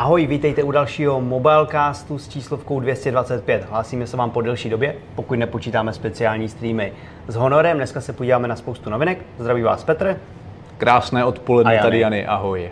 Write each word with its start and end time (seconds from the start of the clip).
Ahoj, 0.00 0.26
vítejte 0.26 0.62
u 0.62 0.70
dalšího 0.70 1.20
Mobilecastu 1.20 2.18
s 2.18 2.28
číslovkou 2.28 2.80
225. 2.80 3.66
Hlásíme 3.70 4.06
se 4.06 4.16
vám 4.16 4.30
po 4.30 4.40
delší 4.40 4.70
době, 4.70 4.94
pokud 5.14 5.34
nepočítáme 5.38 5.92
speciální 5.92 6.48
streamy 6.48 6.92
s 7.28 7.34
honorem. 7.34 7.76
Dneska 7.76 8.00
se 8.00 8.12
podíváme 8.12 8.48
na 8.48 8.56
spoustu 8.56 8.90
novinek. 8.90 9.18
Zdraví 9.38 9.62
vás 9.62 9.84
Petr. 9.84 10.16
Krásné 10.78 11.24
odpoledne, 11.24 11.74
Jany. 11.74 11.82
tady 11.82 11.98
Jany, 12.00 12.26
ahoj. 12.26 12.70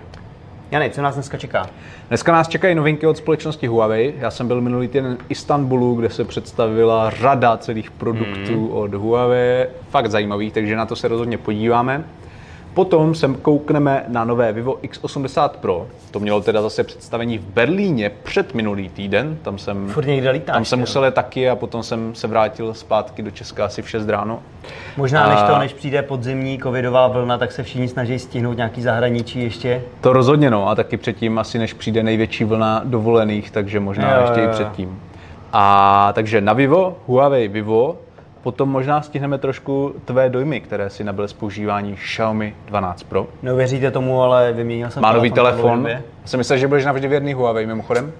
Jany, 0.70 0.90
co 0.90 1.02
nás 1.02 1.14
dneska 1.14 1.38
čeká? 1.38 1.66
Dneska 2.08 2.32
nás 2.32 2.48
čekají 2.48 2.74
novinky 2.74 3.06
od 3.06 3.16
společnosti 3.16 3.66
Huawei. 3.66 4.14
Já 4.18 4.30
jsem 4.30 4.48
byl 4.48 4.60
minulý 4.60 4.88
týden 4.88 5.16
v 5.16 5.24
Istanbulu, 5.30 5.94
kde 5.94 6.10
se 6.10 6.24
představila 6.24 7.10
řada 7.10 7.56
celých 7.56 7.90
produktů 7.90 8.52
Mhm. 8.60 8.70
od 8.72 8.94
Huawei. 8.94 9.66
Fakt 9.90 10.10
zajímavých, 10.10 10.52
takže 10.52 10.76
na 10.76 10.86
to 10.86 10.96
se 10.96 11.08
rozhodně 11.08 11.38
podíváme. 11.38 12.04
Potom 12.78 13.14
sem 13.14 13.34
koukneme 13.34 14.04
na 14.08 14.24
nové 14.24 14.52
Vivo 14.52 14.72
X80 14.82 15.48
Pro. 15.48 15.86
To 16.10 16.20
mělo 16.20 16.40
teda 16.40 16.62
zase 16.62 16.84
představení 16.84 17.38
v 17.38 17.44
Berlíně 17.44 18.10
před 18.22 18.54
minulý 18.54 18.88
týden. 18.88 19.38
Tam 19.42 19.58
jsem, 19.58 19.88
Furt 19.88 20.06
někde 20.06 20.30
lítáš, 20.30 20.54
tam 20.54 20.64
jsem 20.64 20.78
musel 20.78 21.04
jet 21.04 21.14
taky 21.14 21.50
a 21.50 21.56
potom 21.56 21.82
jsem 21.82 22.14
se 22.14 22.26
vrátil 22.26 22.74
zpátky 22.74 23.22
do 23.22 23.30
Česka 23.30 23.64
asi 23.64 23.82
v 23.82 23.90
6 23.90 24.08
ráno. 24.08 24.38
Možná 24.96 25.28
než 25.28 25.38
A- 25.38 25.46
to, 25.46 25.58
než 25.58 25.72
přijde 25.72 26.02
podzimní 26.02 26.58
covidová 26.58 27.08
vlna, 27.08 27.38
tak 27.38 27.52
se 27.52 27.62
všichni 27.62 27.88
snaží 27.88 28.18
stihnout 28.18 28.56
nějaký 28.56 28.82
zahraničí 28.82 29.42
ještě. 29.42 29.82
To 30.00 30.12
rozhodně 30.12 30.50
no, 30.50 30.68
a 30.68 30.74
taky 30.74 30.96
předtím 30.96 31.38
asi 31.38 31.58
než 31.58 31.72
přijde 31.72 32.02
největší 32.02 32.44
vlna 32.44 32.82
dovolených, 32.84 33.50
takže 33.50 33.80
možná 33.80 34.14
Jo, 34.14 34.20
ještě 34.20 34.40
jo, 34.40 34.44
i 34.44 34.48
jo. 34.48 34.52
předtím. 34.52 35.00
A 35.52 36.10
takže 36.14 36.40
na 36.40 36.52
Vivo, 36.52 36.96
Huawei 37.06 37.48
Vivo, 37.48 37.96
potom 38.48 38.68
možná 38.68 39.02
stihneme 39.02 39.38
trošku 39.38 39.94
tvé 40.04 40.28
dojmy, 40.28 40.60
které 40.60 40.90
si 40.90 41.04
nabyl 41.04 41.28
z 41.28 41.32
používání 41.32 41.96
Xiaomi 41.96 42.54
12 42.66 43.02
Pro. 43.02 43.26
No 43.42 43.56
věříte 43.56 43.90
tomu, 43.90 44.22
ale 44.22 44.52
vyměnil 44.52 44.90
jsem 44.90 45.02
Má 45.02 45.12
nový 45.12 45.30
telefon. 45.30 45.86
Já 45.86 46.00
jsem 46.24 46.38
myslel, 46.38 46.58
že 46.58 46.68
budeš 46.68 46.84
navždy 46.84 47.08
věrný 47.08 47.34
Huawei 47.34 47.66
mimochodem. 47.66 48.12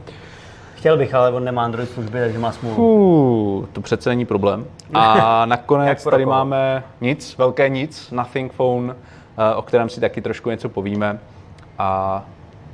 Chtěl 0.75 0.97
bych, 0.97 1.15
ale 1.15 1.31
on 1.31 1.45
nemá 1.45 1.65
Android 1.65 1.91
služby, 1.91 2.19
takže 2.21 2.39
má 2.39 2.53
smůlu. 2.53 3.69
To 3.73 3.81
přece 3.81 4.11
není 4.11 4.27
problém. 4.27 4.67
A 4.95 5.47
nakonec 5.47 6.05
tady 6.05 6.27
máme 6.27 6.83
nic, 7.01 7.39
velké 7.39 7.69
nic, 7.69 8.11
Nothing 8.11 8.53
Phone, 8.53 8.95
eh, 8.95 9.55
o 9.55 9.63
kterém 9.63 9.89
si 9.89 10.01
taky 10.01 10.21
trošku 10.21 10.51
něco 10.51 10.69
povíme. 10.69 11.19
A 11.79 12.23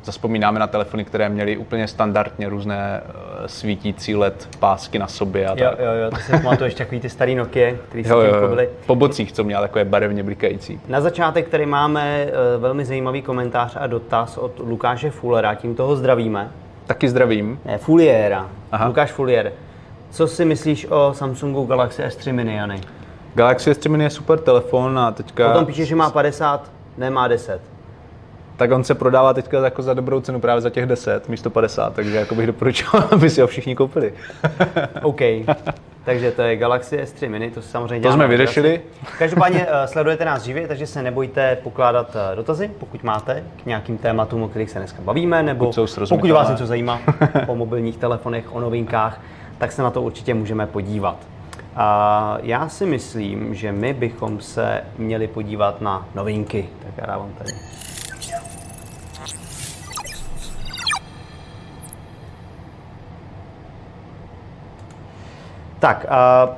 zaspomínáme 0.05 0.61
na 0.61 0.67
telefony, 0.67 1.05
které 1.05 1.29
měly 1.29 1.57
úplně 1.57 1.89
standardně 1.89 2.48
různé 2.48 3.01
eh, 3.05 3.11
svítící 3.47 4.14
LED 4.17 4.48
pásky 4.59 4.98
na 4.98 5.06
sobě 5.06 5.47
a 5.47 5.50
Jo, 5.50 5.56
tak. 5.70 5.78
jo, 5.78 5.92
jo, 6.05 6.11
to 6.11 6.17
si 6.17 6.33
pamatuju 6.33 6.64
ještě 6.64 6.84
takový 6.84 7.00
ty 7.00 7.11
starý 7.11 7.34
Nokia, 7.34 7.75
který 7.89 8.05
si 8.05 8.11
Jo, 8.11 8.20
jo, 8.20 8.34
jo. 8.42 8.48
byly. 8.48 8.69
Po 8.86 8.95
bocích, 8.95 9.33
co 9.33 9.45
měla 9.45 9.61
takové 9.62 9.84
barevně 9.84 10.23
blikající. 10.23 10.81
Na 10.89 11.01
začátek 11.01 11.48
tady 11.48 11.67
máme 11.67 12.27
eh, 12.27 12.59
velmi 12.59 12.84
zajímavý 12.84 13.23
komentář 13.23 13.77
a 13.81 13.86
dotaz 13.86 14.39
od 14.39 14.59
Lukáše 14.59 15.11
Fullera, 15.11 15.55
tím 15.55 15.75
toho 15.75 15.97
zdravíme. 15.97 16.51
Taky 16.86 17.09
zdravím. 17.09 17.59
Ne, 17.64 17.78
Fulliera. 17.78 18.48
Aha. 18.73 18.86
Lukáš 18.86 19.12
Fullier. 19.12 19.53
Co 20.11 20.27
si 20.27 20.45
myslíš 20.45 20.86
o 20.91 21.12
Samsungu 21.14 21.64
Galaxy 21.64 22.03
S3 22.03 22.33
Mini, 22.33 22.55
Jany? 22.55 22.81
Galaxy 23.34 23.70
S3 23.70 23.89
Mini 23.91 24.05
je 24.05 24.11
super 24.11 24.39
telefon 24.39 24.98
a 24.98 25.12
teďka... 25.12 25.48
Potom 25.48 25.67
píše, 25.67 25.84
že 25.84 25.97
má 25.97 26.11
50, 26.11 26.70
nemá 26.98 27.29
10. 27.29 27.61
Tak 28.57 28.73
on 28.73 28.85
se 28.85 28.95
prodává 28.95 29.33
teďka 29.35 29.65
jako 29.65 29.83
za 29.83 29.95
dobrou 29.95 30.21
cenu 30.21 30.41
právě 30.41 30.61
za 30.61 30.71
těch 30.71 30.87
10 30.87 31.29
místo 31.29 31.51
50, 31.51 31.95
takže 31.95 32.17
jako 32.17 32.35
bych 32.35 32.47
doporučoval, 32.47 33.09
aby 33.13 33.31
si 33.31 33.41
ho 33.41 33.47
všichni 33.47 33.77
koupili. 33.77 34.13
OK. 35.03 35.21
Takže 36.05 36.31
to 36.31 36.43
je 36.43 36.57
Galaxy 36.57 36.97
S3 36.99 37.29
Mini, 37.31 37.51
to 37.51 37.63
samozřejmě 37.63 37.95
To 37.95 38.03
děláme 38.03 38.25
jsme 38.25 38.25
legraci. 38.25 38.61
vyřešili. 38.61 38.81
Každopádně 39.19 39.67
eh, 39.71 39.89
sledujete 39.89 40.25
nás 40.25 40.43
živě, 40.43 40.69
takže 40.69 40.87
se 40.87 41.03
nebojte 41.03 41.57
pokládat 41.63 42.17
eh, 42.33 42.37
dotazy, 42.37 42.71
pokud 42.79 43.03
máte 43.03 43.43
k 43.63 43.67
nějakým 43.67 43.99
tématům, 43.99 44.43
o 44.43 44.49
kterých 44.49 44.71
se 44.71 44.79
dneska 44.79 45.03
bavíme, 45.03 45.43
nebo 45.43 45.65
Pokud 45.73 46.09
pokud 46.09 46.31
vás 46.31 46.49
něco 46.49 46.67
zajímá 46.67 47.01
o 47.47 47.55
mobilních 47.55 47.97
telefonech, 47.97 48.55
o 48.55 48.61
novinkách, 48.61 49.20
tak 49.59 49.73
se 49.73 49.83
na 49.83 49.91
to 49.91 50.03
určitě 50.03 50.35
můžeme 50.35 50.67
podívat. 50.67 51.17
A 51.77 52.39
já 52.43 52.69
si 52.69 52.87
myslím, 52.87 53.55
že 53.55 53.73
my 53.73 53.93
bychom 53.93 54.41
se 54.41 54.81
měli 54.98 55.27
podívat 55.27 55.81
na 55.81 56.07
novinky. 56.14 56.69
Tak 56.83 56.93
já 56.97 57.07
dávám 57.07 57.31
tady. 57.39 57.51
Tak, 65.84 66.06
a 66.08 66.48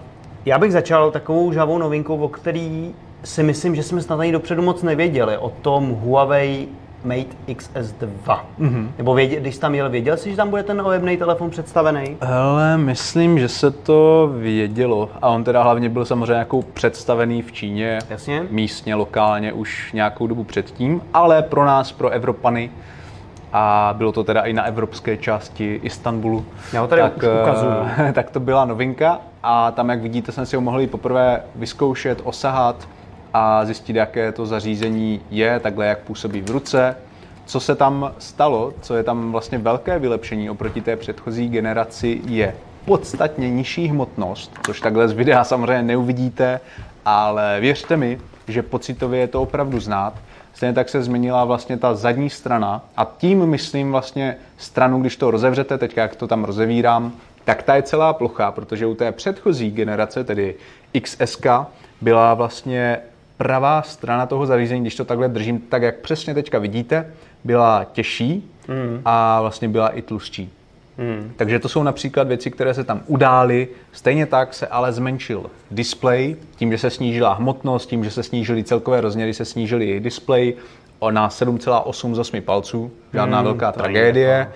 já 0.44 0.58
bych 0.58 0.72
začal 0.72 1.10
takovou 1.10 1.52
žavou 1.52 1.78
novinkou, 1.78 2.16
o 2.18 2.28
který 2.28 2.94
si 3.24 3.42
myslím, 3.42 3.74
že 3.74 3.82
jsme 3.82 4.02
snad 4.02 4.20
ani 4.20 4.32
dopředu 4.32 4.62
moc 4.62 4.82
nevěděli, 4.82 5.38
o 5.38 5.50
tom 5.50 5.90
Huawei 5.90 6.68
Mate 7.04 7.36
XS2. 7.48 8.38
Mm-hmm. 8.60 8.88
Nebo 8.98 9.14
věděl, 9.14 9.40
když 9.40 9.58
tam 9.58 9.74
jel, 9.74 9.90
věděl 9.90 10.16
jsi, 10.16 10.30
že 10.30 10.36
tam 10.36 10.50
bude 10.50 10.62
ten 10.62 10.80
ojebný 10.80 11.16
telefon 11.16 11.50
představený? 11.50 12.16
Hele, 12.20 12.78
myslím, 12.78 13.38
že 13.38 13.48
se 13.48 13.70
to 13.70 14.30
vědělo. 14.38 15.10
A 15.22 15.28
on 15.28 15.44
teda 15.44 15.62
hlavně 15.62 15.88
byl 15.88 16.04
samozřejmě 16.04 16.34
jako 16.34 16.62
představený 16.62 17.42
v 17.42 17.52
Číně. 17.52 17.98
Jasně. 18.10 18.46
Místně, 18.50 18.94
lokálně 18.94 19.52
už 19.52 19.92
nějakou 19.92 20.26
dobu 20.26 20.44
předtím. 20.44 21.02
Ale 21.14 21.42
pro 21.42 21.64
nás, 21.64 21.92
pro 21.92 22.08
Evropany, 22.10 22.70
a 23.58 23.94
bylo 23.98 24.12
to 24.12 24.24
teda 24.24 24.42
i 24.42 24.52
na 24.52 24.62
evropské 24.62 25.16
části 25.16 25.80
Istanbulu. 25.82 26.46
Já 26.72 26.80
ho 26.80 26.86
tady 26.86 27.02
už 27.02 27.24
eh, 27.24 27.42
ukazuju. 27.42 27.72
tak 28.12 28.30
to 28.30 28.40
byla 28.40 28.64
novinka 28.64 29.20
a 29.42 29.70
tam, 29.70 29.88
jak 29.88 30.02
vidíte, 30.02 30.32
jsem 30.32 30.46
si 30.46 30.56
ho 30.56 30.62
mohl 30.62 30.80
i 30.80 30.86
poprvé 30.86 31.42
vyzkoušet, 31.54 32.20
osahat 32.24 32.88
a 33.34 33.64
zjistit, 33.64 33.96
jaké 33.96 34.32
to 34.32 34.46
zařízení 34.46 35.20
je, 35.30 35.60
takhle 35.60 35.86
jak 35.86 35.98
působí 35.98 36.40
v 36.40 36.50
ruce. 36.50 36.96
Co 37.46 37.60
se 37.60 37.74
tam 37.74 38.12
stalo, 38.18 38.72
co 38.80 38.96
je 38.96 39.02
tam 39.02 39.32
vlastně 39.32 39.58
velké 39.58 39.98
vylepšení 39.98 40.50
oproti 40.50 40.80
té 40.80 40.96
předchozí 40.96 41.48
generaci, 41.48 42.20
je 42.26 42.54
podstatně 42.84 43.50
nižší 43.50 43.88
hmotnost, 43.88 44.52
což 44.66 44.80
takhle 44.80 45.08
z 45.08 45.12
videa 45.12 45.44
samozřejmě 45.44 45.82
neuvidíte, 45.82 46.60
ale 47.04 47.60
věřte 47.60 47.96
mi, 47.96 48.18
že 48.48 48.62
pocitově 48.62 49.20
je 49.20 49.28
to 49.28 49.42
opravdu 49.42 49.80
znát. 49.80 50.14
Stejně 50.56 50.72
tak 50.72 50.88
se 50.88 51.02
změnila 51.02 51.44
vlastně 51.44 51.76
ta 51.76 51.94
zadní 51.94 52.30
strana 52.30 52.84
a 52.96 53.12
tím 53.18 53.46
myslím 53.46 53.92
vlastně 53.92 54.36
stranu, 54.58 55.00
když 55.00 55.16
to 55.16 55.30
rozevřete, 55.30 55.78
teď 55.78 55.96
jak 55.96 56.16
to 56.16 56.26
tam 56.26 56.44
rozevírám, 56.44 57.12
tak 57.44 57.62
ta 57.62 57.74
je 57.76 57.82
celá 57.82 58.12
plochá, 58.12 58.52
protože 58.52 58.86
u 58.86 58.94
té 58.94 59.12
předchozí 59.12 59.70
generace, 59.70 60.24
tedy 60.24 60.54
XSK, 61.02 61.46
byla 62.00 62.34
vlastně 62.34 62.98
pravá 63.36 63.82
strana 63.82 64.26
toho 64.26 64.46
zařízení, 64.46 64.80
když 64.80 64.96
to 64.96 65.04
takhle 65.04 65.28
držím, 65.28 65.60
tak 65.60 65.82
jak 65.82 65.96
přesně 65.96 66.34
teďka 66.34 66.58
vidíte, 66.58 67.12
byla 67.44 67.84
těžší 67.84 68.50
a 69.04 69.40
vlastně 69.40 69.68
byla 69.68 69.88
i 69.88 70.02
tlustší. 70.02 70.52
Hmm. 70.98 71.32
Takže 71.36 71.58
to 71.58 71.68
jsou 71.68 71.82
například 71.82 72.28
věci, 72.28 72.50
které 72.50 72.74
se 72.74 72.84
tam 72.84 73.02
udály. 73.06 73.68
Stejně 73.92 74.26
tak 74.26 74.54
se 74.54 74.66
ale 74.66 74.92
zmenšil 74.92 75.50
displej, 75.70 76.36
tím, 76.56 76.72
že 76.72 76.78
se 76.78 76.90
snížila 76.90 77.34
hmotnost, 77.34 77.88
tím, 77.88 78.04
že 78.04 78.10
se 78.10 78.22
snížily 78.22 78.64
celkové 78.64 79.00
rozměry, 79.00 79.34
se 79.34 79.44
snížily 79.44 79.90
i 79.90 80.00
displej 80.00 80.54
o 80.98 81.10
na 81.10 81.28
7,8 81.28 82.14
z 82.14 82.18
8 82.18 82.40
palců. 82.40 82.90
Žádná 83.12 83.42
velká 83.42 83.72
to 83.72 83.82
není 83.82 83.94
tragédie. 83.94 84.52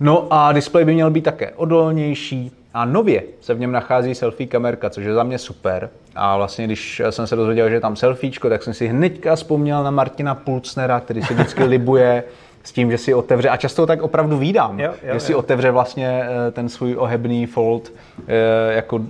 No 0.00 0.26
a 0.30 0.52
displej 0.52 0.84
by 0.84 0.94
měl 0.94 1.10
být 1.10 1.24
také 1.24 1.50
odolnější. 1.50 2.52
A 2.74 2.84
nově 2.84 3.22
se 3.40 3.54
v 3.54 3.60
něm 3.60 3.72
nachází 3.72 4.14
selfie 4.14 4.46
kamerka, 4.46 4.90
což 4.90 5.04
je 5.04 5.14
za 5.14 5.22
mě 5.22 5.38
super. 5.38 5.90
A 6.14 6.36
vlastně, 6.36 6.64
když 6.64 7.02
jsem 7.10 7.26
se 7.26 7.36
dozvěděl, 7.36 7.68
že 7.68 7.74
je 7.74 7.80
tam 7.80 7.96
selfiečko, 7.96 8.48
tak 8.48 8.62
jsem 8.62 8.74
si 8.74 8.86
hnedka 8.86 9.36
vzpomněl 9.36 9.84
na 9.84 9.90
Martina 9.90 10.34
Pulcnera, 10.34 11.00
který 11.00 11.22
se 11.22 11.34
vždycky 11.34 11.64
libuje 11.74 12.24
s 12.66 12.72
tím, 12.72 12.90
že 12.90 12.98
si 12.98 13.14
otevře, 13.14 13.48
a 13.48 13.56
často 13.56 13.82
to 13.82 13.86
tak 13.86 14.02
opravdu 14.02 14.38
vídám, 14.38 14.80
Jo, 14.80 14.90
jo, 15.02 15.14
že 15.14 15.20
si 15.20 15.32
jo. 15.32 15.38
otevře 15.38 15.70
vlastně 15.70 16.22
eh, 16.22 16.50
ten 16.50 16.68
svůj 16.68 16.96
ohebný 16.98 17.46
fold 17.46 17.92
eh, 18.28 18.74
jako 18.74 19.00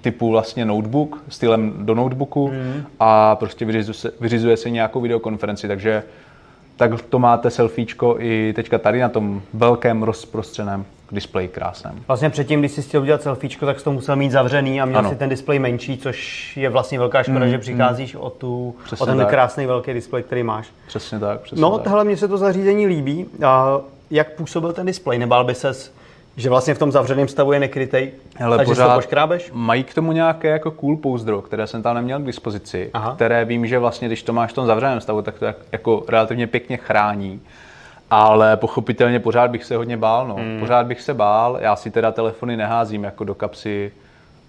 typu 0.00 0.30
vlastně 0.30 0.64
notebook, 0.64 1.22
stylem 1.28 1.72
do 1.78 1.94
notebooku 1.94 2.48
Mhm. 2.48 2.84
a 3.00 3.36
prostě 3.36 3.64
vyřizuje 3.64 3.94
se, 3.94 4.10
vyřizuje 4.20 4.56
se 4.56 4.70
nějakou 4.70 5.00
videokonferenci, 5.00 5.68
takže 5.68 6.02
tak 6.76 7.02
to 7.02 7.18
máte 7.18 7.50
selfiečko 7.50 8.16
i 8.18 8.52
teďka 8.56 8.78
tady 8.78 9.00
na 9.00 9.08
tom 9.08 9.42
velkém 9.54 10.02
rozprostřeném 10.02 10.84
displeji 11.12 11.48
krásném. 11.48 11.94
Vlastně 12.08 12.30
předtím, 12.30 12.60
když 12.60 12.72
jsi 12.72 12.82
chtěl 12.82 13.02
udělat 13.02 13.22
selfiečko, 13.22 13.66
tak 13.66 13.78
jsi 13.78 13.84
to 13.84 13.92
musel 13.92 14.16
mít 14.16 14.30
zavřený 14.30 14.80
a 14.80 14.84
měl 14.84 14.98
Ano. 14.98 15.10
si 15.10 15.16
ten 15.16 15.28
displej 15.28 15.58
menší, 15.58 15.98
což 15.98 16.56
je 16.56 16.68
vlastně 16.68 16.98
velká 16.98 17.22
škoda, 17.22 17.46
že 17.46 17.58
přicházíš 17.58 18.14
o, 18.14 18.30
tu, 18.30 18.74
Přesně 18.84 19.02
o 19.02 19.06
ten 19.06 19.18
tak. 19.18 19.28
krásný 19.28 19.66
velký 19.66 19.92
displej, 19.92 20.22
který 20.22 20.42
máš. 20.42 20.68
Přesně 20.86 21.18
tak, 21.18 21.40
přesně 21.40 21.62
No, 21.62 21.78
tohle 21.78 22.04
mně 22.04 22.16
se 22.16 22.28
to 22.28 22.38
zařízení 22.38 22.86
líbí. 22.86 23.26
A 23.46 23.78
jak 24.10 24.32
působil 24.32 24.72
ten 24.72 24.86
displej? 24.86 25.18
Nebál 25.18 25.44
by 25.44 25.54
ses, 25.54 25.94
že 26.36 26.48
vlastně 26.50 26.74
v 26.74 26.78
tom 26.78 26.92
zavřeném 26.92 27.28
stavu 27.28 27.52
je 27.52 27.60
nekrytej 27.60 28.12
Hele, 28.36 28.56
a 28.56 28.60
že 28.60 28.64
si 28.64 28.68
to 28.68 28.70
pořád 28.70 28.94
poškrábeš? 28.94 29.50
mají 29.54 29.84
k 29.84 29.94
tomu 29.94 30.12
nějaké 30.12 30.48
jako 30.48 30.70
cool 30.70 30.96
pouzdro, 30.96 31.42
které 31.42 31.66
jsem 31.66 31.82
tam 31.82 31.94
neměl 31.94 32.20
k 32.20 32.24
dispozici, 32.26 32.90
Aha. 32.94 33.12
které 33.14 33.44
vím, 33.44 33.66
že 33.66 33.78
vlastně, 33.78 34.08
když 34.08 34.22
to 34.22 34.32
máš 34.32 34.50
v 34.50 34.54
tom 34.54 34.66
zavřeném 34.66 35.00
stavu, 35.00 35.22
tak 35.22 35.38
to 35.38 35.44
jak- 35.44 35.56
jako 35.72 36.04
relativně 36.08 36.46
pěkně 36.46 36.76
chrání. 36.76 37.40
Ale 38.14 38.56
pochopitelně 38.56 39.20
pořád 39.20 39.50
bych 39.50 39.64
se 39.64 39.76
hodně 39.76 39.96
bál, 39.96 40.28
no. 40.28 40.34
Hmm. 40.34 40.60
Pořád 40.60 40.86
bych 40.86 41.00
se 41.00 41.14
bál. 41.14 41.58
Já 41.60 41.76
si 41.76 41.90
teda 41.90 42.12
telefony 42.12 42.56
neházím 42.56 43.04
jako 43.04 43.24
do 43.24 43.34
kapsy, 43.34 43.92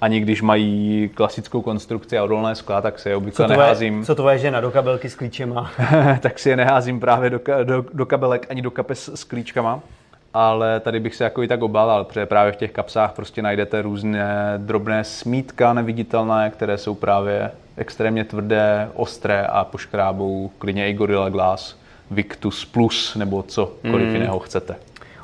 ani 0.02 0.20
když 0.20 0.42
mají 0.42 1.10
klasickou 1.16 1.62
konstrukci 1.62 2.18
a 2.18 2.24
odolné 2.24 2.56
skla, 2.56 2.82
tak 2.82 3.00
si 3.00 3.10
je 3.10 3.14
Co 3.14 3.18
obvykle 3.18 3.46
tvoje, 3.46 3.58
neházím. 3.60 4.06
co 4.06 4.16
tvoje 4.16 4.38
žena 4.38 4.62
do 4.62 4.72
kabelky 4.72 5.10
s 5.10 5.16
klíčema? 5.16 5.72
tak 6.20 6.40
si 6.40 6.50
je 6.50 6.56
neházím 6.56 7.00
právě 7.00 7.30
do, 7.30 7.40
do, 7.64 7.86
do 7.94 8.06
kabelek 8.06 8.48
ani 8.50 8.62
do 8.62 8.72
kapes 8.72 9.10
s 9.16 9.24
klíčkama. 9.24 9.80
ale 10.34 10.80
tady 10.80 11.00
bych 11.00 11.16
se 11.16 11.24
jako 11.24 11.44
i 11.44 11.48
tak 11.48 11.62
obával, 11.64 12.04
protože 12.04 12.26
právě 12.26 12.52
v 12.52 12.56
těch 12.56 12.72
kapsách 12.72 13.14
prostě 13.14 13.42
najdete 13.42 13.82
různé 13.82 14.54
drobné 14.58 15.04
smítka 15.04 15.74
neviditelné, 15.74 16.50
které 16.50 16.78
jsou 16.78 16.96
právě 16.96 17.52
extrémně 17.78 18.24
tvrdé, 18.24 18.90
ostré 18.96 19.46
a 19.46 19.64
poškrábou 19.64 20.52
klidně 20.60 20.90
i 20.90 20.94
Gorilla 20.94 21.30
Glass, 21.30 21.76
Victus 22.14 22.66
Plus 22.66 23.16
nebo 23.16 23.44
cokoliv 23.44 24.08
mm. 24.08 24.16
jiného 24.16 24.40
chcete. 24.40 24.76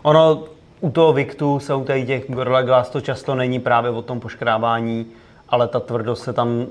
Ono 0.02 0.44
u 0.82 0.90
toho 0.90 1.14
Victu 1.14 1.60
se 1.60 1.74
u 1.74 1.84
těch 1.84 2.32
Gorilla 2.32 2.62
Glass 2.62 2.90
to 2.90 3.02
často 3.02 3.36
není 3.36 3.60
právě 3.60 3.92
o 3.92 4.02
tom 4.02 4.20
poškrábání, 4.20 5.06
ale 5.50 5.68
ta 5.68 5.80
tvrdost 5.80 6.24
se 6.24 6.34
tam 6.34 6.58
uh, 6.58 6.66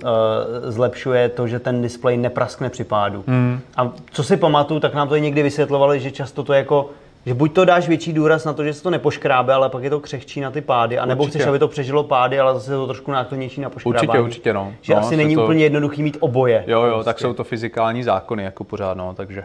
zlepšuje 0.62 1.28
to, 1.28 1.46
že 1.46 1.58
ten 1.58 1.82
displej 1.82 2.16
nepraskne 2.16 2.70
při 2.70 2.84
pádu. 2.84 3.24
Mm. 3.26 3.60
A 3.76 3.92
co 4.10 4.24
si 4.24 4.36
pamatuju, 4.36 4.80
tak 4.80 4.94
nám 4.94 5.08
to 5.08 5.16
někdy 5.16 5.42
vysvětlovali, 5.42 6.00
že 6.00 6.10
často 6.10 6.42
to 6.42 6.52
jako 6.52 6.90
že 7.28 7.34
buď 7.34 7.52
to 7.52 7.64
dáš 7.64 7.88
větší 7.88 8.12
důraz 8.12 8.44
na 8.44 8.52
to, 8.52 8.64
že 8.64 8.74
se 8.74 8.82
to 8.82 8.90
nepoškrábe, 8.90 9.54
ale 9.54 9.68
pak 9.68 9.82
je 9.82 9.90
to 9.90 10.00
křehčí 10.00 10.40
na 10.40 10.50
ty 10.50 10.60
pády, 10.60 10.98
anebo 10.98 11.22
určitě. 11.22 11.38
chceš, 11.38 11.48
aby 11.48 11.58
to 11.58 11.68
přežilo 11.68 12.04
pády, 12.04 12.40
ale 12.40 12.54
zase 12.54 12.72
je 12.72 12.76
to 12.76 12.86
trošku 12.86 13.12
náklonější 13.12 13.60
na 13.60 13.70
poškrábání. 13.70 14.06
Určitě, 14.06 14.20
určitě, 14.20 14.52
no. 14.52 14.72
Že 14.80 14.94
no, 14.94 15.00
asi 15.00 15.16
není 15.16 15.34
to... 15.34 15.44
úplně 15.44 15.64
jednoduchý 15.64 16.02
mít 16.02 16.16
oboje. 16.20 16.64
Jo, 16.66 16.82
jo, 16.82 16.94
prostě. 16.94 17.04
tak 17.04 17.18
jsou 17.18 17.32
to 17.34 17.44
fyzikální 17.44 18.02
zákony 18.02 18.42
jako 18.44 18.64
pořád, 18.64 18.96
no, 18.96 19.14
takže 19.14 19.44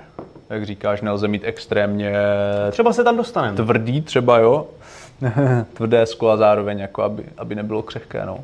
jak 0.50 0.66
říkáš, 0.66 1.02
nelze 1.02 1.28
mít 1.28 1.42
extrémně... 1.46 2.14
Třeba 2.72 2.94
se 2.94 3.04
tam 3.04 3.18
dostaneme. 3.18 3.58
Tvrdý 3.58 4.02
třeba, 4.02 4.38
jo. 4.38 4.68
Tvrdé 5.74 6.06
sklo 6.06 6.30
a 6.30 6.38
zároveň, 6.38 6.80
jako 6.80 7.04
aby, 7.04 7.24
aby 7.38 7.56
nebylo 7.56 7.82
křehké, 7.82 8.26
no. 8.26 8.38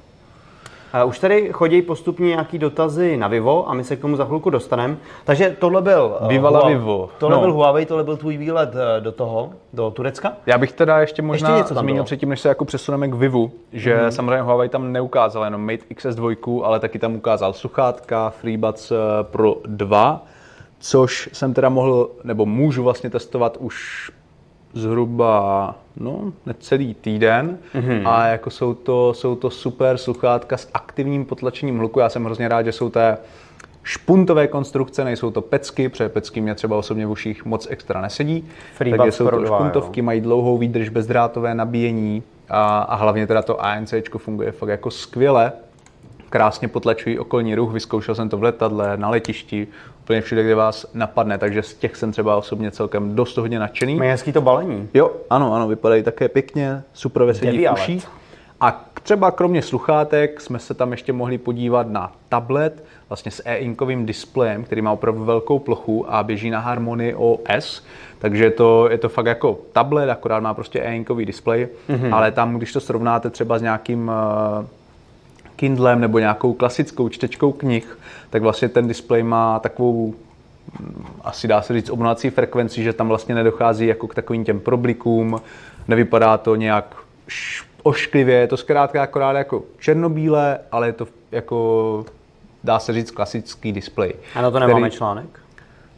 Už 1.05 1.19
tady 1.19 1.49
chodí 1.53 1.81
postupně 1.81 2.27
nějaký 2.27 2.59
dotazy 2.59 3.17
na 3.17 3.27
Vivo 3.27 3.69
a 3.69 3.73
my 3.73 3.83
se 3.83 3.95
k 3.95 3.99
tomu 3.99 4.15
za 4.15 4.25
chvilku 4.25 4.49
dostaneme. 4.49 4.97
Takže 5.25 5.55
tohle 5.59 5.81
byl 5.81 6.17
eh, 6.21 6.27
Vivala 6.27 6.59
Huawei, 6.59 6.77
Vivo. 6.77 7.09
Tohle 7.17 7.35
no. 7.35 7.41
byl 7.41 7.53
Huawei, 7.53 7.85
tohle 7.85 8.03
byl 8.03 8.17
tvůj 8.17 8.37
výlet 8.37 8.69
eh, 8.75 9.01
do 9.01 9.11
toho, 9.11 9.49
do 9.73 9.91
Turecka. 9.91 10.33
Já 10.45 10.57
bych 10.57 10.71
teda 10.71 10.99
ještě 10.99 11.21
možná 11.21 11.49
ještě 11.49 11.57
něco 11.57 11.73
zmínil 11.73 11.95
bylo. 11.95 12.05
předtím, 12.05 12.29
než 12.29 12.39
se 12.39 12.49
jako 12.49 12.65
přesuneme 12.65 13.07
k 13.07 13.13
Vivu, 13.13 13.51
že 13.73 13.97
hmm. 13.97 14.11
samozřejmě 14.11 14.41
Huawei 14.41 14.69
tam 14.69 14.91
neukázal 14.91 15.43
jenom 15.43 15.61
Mate 15.61 15.85
XS2, 15.95 16.61
ale 16.63 16.79
taky 16.79 16.99
tam 16.99 17.15
ukázal 17.15 17.53
sluchátka 17.53 18.29
FreeBuds 18.29 18.91
eh, 18.91 18.95
Pro 19.23 19.55
2, 19.65 20.25
což 20.79 21.29
jsem 21.33 21.53
teda 21.53 21.69
mohl, 21.69 22.09
nebo 22.23 22.45
můžu 22.45 22.83
vlastně 22.83 23.09
testovat 23.09 23.57
už 23.59 24.11
zhruba 24.73 25.75
no, 25.97 26.33
necelý 26.45 26.93
týden 26.93 27.57
mm-hmm. 27.75 28.09
a 28.09 28.27
jako 28.27 28.49
jsou 28.49 28.73
to, 28.73 29.13
jsou 29.13 29.35
to 29.35 29.49
super 29.49 29.97
sluchátka 29.97 30.57
s 30.57 30.69
aktivním 30.73 31.25
potlačením 31.25 31.77
hluku. 31.77 31.99
Já 31.99 32.09
jsem 32.09 32.25
hrozně 32.25 32.47
rád, 32.47 32.63
že 32.63 32.71
jsou 32.71 32.89
té 32.89 33.17
špuntové 33.83 34.47
konstrukce, 34.47 35.03
nejsou 35.03 35.31
to 35.31 35.41
pecky, 35.41 35.89
protože 35.89 36.09
pecky 36.09 36.41
mě 36.41 36.55
třeba 36.55 36.77
osobně 36.77 37.05
v 37.05 37.11
uších 37.11 37.45
moc 37.45 37.67
extra 37.69 38.01
nesedí. 38.01 38.47
Free 38.75 38.97
takže 38.97 39.11
jsou 39.11 39.27
to 39.27 39.45
špuntovky, 39.45 39.99
jo. 39.99 40.03
mají 40.03 40.21
dlouhou 40.21 40.57
výdrž, 40.57 40.89
bezdrátové 40.89 41.55
nabíjení 41.55 42.23
a, 42.49 42.79
a 42.79 42.95
hlavně 42.95 43.27
teda 43.27 43.41
to 43.41 43.65
ANC 43.65 43.93
funguje 44.17 44.51
fakt 44.51 44.69
jako 44.69 44.91
skvěle 44.91 45.51
krásně 46.29 46.67
potlačují 46.67 47.19
okolní 47.19 47.55
ruch, 47.55 47.73
vyzkoušel 47.73 48.15
jsem 48.15 48.29
to 48.29 48.37
v 48.37 48.43
letadle, 48.43 48.97
na 48.97 49.09
letišti, 49.09 49.67
úplně 50.01 50.21
všude, 50.21 50.43
kde 50.43 50.55
vás 50.55 50.85
napadne, 50.93 51.37
takže 51.37 51.63
z 51.63 51.73
těch 51.73 51.95
jsem 51.95 52.11
třeba 52.11 52.35
osobně 52.35 52.71
celkem 52.71 53.15
dost 53.15 53.37
hodně 53.37 53.59
nadšený. 53.59 53.95
Mají 53.95 54.09
hezký 54.09 54.31
to 54.31 54.41
balení. 54.41 54.89
Jo, 54.93 55.11
ano, 55.29 55.53
ano, 55.53 55.67
vypadají 55.67 56.03
také 56.03 56.29
pěkně, 56.29 56.83
super 56.93 57.23
veselí 57.23 57.67
v 57.67 57.73
uších. 57.73 58.07
A 58.61 58.85
třeba 59.03 59.31
kromě 59.31 59.61
sluchátek 59.61 60.41
jsme 60.41 60.59
se 60.59 60.73
tam 60.73 60.91
ještě 60.91 61.13
mohli 61.13 61.37
podívat 61.37 61.87
na 61.89 62.11
tablet, 62.29 62.83
vlastně 63.09 63.31
s 63.31 63.41
e-inkovým 63.45 64.05
displejem, 64.05 64.63
který 64.63 64.81
má 64.81 64.91
opravdu 64.91 65.25
velkou 65.25 65.59
plochu 65.59 66.13
a 66.13 66.23
běží 66.23 66.49
na 66.49 66.59
Harmony 66.59 67.15
OS. 67.15 67.85
Takže 68.19 68.43
je 68.43 68.51
to, 68.51 68.89
je 68.91 68.97
to 68.97 69.09
fakt 69.09 69.25
jako 69.25 69.59
tablet, 69.71 70.09
akorát 70.09 70.39
má 70.39 70.53
prostě 70.53 70.79
e-inkový 70.79 71.25
displej, 71.25 71.67
mm-hmm. 71.89 72.15
ale 72.15 72.31
tam, 72.31 72.57
když 72.57 72.73
to 72.73 72.79
srovnáte 72.79 73.29
třeba 73.29 73.59
s 73.59 73.61
nějakým 73.61 74.11
uh, 74.59 74.65
Kindlem 75.59 76.01
nebo 76.01 76.19
nějakou 76.19 76.53
klasickou 76.53 77.09
čtečkou 77.09 77.51
knih, 77.51 77.97
tak 78.29 78.41
vlastně 78.41 78.69
ten 78.69 78.87
displej 78.87 79.23
má 79.23 79.59
takovou 79.59 80.13
asi 81.21 81.47
dá 81.47 81.61
se 81.61 81.73
říct 81.73 81.89
obnovací 81.89 82.29
frekvenci, 82.29 82.83
že 82.83 82.93
tam 82.93 83.07
vlastně 83.07 83.35
nedochází 83.35 83.87
jako 83.87 84.07
k 84.07 84.15
takovým 84.15 84.45
těm 84.45 84.59
problikům, 84.59 85.41
nevypadá 85.87 86.37
to 86.37 86.55
nějak 86.55 86.95
ošklivě, 87.83 88.35
je 88.35 88.47
to 88.47 88.57
zkrátka 88.57 89.03
akorát 89.03 89.31
jako 89.31 89.63
černobílé, 89.79 90.59
ale 90.71 90.87
je 90.87 90.93
to 90.93 91.07
jako, 91.31 92.05
dá 92.63 92.79
se 92.79 92.93
říct, 92.93 93.11
klasický 93.11 93.71
displej. 93.71 94.13
A 94.35 94.41
na 94.41 94.51
to 94.51 94.59
nemáme 94.59 94.87
který... 94.87 94.97
článek? 94.97 95.39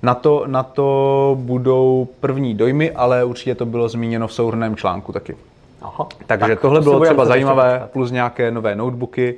Na 0.02 0.16
to, 0.16 0.44
na 0.48 0.64
to 0.64 1.38
budou 1.40 2.08
první 2.20 2.54
dojmy, 2.54 2.92
ale 2.92 3.24
určitě 3.24 3.56
to 3.56 3.66
bylo 3.66 3.90
zmíněno 3.90 4.28
v 4.28 4.34
souhrném 4.34 4.76
článku 4.76 5.12
taky. 5.12 5.36
Aha. 5.82 6.08
Takže 6.28 6.48
tak 6.48 6.60
tohle 6.60 6.80
to 6.80 6.84
bylo 6.84 7.00
třeba 7.00 7.26
zajímavé, 7.26 7.88
plus 7.94 8.12
nějaké 8.12 8.52
nové 8.52 8.76
notebooky, 8.76 9.36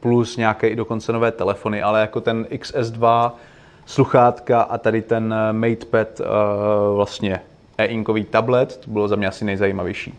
plus 0.00 0.36
nějaké 0.36 0.68
i 0.68 0.76
dokonce 0.76 1.12
nové 1.12 1.32
telefony, 1.32 1.82
ale 1.82 2.00
jako 2.00 2.20
ten 2.20 2.46
XS2 2.50 3.30
sluchátka 3.86 4.62
a 4.62 4.78
tady 4.78 5.02
ten 5.02 5.34
eh, 5.34 5.52
MatePad 5.52 6.20
uh, 6.20 6.26
vlastně 6.96 7.40
e-inkový 7.78 8.24
tablet, 8.24 8.76
to 8.76 8.90
bylo 8.90 9.08
za 9.08 9.16
mě 9.16 9.26
asi 9.26 9.44
nejzajímavější. 9.44 10.14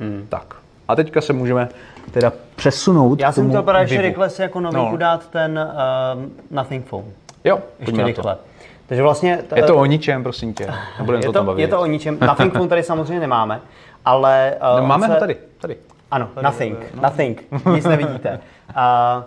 Hmm. 0.00 0.26
Tak. 0.28 0.54
A 0.88 0.96
teďka 0.96 1.20
se 1.20 1.32
můžeme 1.32 1.68
teda 2.10 2.32
přesunout 2.56 3.20
Já 3.20 3.32
jsem 3.32 3.48
chtěl 3.48 3.62
právě 3.62 3.82
ještě 3.82 4.00
rychle 4.00 4.30
si 4.30 4.42
jako 4.42 4.60
novinku 4.60 4.90
no. 4.90 4.96
dát 4.96 5.30
ten 5.30 5.70
uh, 6.16 6.24
Nothing 6.50 6.86
Phone. 6.86 7.08
Jo, 7.44 7.58
ještě 7.80 8.04
rychle. 8.04 8.34
To. 8.34 8.40
Takže 8.90 9.02
vlastně... 9.02 9.36
T- 9.36 9.58
je 9.58 9.62
to 9.62 9.76
o 9.76 9.84
ničem, 9.84 10.22
prosím 10.22 10.54
tě. 10.54 10.64
je, 11.20 11.32
to, 11.32 11.54
je 11.56 11.68
to 11.68 11.80
o 11.80 11.86
ničem. 11.86 12.18
Nothing 12.20 12.52
Phone 12.52 12.68
tady 12.68 12.82
samozřejmě 12.82 13.20
nemáme, 13.20 13.60
ale... 14.04 14.54
Uh, 14.74 14.80
no, 14.80 14.86
máme 14.86 15.06
se... 15.06 15.12
ho 15.12 15.18
tady, 15.18 15.36
tady. 15.60 15.76
Ano, 16.10 16.28
tady, 16.34 16.44
nothing, 16.44 16.78
no. 16.94 17.02
nothing, 17.02 17.44
nic 17.74 17.84
nevidíte. 17.84 18.40
Uh, 18.68 19.24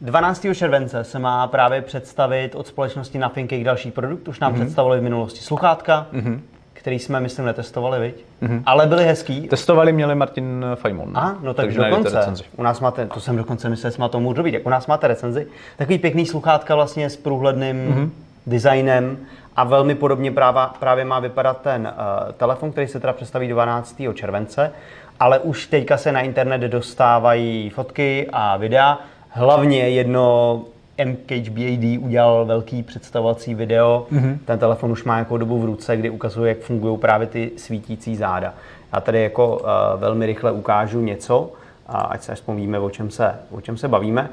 12. 0.00 0.46
července 0.54 1.04
se 1.04 1.18
má 1.18 1.46
právě 1.46 1.82
představit 1.82 2.54
od 2.54 2.66
společnosti 2.66 3.18
Nothing 3.18 3.52
jejich 3.52 3.64
další 3.64 3.90
produkt. 3.90 4.28
Už 4.28 4.40
nám 4.40 4.52
mm-hmm. 4.52 4.60
představili 4.60 5.00
v 5.00 5.02
minulosti 5.02 5.40
sluchátka, 5.40 6.06
mm-hmm. 6.12 6.40
který 6.72 6.98
jsme, 6.98 7.20
myslím, 7.20 7.44
netestovali, 7.44 8.00
viď? 8.00 8.24
Mm-hmm. 8.42 8.62
Ale 8.66 8.86
byli 8.86 9.04
hezký. 9.04 9.48
Testovali 9.48 9.92
měli 9.92 10.14
Martin 10.14 10.64
Fajmon. 10.74 11.18
A, 11.18 11.36
no 11.42 11.54
tak 11.54 11.74
dokonce. 11.74 12.32
U 12.56 12.62
nás 12.62 12.80
máte, 12.80 13.06
to 13.06 13.20
jsem 13.20 13.36
dokonce 13.36 13.68
myslel, 13.68 13.90
že 13.90 13.94
jsme 13.94 14.08
to 14.08 14.20
můžu 14.20 14.42
být. 14.42 14.54
Jak 14.54 14.66
u 14.66 14.70
nás 14.70 14.86
máte 14.86 15.08
recenzi. 15.08 15.46
Takový 15.76 15.98
pěkný 15.98 16.26
sluchátka 16.26 16.74
vlastně 16.74 17.10
s 17.10 17.16
průhledným 17.16 17.76
mm-hmm. 17.76 18.10
Designem 18.46 19.18
a 19.56 19.64
velmi 19.64 19.94
podobně 19.94 20.32
právě, 20.32 20.62
právě 20.78 21.04
má 21.04 21.20
vypadat 21.20 21.60
ten 21.60 21.92
uh, 22.26 22.32
telefon, 22.32 22.72
který 22.72 22.86
se 22.86 23.00
teda 23.00 23.12
představí 23.12 23.48
12. 23.48 24.02
července, 24.14 24.72
ale 25.20 25.38
už 25.38 25.66
teďka 25.66 25.96
se 25.96 26.12
na 26.12 26.20
internet 26.20 26.58
dostávají 26.58 27.70
fotky 27.70 28.28
a 28.32 28.56
videa. 28.56 28.98
Hlavně 29.28 29.88
jedno 29.88 30.60
MKHBAD 31.04 31.98
udělal 32.00 32.44
velký 32.44 32.82
představovací 32.82 33.54
video. 33.54 34.06
Mm-hmm. 34.12 34.38
Ten 34.44 34.58
telefon 34.58 34.92
už 34.92 35.04
má 35.04 35.14
nějakou 35.14 35.36
dobu 35.36 35.58
v 35.58 35.64
ruce, 35.64 35.96
kdy 35.96 36.10
ukazuje, 36.10 36.48
jak 36.48 36.58
fungují 36.58 36.98
právě 36.98 37.26
ty 37.26 37.50
svítící 37.56 38.16
záda. 38.16 38.54
Já 38.92 39.00
tady 39.00 39.22
jako 39.22 39.56
uh, 39.56 40.00
velmi 40.00 40.26
rychle 40.26 40.52
ukážu 40.52 41.00
něco, 41.00 41.52
a 41.86 42.00
ať 42.00 42.22
se 42.22 42.32
aspoň 42.32 42.56
víme, 42.56 42.78
o 42.78 42.90
čem 42.90 43.10
se, 43.10 43.34
o 43.50 43.60
čem 43.60 43.76
se 43.76 43.88
bavíme. 43.88 44.30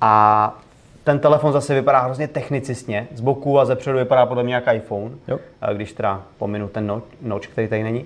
A 0.00 0.54
ten 1.04 1.18
telefon 1.18 1.52
zase 1.52 1.74
vypadá 1.74 2.00
hrozně 2.00 2.28
technicistně. 2.28 3.08
Z 3.14 3.20
boku 3.20 3.60
a 3.60 3.64
ze 3.64 3.76
předu 3.76 3.98
vypadá 3.98 4.26
podle 4.26 4.42
mě 4.42 4.54
jak 4.54 4.74
iPhone, 4.74 5.10
jo. 5.28 5.38
když 5.72 5.92
teda 5.92 6.22
pominu 6.38 6.68
ten 6.68 7.02
noč, 7.22 7.46
který 7.46 7.68
tady 7.68 7.82
není. 7.82 8.04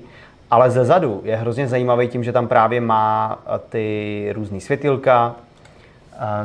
Ale 0.51 0.71
ze 0.71 0.85
zadu 0.85 1.21
je 1.25 1.37
hrozně 1.37 1.69
zajímavý 1.69 2.09
tím, 2.09 2.25
že 2.25 2.33
tam 2.33 2.49
právě 2.49 2.81
má 2.81 3.39
ty 3.69 4.29
různé 4.35 4.61
světilka, 4.61 5.35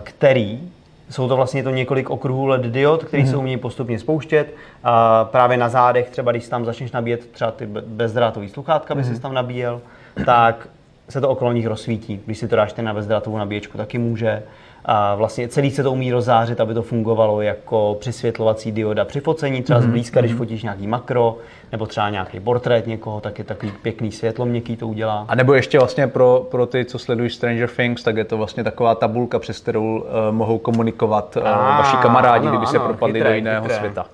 který 0.04 0.72
jsou 1.10 1.28
to 1.28 1.36
vlastně 1.36 1.64
to 1.64 1.70
několik 1.70 2.10
okruhů 2.10 2.46
LED 2.46 2.62
diod, 2.62 3.04
který 3.04 3.24
mm-hmm. 3.24 3.30
se 3.30 3.38
umí 3.38 3.58
postupně 3.58 4.00
spouštět. 4.00 4.56
A 4.84 5.26
právě 5.26 5.58
na 5.58 5.70
zádech, 5.70 6.10
třeba 6.10 6.32
když 6.32 6.48
tam 6.48 6.66
začneš 6.66 6.92
nabíjet 6.92 7.32
třeba 7.32 7.52
ty 7.52 7.66
bezdrátový 7.86 8.50
sluchátka, 8.50 8.96
by 8.96 9.02
mm-hmm. 9.02 9.14
si 9.14 9.22
tam 9.22 9.34
nabíjel, 9.34 9.82
tak 10.26 10.68
se 11.10 11.22
to 11.22 11.30
okolo 11.30 11.52
nich 11.52 11.68
rozsvítí. 11.68 12.22
Když 12.26 12.38
si 12.38 12.48
to 12.48 12.56
dáš 12.56 12.74
na 12.74 12.94
bezdrátovou 12.94 13.38
nabíječku, 13.38 13.78
taky 13.78 13.98
může. 13.98 14.44
A 14.86 15.16
vlastně 15.16 15.48
celý 15.48 15.72
se 15.72 15.84
to 15.84 15.92
umí 15.92 16.12
rozzářit, 16.12 16.60
aby 16.60 16.74
to 16.74 16.82
fungovalo 16.82 17.42
jako 17.42 17.98
přisvětlovací 18.00 18.72
dioda 18.72 19.06
při 19.06 19.20
focení, 19.20 19.64
třeba 19.64 19.80
mm-hmm. 19.80 19.84
zblízka, 19.84 20.20
když 20.20 20.32
mhm. 20.32 20.38
fotíš 20.38 20.64
nějaký 20.64 20.88
makro, 20.88 21.38
nebo 21.72 21.86
třeba 21.86 22.10
nějaký 22.10 22.40
portrét 22.40 22.88
někoho, 22.88 23.22
tak 23.22 23.40
je 23.40 23.46
takový 23.46 23.72
pěkný 23.82 24.12
světlo 24.12 24.46
měkký 24.46 24.78
to 24.78 24.88
udělá. 24.88 25.26
A 25.28 25.36
nebo 25.36 25.54
ještě 25.54 25.80
vlastně 25.80 26.08
pro, 26.08 26.48
pro 26.52 26.66
ty, 26.66 26.86
co 26.86 27.00
sledují 27.00 27.30
Stranger 27.30 27.70
Things, 27.70 28.04
tak 28.04 28.18
je 28.18 28.26
to 28.26 28.38
vlastně 28.38 28.64
taková 28.64 28.96
tabulka, 28.96 29.40
přes 29.40 29.60
kterou 29.60 30.00
uh, 30.00 30.06
mohou 30.32 30.58
komunikovat 30.58 31.38
uh, 31.38 31.44
vaši 31.44 31.98
kamarádi, 31.98 32.48
ano, 32.48 32.58
kdyby 32.58 32.66
ano, 32.66 32.72
se 32.72 32.80
propadli 32.80 33.14
chytré, 33.14 33.30
do 33.30 33.36
jiného 33.36 33.62
chytré. 33.62 33.78
světa. 33.78 34.06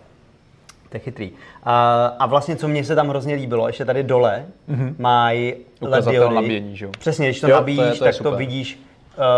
To 0.89 0.97
je 0.97 0.99
chytrý. 0.99 1.31
A, 1.63 2.05
a 2.19 2.25
vlastně, 2.25 2.55
co 2.55 2.67
mně 2.67 2.83
se 2.83 2.95
tam 2.95 3.09
hrozně 3.09 3.35
líbilo, 3.35 3.67
ještě 3.67 3.85
tady 3.85 4.03
dole 4.03 4.45
mm-hmm. 4.69 4.95
mají 4.97 5.53
LED 5.81 6.05
nabíjení, 6.33 6.77
že 6.77 6.85
jo? 6.85 6.91
Přesně, 6.99 7.27
když 7.27 7.41
to 7.41 7.49
jo, 7.49 7.55
nabíjíš, 7.55 7.79
to 7.79 7.85
je, 7.85 7.97
to 7.99 8.05
je 8.05 8.07
tak 8.07 8.15
super. 8.15 8.31
to 8.31 8.37
vidíš 8.37 8.79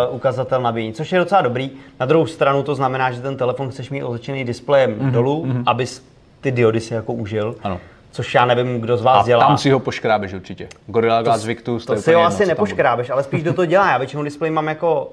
uh, 0.09 0.15
ukazatel 0.15 0.61
nabíjení, 0.61 0.93
což 0.93 1.11
je 1.11 1.19
docela 1.19 1.41
dobrý. 1.41 1.71
Na 1.99 2.05
druhou 2.05 2.25
stranu 2.25 2.63
to 2.63 2.75
znamená, 2.75 3.11
že 3.11 3.21
ten 3.21 3.37
telefon 3.37 3.69
chceš 3.69 3.89
mít 3.89 4.03
otočený 4.03 4.43
displejem 4.45 4.95
mm-hmm. 4.95 5.11
dolů, 5.11 5.45
mm-hmm. 5.45 5.63
abys 5.65 6.05
ty 6.41 6.51
diody 6.51 6.79
si 6.79 6.93
jako 6.93 7.13
užil. 7.13 7.55
Ano 7.63 7.79
což 8.11 8.35
já 8.35 8.45
nevím, 8.45 8.81
kdo 8.81 8.97
z 8.97 9.01
vás 9.01 9.23
A 9.23 9.27
dělá. 9.27 9.47
tam 9.47 9.57
si 9.57 9.69
ho 9.69 9.79
poškrábeš 9.79 10.33
určitě. 10.33 10.67
Gorilla 10.87 11.21
Glass 11.21 11.45
Victus, 11.45 11.85
to 11.85 11.93
je 11.93 12.01
si 12.01 12.13
ho 12.13 12.21
asi 12.21 12.45
nepoškrábeš, 12.45 13.09
ale 13.09 13.23
spíš 13.23 13.43
do 13.43 13.53
toho 13.53 13.65
dělá. 13.65 13.91
Já 13.91 13.97
většinou 13.97 14.23
displej 14.23 14.51
mám 14.51 14.67
jako 14.67 15.09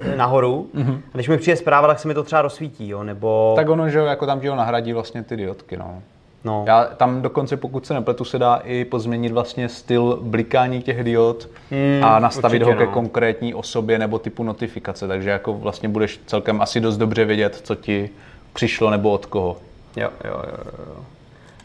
eh, 0.00 0.16
nahoru 0.16 0.66
Mhm. 0.74 1.02
a 1.14 1.16
když 1.16 1.28
mi 1.28 1.38
přijde 1.38 1.56
zpráva, 1.56 1.88
tak 1.88 1.98
se 1.98 2.08
mi 2.08 2.14
to 2.14 2.22
třeba 2.22 2.42
rozsvítí, 2.42 2.88
jo, 2.88 3.02
nebo... 3.02 3.52
Tak 3.56 3.68
ono, 3.68 3.88
že 3.88 3.98
jo, 3.98 4.04
jako 4.04 4.26
tam 4.26 4.40
ti 4.40 4.48
ho 4.48 4.56
nahradí 4.56 4.92
vlastně 4.92 5.22
ty 5.22 5.36
diodky, 5.36 5.76
no. 5.76 6.02
No. 6.44 6.64
Já 6.66 6.84
tam 6.84 7.22
dokonce, 7.22 7.56
pokud 7.56 7.86
se 7.86 7.94
nepletu, 7.94 8.24
se 8.24 8.38
dá 8.38 8.56
i 8.56 8.84
pozměnit 8.84 9.32
vlastně 9.32 9.68
styl 9.68 10.18
blikání 10.22 10.82
těch 10.82 11.04
diod 11.04 11.48
Hmm, 11.70 12.04
a 12.04 12.18
nastavit 12.18 12.62
ho 12.62 12.74
ke 12.74 12.86
no. 12.86 12.92
konkrétní 12.92 13.54
osobě 13.54 13.98
nebo 13.98 14.18
typu 14.18 14.42
notifikace, 14.42 15.08
takže 15.08 15.30
jako 15.30 15.52
vlastně 15.52 15.88
budeš 15.88 16.20
celkem 16.26 16.60
asi 16.60 16.80
dost 16.80 16.96
dobře 16.96 17.24
vědět, 17.24 17.60
co 17.64 17.74
ti 17.74 18.10
přišlo 18.52 18.90
nebo 18.90 19.10
od 19.10 19.26
koho. 19.26 19.56
Jo, 19.96 20.08
jo, 20.24 20.42
jo, 20.46 20.64
jo. 20.78 21.04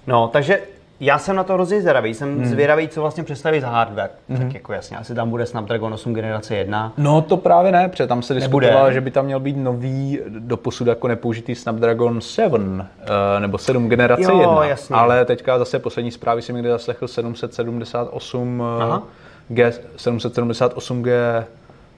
No, 0.08 0.27
takže 0.27 0.62
já 1.03 1.17
jsem 1.17 1.36
na 1.36 1.43
to 1.43 1.53
hrozně 1.53 1.81
zvědavý. 1.81 2.13
Jsem 2.13 2.36
hmm. 2.38 2.45
zvědavý, 2.45 2.88
co 2.88 3.01
vlastně 3.01 3.24
představí 3.24 3.60
za 3.60 3.69
hardware. 3.69 4.10
Hmm. 4.29 4.39
Tak 4.39 4.53
jako 4.53 4.74
jasně, 4.74 4.98
asi 4.98 5.15
tam 5.15 5.29
bude 5.29 5.45
Snapdragon 5.45 5.93
8 5.93 6.13
generace 6.13 6.55
1. 6.55 6.93
No 6.98 7.22
to 7.22 7.38
právě 7.38 7.72
ne, 7.72 7.89
protože 7.89 8.07
tam 8.07 8.22
se 8.22 8.33
Nebude. 8.33 8.67
diskutovalo, 8.67 8.91
že 8.91 9.01
by 9.01 9.12
tam 9.12 9.25
měl 9.25 9.39
být 9.39 9.57
nový, 9.57 10.19
doposud 10.27 10.88
jako 10.88 11.07
nepoužitý 11.07 11.55
Snapdragon 11.55 12.22
7, 12.22 12.86
eh, 13.01 13.39
nebo 13.39 13.57
7 13.57 13.89
generace 13.89 14.24
Jo, 14.24 14.39
1, 14.39 14.65
jasně. 14.65 14.95
ale 14.95 15.25
teďka 15.25 15.60
zase 15.60 15.79
poslední 15.79 16.12
zprávy 16.12 16.41
jsem 16.41 16.55
někde 16.55 16.72
zaslechl 16.72 17.07
778 17.07 18.63
eh, 18.79 18.83
Aha. 18.83 19.03
G, 19.50 19.72
778G 19.98 21.43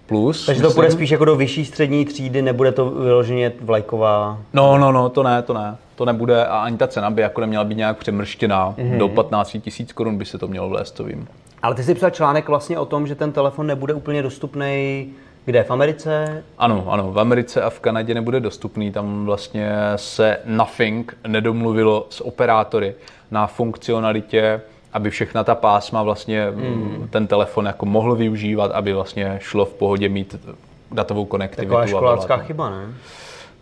plus. 0.05 0.45
Takže 0.45 0.61
to 0.61 0.67
myslím. 0.67 0.81
bude 0.81 0.91
spíš 0.91 1.09
jako 1.09 1.25
do 1.25 1.35
vyšší 1.35 1.65
střední 1.65 2.05
třídy, 2.05 2.41
nebude 2.41 2.71
to 2.71 2.89
vyloženě 2.89 3.51
vlajková. 3.61 4.37
No, 4.53 4.77
no, 4.77 4.91
no, 4.91 5.09
to 5.09 5.23
ne, 5.23 5.41
to 5.41 5.53
ne. 5.53 5.77
To 5.95 6.05
nebude 6.05 6.45
a 6.45 6.57
ani 6.57 6.77
ta 6.77 6.87
cena 6.87 7.09
by 7.09 7.21
jako 7.21 7.41
neměla 7.41 7.63
být 7.63 7.77
nějak 7.77 7.97
přemrštěná. 7.97 8.73
Mhm. 8.77 8.91
Mm-hmm. 8.91 8.97
Do 8.97 9.07
15 9.07 9.57
tisíc 9.61 9.93
korun 9.93 10.17
by 10.17 10.25
se 10.25 10.37
to 10.37 10.47
mělo 10.47 10.69
vlézt, 10.69 10.95
to 10.95 11.03
vím. 11.03 11.27
Ale 11.61 11.75
ty 11.75 11.83
jsi 11.83 11.95
psal 11.95 12.09
článek 12.09 12.47
vlastně 12.47 12.79
o 12.79 12.85
tom, 12.85 13.07
že 13.07 13.15
ten 13.15 13.31
telefon 13.31 13.67
nebude 13.67 13.93
úplně 13.93 14.23
dostupný 14.23 15.07
kde? 15.45 15.63
V 15.63 15.71
Americe? 15.71 16.43
Ano, 16.57 16.85
ano, 16.87 17.11
v 17.11 17.19
Americe 17.19 17.61
a 17.61 17.69
v 17.69 17.79
Kanadě 17.79 18.13
nebude 18.13 18.39
dostupný. 18.39 18.91
Tam 18.91 19.25
vlastně 19.25 19.71
se 19.95 20.37
Nothing 20.45 21.17
nedomluvilo 21.27 22.07
s 22.09 22.25
operátory 22.25 22.95
na 23.31 23.47
funkcionalitě, 23.47 24.61
aby 24.95 25.09
všechna 25.09 25.43
ta 25.43 25.55
pásma 25.55 26.03
vlastně 26.03 26.51
mm. 26.55 27.07
ten 27.09 27.27
telefon 27.27 27.65
jako 27.65 27.85
mohl 27.85 28.15
využívat, 28.15 28.71
aby 28.71 28.93
vlastně 28.93 29.37
šlo 29.41 29.65
v 29.65 29.73
pohodě 29.73 30.09
mít 30.09 30.35
datovou 30.91 31.25
konektivitu. 31.25 31.73
Taková 31.73 31.87
školácká 31.87 32.37
chyba, 32.37 32.69
ne? 32.69 32.87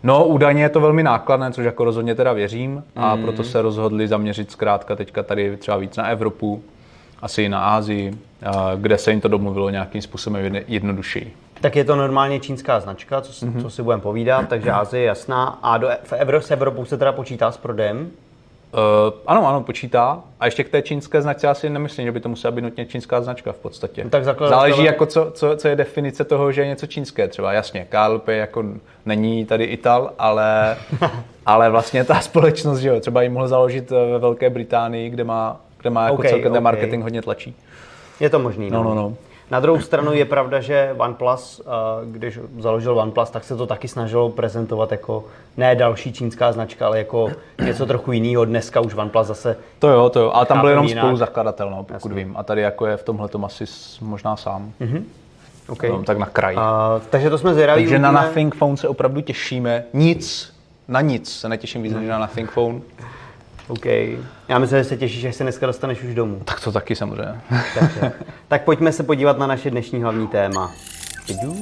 No, 0.02 0.26
údajně 0.26 0.62
je 0.62 0.68
to 0.68 0.80
velmi 0.80 1.02
nákladné, 1.02 1.52
což 1.52 1.64
jako 1.64 1.84
rozhodně 1.84 2.14
teda 2.14 2.32
věřím 2.32 2.84
a 2.96 3.14
Mm. 3.16 3.22
proto 3.22 3.44
se 3.44 3.62
rozhodli 3.62 4.08
zaměřit 4.08 4.50
zkrátka 4.50 4.96
teďka 4.96 5.22
tady 5.22 5.56
třeba 5.56 5.76
víc 5.76 5.96
na 5.96 6.08
Evropu, 6.08 6.62
asi 7.22 7.42
i 7.42 7.48
na 7.48 7.64
Ázii, 7.64 8.18
kde 8.76 8.98
se 8.98 9.10
jim 9.10 9.20
to 9.20 9.28
domluvilo 9.28 9.70
nějakým 9.70 10.02
způsobem 10.02 10.56
jednodušeji. 10.68 11.34
Tak 11.60 11.76
je 11.76 11.84
to 11.84 11.96
normálně 11.96 12.40
čínská 12.40 12.80
značka, 12.80 13.20
co, 13.20 13.46
mm-hmm. 13.46 13.62
co 13.62 13.70
si 13.70 13.82
budeme 13.82 14.02
povídat, 14.02 14.48
takže 14.48 14.70
Asie 14.72 15.00
je 15.02 15.06
jasná. 15.06 15.58
A 15.62 15.78
do, 15.78 15.88
v 16.02 16.12
Evro, 16.12 16.40
s 16.40 16.50
Evropou 16.50 16.84
se 16.84 16.96
teda 16.96 17.12
počítá 17.12 17.52
s 17.52 17.56
prodejem. 17.56 18.10
Uh, 18.74 19.14
ano, 19.26 19.48
ano, 19.48 19.62
počítá. 19.62 20.22
A 20.40 20.44
ještě 20.44 20.64
k 20.64 20.68
té 20.68 20.82
čínské 20.82 21.22
značce 21.22 21.48
asi 21.48 21.70
nemyslím, 21.70 22.06
že 22.06 22.12
by 22.12 22.20
to 22.20 22.28
musela 22.28 22.50
být 22.50 22.62
nutně 22.62 22.86
čínská 22.86 23.22
značka 23.22 23.52
v 23.52 23.58
podstatě. 23.58 24.04
No 24.04 24.10
tak 24.10 24.24
Záleží, 24.24 24.84
jako 24.84 25.06
co, 25.06 25.30
co, 25.30 25.56
co, 25.56 25.68
je 25.68 25.76
definice 25.76 26.24
toho, 26.24 26.52
že 26.52 26.60
je 26.60 26.66
něco 26.66 26.86
čínské. 26.86 27.28
Třeba 27.28 27.52
jasně, 27.52 27.86
KLP 27.88 28.28
jako 28.28 28.64
není 29.06 29.46
tady 29.46 29.64
Ital, 29.64 30.10
ale, 30.18 30.76
ale 31.46 31.70
vlastně 31.70 32.04
ta 32.04 32.20
společnost, 32.20 32.78
že 32.78 32.88
jo, 32.88 33.00
třeba 33.00 33.22
ji 33.22 33.28
mohl 33.28 33.48
založit 33.48 33.92
eh, 33.92 34.12
ve 34.12 34.18
Velké 34.18 34.50
Británii, 34.50 35.10
kde 35.10 35.24
má, 35.24 35.60
kde 35.80 35.90
má 35.90 36.04
jako 36.04 36.14
OK, 36.14 36.28
celkem 36.28 36.52
ten 36.52 36.58
OK. 36.58 36.64
marketing 36.64 37.02
hodně 37.02 37.22
tlačí. 37.22 37.54
Je 38.20 38.30
to 38.30 38.38
možný. 38.38 38.70
No, 38.70 38.82
no, 38.82 38.94
no. 38.94 39.14
Na 39.50 39.60
druhou 39.60 39.80
stranu 39.80 40.12
je 40.12 40.24
pravda, 40.24 40.60
že 40.60 40.94
OnePlus, 40.98 41.60
eh, 41.60 41.70
když 42.04 42.38
založil 42.58 42.98
OnePlus, 42.98 43.30
tak 43.30 43.44
se 43.44 43.56
to 43.56 43.66
taky 43.66 43.88
snažilo 43.88 44.28
prezentovat 44.30 44.92
jako 44.92 45.24
ne 45.56 45.74
další 45.74 46.12
čínská 46.12 46.52
značka, 46.52 46.86
ale 46.86 46.98
jako 46.98 47.28
něco 47.64 47.86
trochu 47.86 48.12
jiného. 48.12 48.44
Dneska 48.44 48.80
už 48.80 48.94
OnePlus 48.94 49.26
zase 49.26 49.56
To 49.78 49.88
jo, 49.88 50.08
to 50.10 50.20
jo, 50.20 50.30
ale 50.34 50.46
tam 50.46 50.60
byl 50.60 50.68
jenom 50.70 50.86
jinak. 50.86 51.04
spoluzakladatel, 51.04 51.70
no, 51.70 51.76
pokud 51.76 51.92
Jasně. 51.94 52.24
vím. 52.24 52.34
A 52.36 52.42
tady 52.42 52.60
jako 52.60 52.86
je 52.86 52.96
v 52.96 53.02
tomhle 53.02 53.28
asi 53.44 53.66
s- 53.66 54.00
možná 54.00 54.36
sám. 54.36 54.72
Okay. 55.68 55.90
No, 55.90 56.02
tak 56.02 56.18
na 56.18 56.26
kraji. 56.26 56.56
A, 56.56 57.00
takže 57.10 57.30
to 57.30 57.38
jsme 57.38 57.54
zvědaví. 57.54 57.82
Takže 57.82 57.98
na. 57.98 58.12
Nothing 58.12 58.54
Phone 58.54 58.76
se 58.76 58.88
opravdu 58.88 59.20
těšíme. 59.20 59.84
Nic, 59.92 60.54
na 60.88 61.00
nic 61.00 61.32
se 61.32 61.48
netěším 61.48 61.82
víc 61.82 61.92
než 61.94 62.08
na 62.08 62.18
Nothing 62.18 62.50
Phone. 62.50 62.80
OK. 63.68 63.86
Já 64.48 64.58
myslím, 64.58 64.78
že 64.78 64.84
se 64.84 64.96
těšíš, 64.96 65.24
až 65.24 65.34
se 65.34 65.44
dneska 65.44 65.66
dostaneš 65.66 66.02
už 66.02 66.14
domů. 66.14 66.40
Tak 66.44 66.60
to 66.60 66.72
taky 66.72 66.96
samozřejmě. 66.96 67.40
Takže. 67.74 68.12
tak 68.48 68.64
pojďme 68.64 68.92
se 68.92 69.02
podívat 69.02 69.38
na 69.38 69.46
naše 69.46 69.70
dnešní 69.70 70.02
hlavní 70.02 70.26
téma. 70.26 70.72
Jdu. 71.28 71.56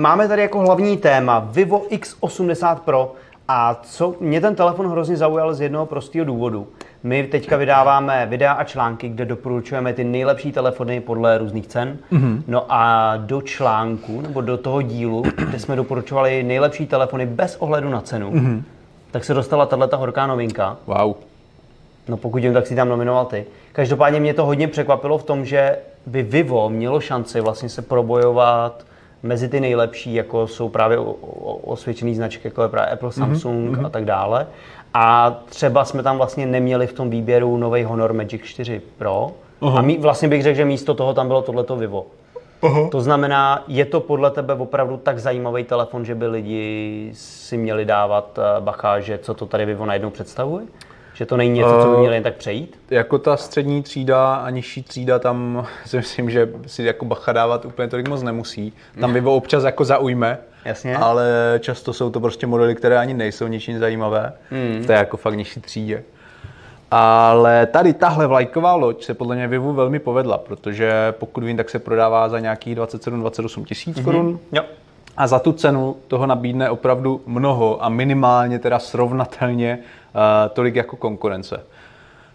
Máme 0.00 0.28
tady 0.28 0.42
jako 0.42 0.58
hlavní 0.58 0.96
téma 0.96 1.38
Vivo 1.38 1.78
X80 1.90 2.76
Pro 2.76 3.14
a 3.48 3.80
co 3.82 4.14
mě 4.20 4.40
ten 4.40 4.54
telefon 4.54 4.90
hrozně 4.90 5.16
zaujal 5.16 5.54
z 5.54 5.60
jednoho 5.60 5.86
prostého 5.86 6.24
důvodu. 6.24 6.68
My 7.04 7.26
teďka 7.26 7.56
vydáváme 7.56 8.26
videa 8.26 8.52
a 8.52 8.64
články, 8.64 9.08
kde 9.08 9.24
doporučujeme 9.24 9.92
ty 9.92 10.04
nejlepší 10.04 10.52
telefony 10.52 11.00
podle 11.00 11.38
různých 11.38 11.66
cen. 11.66 11.98
Mm-hmm. 12.12 12.42
No 12.46 12.64
a 12.68 13.12
do 13.16 13.42
článku, 13.42 14.20
nebo 14.20 14.40
do 14.40 14.56
toho 14.58 14.82
dílu, 14.82 15.22
kde 15.36 15.58
jsme 15.58 15.76
doporučovali 15.76 16.42
nejlepší 16.42 16.86
telefony 16.86 17.26
bez 17.26 17.56
ohledu 17.56 17.90
na 17.90 18.00
cenu, 18.00 18.32
mm-hmm. 18.32 18.62
tak 19.10 19.24
se 19.24 19.34
dostala 19.34 19.66
tato 19.66 19.98
horká 19.98 20.26
novinka. 20.26 20.76
Wow. 20.86 21.14
No 22.08 22.16
pokud 22.16 22.42
jim, 22.42 22.52
tak 22.52 22.66
si 22.66 22.76
tam 22.76 22.88
nominoval 22.88 23.24
ty. 23.24 23.46
Každopádně 23.72 24.20
mě 24.20 24.34
to 24.34 24.46
hodně 24.46 24.68
překvapilo 24.68 25.18
v 25.18 25.24
tom, 25.24 25.44
že 25.44 25.76
by 26.06 26.22
Vivo 26.22 26.70
mělo 26.70 27.00
šanci 27.00 27.40
vlastně 27.40 27.68
se 27.68 27.82
probojovat 27.82 28.84
mezi 29.22 29.48
ty 29.48 29.60
nejlepší, 29.60 30.14
jako 30.14 30.46
jsou 30.46 30.68
právě 30.68 30.98
osvědčený 31.62 32.14
značky, 32.14 32.48
jako 32.48 32.62
je 32.62 32.68
právě 32.68 32.92
Apple, 32.92 33.12
Samsung 33.12 33.76
mm-hmm. 33.76 33.86
a 33.86 33.88
tak 33.88 34.04
dále. 34.04 34.46
A 34.94 35.36
třeba 35.46 35.84
jsme 35.84 36.02
tam 36.02 36.16
vlastně 36.16 36.46
neměli 36.46 36.86
v 36.86 36.92
tom 36.92 37.10
výběru 37.10 37.56
nový 37.56 37.84
Honor 37.84 38.12
Magic 38.12 38.42
4 38.44 38.82
Pro. 38.98 39.30
Uh-huh. 39.60 39.78
A 39.78 39.82
mí, 39.82 39.98
vlastně 39.98 40.28
bych 40.28 40.42
řekl, 40.42 40.56
že 40.56 40.64
místo 40.64 40.94
toho 40.94 41.14
tam 41.14 41.28
bylo 41.28 41.42
tohleto 41.42 41.76
Vivo. 41.76 42.06
Uh-huh. 42.62 42.88
To 42.88 43.00
znamená, 43.00 43.64
je 43.68 43.84
to 43.84 44.00
podle 44.00 44.30
tebe 44.30 44.54
opravdu 44.54 44.96
tak 44.96 45.18
zajímavý 45.18 45.64
telefon, 45.64 46.04
že 46.04 46.14
by 46.14 46.26
lidi 46.26 47.10
si 47.14 47.56
měli 47.56 47.84
dávat 47.84 48.38
eh, 48.38 48.60
bacha, 48.60 49.00
že 49.00 49.18
co 49.18 49.34
to 49.34 49.46
tady 49.46 49.64
Vivo 49.64 49.86
najednou 49.86 50.10
představuje? 50.10 50.64
Že 51.22 51.26
to 51.26 51.36
není 51.36 51.50
něco, 51.50 51.78
co 51.82 51.88
by 51.90 51.96
měli 51.96 52.14
jen 52.16 52.22
tak 52.22 52.34
přejít? 52.34 52.78
Jako 52.90 53.18
ta 53.18 53.36
střední 53.36 53.82
třída 53.82 54.34
a 54.34 54.50
nižší 54.50 54.82
třída, 54.82 55.18
tam 55.18 55.66
si 55.86 55.96
myslím, 55.96 56.30
že 56.30 56.48
si 56.66 56.82
jako 56.84 57.04
bacha 57.04 57.32
dávat 57.32 57.64
úplně 57.64 57.88
tolik 57.88 58.08
moc 58.08 58.22
nemusí. 58.22 58.72
Tam 59.00 59.12
Vivo 59.12 59.34
občas 59.36 59.64
jako 59.64 59.84
zaujme, 59.84 60.38
Jasně. 60.64 60.96
ale 60.96 61.26
často 61.60 61.92
jsou 61.92 62.10
to 62.10 62.20
prostě 62.20 62.46
modely, 62.46 62.74
které 62.74 62.98
ani 62.98 63.14
nejsou 63.14 63.46
ničím 63.46 63.78
zajímavé. 63.78 64.32
Hmm. 64.50 64.82
V 64.82 64.86
té 64.86 64.92
jako 64.92 65.16
fakt 65.16 65.34
nižší 65.34 65.60
třídě. 65.60 66.02
Ale 66.90 67.66
tady 67.66 67.92
tahle 67.92 68.26
vlajková 68.26 68.74
loď 68.74 69.04
se 69.04 69.14
podle 69.14 69.36
mě 69.36 69.48
Vivu 69.48 69.72
velmi 69.72 69.98
povedla, 69.98 70.38
protože 70.38 71.14
pokud 71.18 71.44
vím, 71.44 71.56
tak 71.56 71.70
se 71.70 71.78
prodává 71.78 72.28
za 72.28 72.38
nějakých 72.38 72.76
27-28 72.76 73.64
tisíc 73.64 73.96
Mhm. 73.96 74.04
korun. 74.04 74.38
Jo. 74.52 74.62
A 75.16 75.26
za 75.26 75.38
tu 75.38 75.52
cenu 75.52 75.96
toho 76.08 76.26
nabídne 76.26 76.70
opravdu 76.70 77.20
mnoho 77.26 77.84
a 77.84 77.88
minimálně 77.88 78.58
teda 78.58 78.78
srovnatelně 78.78 79.78
uh, 79.78 79.84
tolik 80.52 80.74
jako 80.76 80.96
konkurence. 80.96 81.60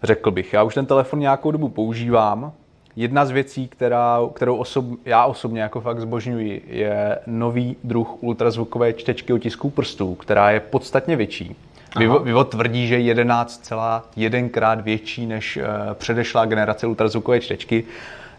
Řekl 0.04 0.32
bych. 0.32 0.54
Já 0.54 0.64
už 0.64 0.74
ten 0.76 0.86
telefon 0.86 1.20
nějakou 1.20 1.52
dobu 1.52 1.70
používám. 1.70 2.52
Jedna 2.96 3.26
z 3.26 3.32
věcí, 3.32 3.68
která, 3.68 4.20
kterou 4.34 4.56
osob, 4.56 4.86
já 5.06 5.26
osobně 5.26 5.62
jako 5.62 5.82
fakt 5.82 6.00
zbožňuji, 6.00 6.66
je 6.68 7.20
nový 7.28 7.76
druh 7.84 8.24
ultrazvukové 8.24 8.94
čtečky 8.94 9.34
otisků 9.34 9.70
prstů, 9.70 10.16
která 10.16 10.52
je 10.52 10.60
podstatně 10.60 11.16
větší. 11.16 11.56
Vivo, 11.98 12.20
Vivo 12.20 12.44
tvrdí, 12.44 12.88
že 12.88 13.00
je 13.00 13.16
11,1 13.16 14.50
krát 14.50 14.82
větší 14.82 15.26
než 15.26 15.58
uh, 15.58 15.64
předešlá 15.94 16.46
generace 16.46 16.88
ultrazvukové 16.88 17.40
čtečky. 17.40 17.84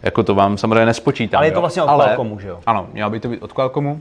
Jako 0.03 0.23
to 0.23 0.35
vám 0.35 0.59
samozřejmě 0.59 0.87
nespočítám. 0.87 1.39
Ale 1.39 1.47
je 1.47 1.53
to 1.53 1.61
vlastně 1.61 1.83
od 1.83 1.89
Ale- 1.89 2.05
Qualcommu, 2.05 2.41
že 2.41 2.49
jo? 2.49 2.61
Ano, 2.67 2.89
měla 2.93 3.11
by 3.11 3.21
to 3.21 3.29
být 3.29 3.43
od 3.43 3.53
Qualcommu, 3.53 4.01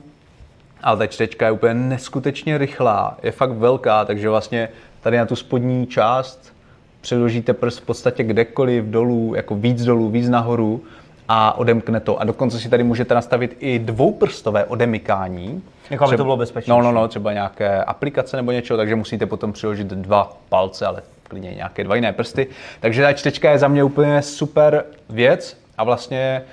ale 0.84 0.98
ta 0.98 1.08
čtečka 1.08 1.46
je 1.46 1.51
úplně 1.51 1.74
neskutečně 1.74 2.58
rychlá, 2.58 3.17
je 3.24 3.32
fakt 3.32 3.51
velká, 3.51 4.06
takže 4.06 4.29
vlastně 4.29 4.70
tady 5.01 5.18
na 5.18 5.25
tu 5.25 5.36
spodní 5.36 5.88
část 5.88 6.54
přeložíte 7.01 7.54
prst 7.54 7.80
v 7.80 7.86
podstatě 7.86 8.24
kdekoliv 8.24 8.86
dolů, 8.86 9.34
jako 9.36 9.56
víc 9.56 9.84
dolů, 9.84 10.10
víc 10.10 10.30
nahoru 10.30 10.84
a 11.27 11.58
odemkne 11.58 12.00
to. 12.00 12.22
A 12.22 12.24
dokonce 12.24 12.60
si 12.60 12.70
tady 12.70 12.84
můžete 12.84 13.13
nastavit 13.13 13.58
i 13.60 13.80
dvouprstové 13.80 14.66
odemykání. 14.66 15.63
Jako 15.89 16.06
aby 16.06 16.18
to 16.18 16.24
bylo 16.24 16.38
bezpečnější. 16.38 16.80
No, 16.80 16.82
no, 16.82 16.92
no, 16.92 17.08
třeba 17.08 17.34
nějaké 17.34 17.84
aplikace 17.84 18.38
nebo 18.38 18.51
něčeho, 18.51 18.77
takže 18.77 18.96
musíte 18.96 19.25
potom 19.25 19.54
přiložit 19.54 19.88
dva 19.88 20.38
palce, 20.50 20.86
ale 20.86 21.01
klidně 21.24 21.50
nějaké 21.56 21.84
dva 21.84 21.96
jiné 21.96 22.13
prsty. 22.13 22.48
Takže 22.80 23.01
ta 23.01 23.13
čtečka 23.13 23.51
je 23.51 23.60
za 23.60 23.68
mě 23.68 23.84
úplně 23.84 24.22
super 24.22 24.84
věc 25.10 25.58
a 25.77 25.84
vlastně 25.84 26.44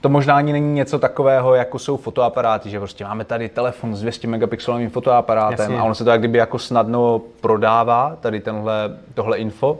to 0.00 0.08
možná 0.08 0.36
ani 0.36 0.52
není 0.52 0.74
něco 0.74 0.98
takového, 0.98 1.54
jako 1.54 1.78
jsou 1.78 1.96
fotoaparáty, 1.96 2.70
že 2.70 2.78
prostě 2.78 3.04
máme 3.04 3.24
tady 3.24 3.48
telefon 3.48 3.94
s 3.94 4.00
200 4.00 4.28
megapixelovým 4.28 4.90
fotoaparátem 4.90 5.58
Jasně. 5.58 5.78
a 5.78 5.84
ono 5.84 5.94
se 5.94 6.04
to 6.04 6.10
jak 6.10 6.20
kdyby 6.20 6.38
jako 6.38 6.58
snadno 6.58 7.20
prodává, 7.40 8.16
tady 8.20 8.40
tenhle, 8.40 8.98
tohle 9.14 9.38
info. 9.38 9.78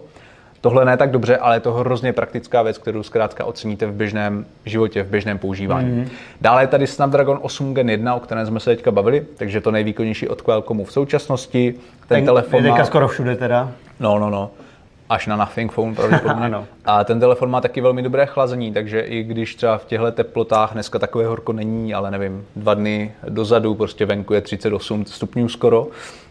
Tohle 0.61 0.85
ne 0.85 0.97
tak 0.97 1.11
dobře, 1.11 1.37
ale 1.37 1.57
je 1.57 1.61
to 1.61 1.73
hrozně 1.73 2.13
praktická 2.13 2.63
věc, 2.63 2.79
kterou 2.79 3.03
zkrátka 3.03 3.45
oceníte 3.45 3.87
v 3.87 3.93
běžném 3.93 4.47
životě, 4.67 5.03
v 5.03 5.07
běžném 5.07 5.39
používání. 5.39 5.91
Mm. 5.91 6.09
Dále 6.41 6.63
je 6.63 6.67
tady 6.67 6.87
Snapdragon 6.87 7.39
8 7.43 7.75
Gen 7.75 7.91
1, 7.91 8.15
o 8.15 8.21
kterém 8.21 8.47
jsme 8.47 8.61
se 8.61 8.71
teďka 8.71 8.91
bavili, 8.91 9.27
takže 9.37 9.61
to 9.61 9.71
nejvýkonnější 9.71 10.29
od 10.29 10.43
Qualcommu 10.43 10.85
v 10.85 10.93
současnosti. 10.93 11.73
Ten, 11.73 12.17
Ten 12.17 12.25
telefon 12.25 12.65
je 12.65 12.71
má... 12.71 12.85
skoro 12.85 13.09
všude 13.09 13.37
teda. 13.37 13.73
No, 14.01 14.19
no, 14.19 14.31
no. 14.31 14.51
Až 15.11 15.27
na 15.27 15.37
Nothing 15.37 15.73
Phone 15.73 15.95
pravděpodobně. 15.95 16.45
Ano. 16.45 16.67
A 16.85 17.05
ten 17.05 17.21
telefon 17.21 17.51
má 17.51 17.61
taky 17.61 17.81
velmi 17.81 18.03
dobré 18.03 18.27
chlazení, 18.27 18.73
takže 18.73 19.01
i 19.01 19.23
když 19.23 19.55
třeba 19.55 19.79
v 19.79 19.85
těchto 19.85 20.13
teplotách 20.13 20.73
dneska 20.73 20.99
takové 20.99 21.27
horko 21.27 21.53
není, 21.53 21.95
ale 21.95 22.11
nevím, 22.11 22.47
dva 22.57 22.75
dny 22.75 23.13
dozadu, 23.29 23.75
prostě 23.75 24.07
venku 24.07 24.35
je 24.35 24.41
38 24.41 25.05
stupňů 25.05 25.49
skoro, 25.49 25.87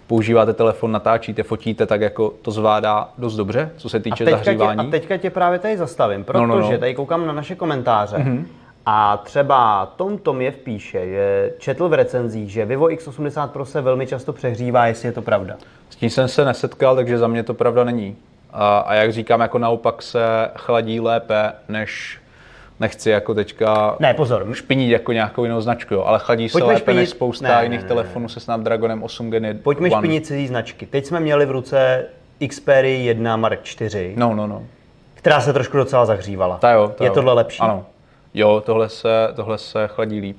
používáte 0.07 0.53
telefon, 0.53 0.91
natáčíte, 0.91 1.43
fotíte, 1.43 1.85
tak 1.85 2.01
jako 2.01 2.33
to 2.41 2.51
zvládá 2.51 3.09
dost 3.17 3.35
dobře, 3.35 3.69
co 3.77 3.89
se 3.89 3.97
A 3.97 3.99
týče 3.99 4.25
tě, 4.25 4.31
zahřívání. 4.31 4.79
a 4.79 4.91
teďka 4.91 5.17
tě 5.17 5.29
právě 5.29 5.59
tady 5.59 5.77
zastavím, 5.77 6.23
protože 6.23 6.47
No, 6.47 6.59
no, 6.59 6.71
no. 6.71 6.77
tady 6.77 6.95
koukám 6.95 7.27
na 7.27 7.33
naše 7.33 7.55
komentáře. 7.55 8.17
Mm-hmm. 8.17 8.45
A 8.85 9.17
třeba 9.17 9.85
Tom 9.85 10.17
Tomjev 10.17 10.55
píše, 10.57 11.05
že 11.09 11.53
četl 11.57 11.89
v 11.89 11.93
recenzích, 11.93 12.49
že 12.51 12.65
Vivo 12.65 12.85
X80 12.87 13.47
Pro 13.47 13.65
se 13.65 13.81
velmi 13.81 14.07
často 14.07 14.33
přehřívá, 14.33 14.87
jestli 14.87 15.07
je 15.07 15.11
to 15.11 15.21
pravda. 15.21 15.55
S 15.89 15.95
tím 15.95 16.09
jsem 16.09 16.27
se 16.27 16.45
nesetkal, 16.45 16.95
takže 16.95 17.17
za 17.17 17.27
mě 17.27 17.43
to 17.43 17.53
pravda 17.53 17.83
není. 17.83 18.15
A, 18.53 18.77
a 18.79 18.93
jak 18.93 19.13
říkám, 19.13 19.39
jako 19.41 19.57
naopak 19.59 20.01
se 20.01 20.21
chladí 20.55 20.99
lépe, 20.99 21.51
než 21.67 22.17
nechci 22.79 23.09
jako 23.09 23.33
teďka 23.33 23.95
Ne, 23.99 24.13
pozor, 24.13 24.47
špinit 24.53 24.91
jako 24.91 25.11
nějakou 25.11 25.43
jinou 25.43 25.61
značku, 25.61 25.93
jo, 25.93 26.03
ale 26.03 26.19
chladí 26.19 26.49
se 26.49 26.51
Pojďme 26.51 26.73
lépe 26.73 26.79
špinit- 26.91 26.95
než 26.95 27.09
spousta 27.09 27.47
Ne, 27.47 27.55
ne, 27.55 27.63
jiných 27.63 27.79
ne, 27.79 27.83
ne. 27.83 27.87
telefonů 27.87 28.29
se 28.29 28.39
Snapdragonem 28.39 29.03
8 29.03 29.31
Gen 29.31 29.45
1. 29.45 29.61
pojďme 29.63 29.89
špinit 29.91 30.25
cizí 30.25 30.47
značky. 30.47 30.85
Teď 30.85 31.05
jsme 31.05 31.19
měli 31.19 31.45
v 31.45 31.51
ruce 31.51 32.05
Xperia 32.47 32.97
1 32.97 33.37
Mark 33.37 33.63
4, 33.63 34.13
No, 34.17 34.35
no, 34.35 34.47
no. 34.47 34.63
která 35.13 35.41
se 35.41 35.53
trošku 35.53 35.77
docela 35.77 36.05
zahřívala. 36.05 36.57
Ta 36.57 36.71
jo, 36.71 36.87
ta 36.97 37.03
je 37.03 37.07
jo. 37.07 37.13
tohle 37.13 37.33
lepší? 37.33 37.59
Ano. 37.59 37.85
Jo, 38.33 38.63
tohle 38.65 38.89
se, 38.89 39.09
tohle 39.35 39.57
se 39.57 39.87
chladí 39.87 40.19
líp. 40.21 40.37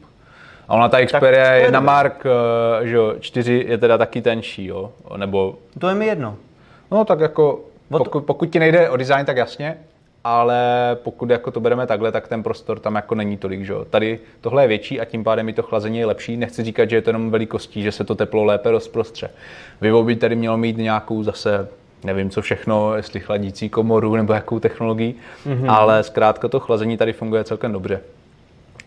A 0.69 0.75
ona 0.75 0.89
ta 0.89 1.07
Xperia 1.07 1.45
to 1.47 1.51
je 1.53 1.61
1 1.61 1.81
dobré. 1.81 1.87
Mark 1.95 2.27
eh, 2.83 2.87
že 2.87 2.97
jo, 2.97 3.15
4 3.21 3.65
je 3.69 3.79
teda 3.79 3.99
taky 3.99 4.23
tenší, 4.23 4.67
jo? 4.67 4.91
Nebo, 5.17 5.55
To 5.79 5.89
je 5.89 5.95
mi 5.95 6.07
jedno. 6.07 6.37
no 6.91 7.05
tak 7.05 7.21
jako, 7.21 7.61
pokud, 7.99 8.25
pokud 8.25 8.51
ti 8.51 8.59
nejde 8.59 8.91
o 8.91 8.97
design, 8.97 9.25
tak 9.25 9.37
jasně, 9.37 9.77
ale 10.25 10.61
pokud 11.03 11.31
jako 11.31 11.51
to 11.51 11.61
bereme 11.61 11.87
takhle, 11.87 12.13
tak 12.13 12.29
ten 12.29 12.43
prostor 12.43 12.79
tam 12.79 12.95
jako 12.95 13.15
není 13.15 13.37
tolik, 13.37 13.65
že 13.65 13.73
jo. 13.73 13.85
Tady 13.91 14.19
tohle 14.41 14.65
je 14.65 14.69
větší 14.69 15.01
a 15.01 15.05
tím 15.05 15.25
pádem 15.25 15.49
i 15.49 15.53
to 15.53 15.63
chlazení 15.63 15.99
je 15.99 16.07
lepší. 16.07 16.37
Nechci 16.37 16.65
říkat, 16.65 16.91
že 16.91 16.97
je 16.97 17.03
to 17.03 17.11
jenom 17.11 17.31
velikostí, 17.31 17.83
že 17.83 17.93
se 17.93 18.05
to 18.05 18.15
teplo 18.15 18.45
lépe 18.45 18.71
rozprostře. 18.71 19.31
Vivo 19.81 20.03
by 20.03 20.17
tady 20.17 20.37
mělo 20.37 20.57
mít 20.57 20.77
nějakou 20.77 21.23
zase 21.23 21.69
nevím 22.05 22.31
co 22.31 22.43
všechno, 22.43 22.95
jestli 22.97 23.21
chladící 23.21 23.69
komoru 23.69 24.17
nebo 24.17 24.33
jakou 24.33 24.59
technologii, 24.59 25.15
mm-hmm. 25.47 25.73
ale 25.73 26.03
zkrátka 26.03 26.49
to 26.49 26.61
chlazení 26.61 26.97
tady 26.97 27.13
funguje 27.13 27.45
celkem 27.45 27.73
dobře. 27.73 28.01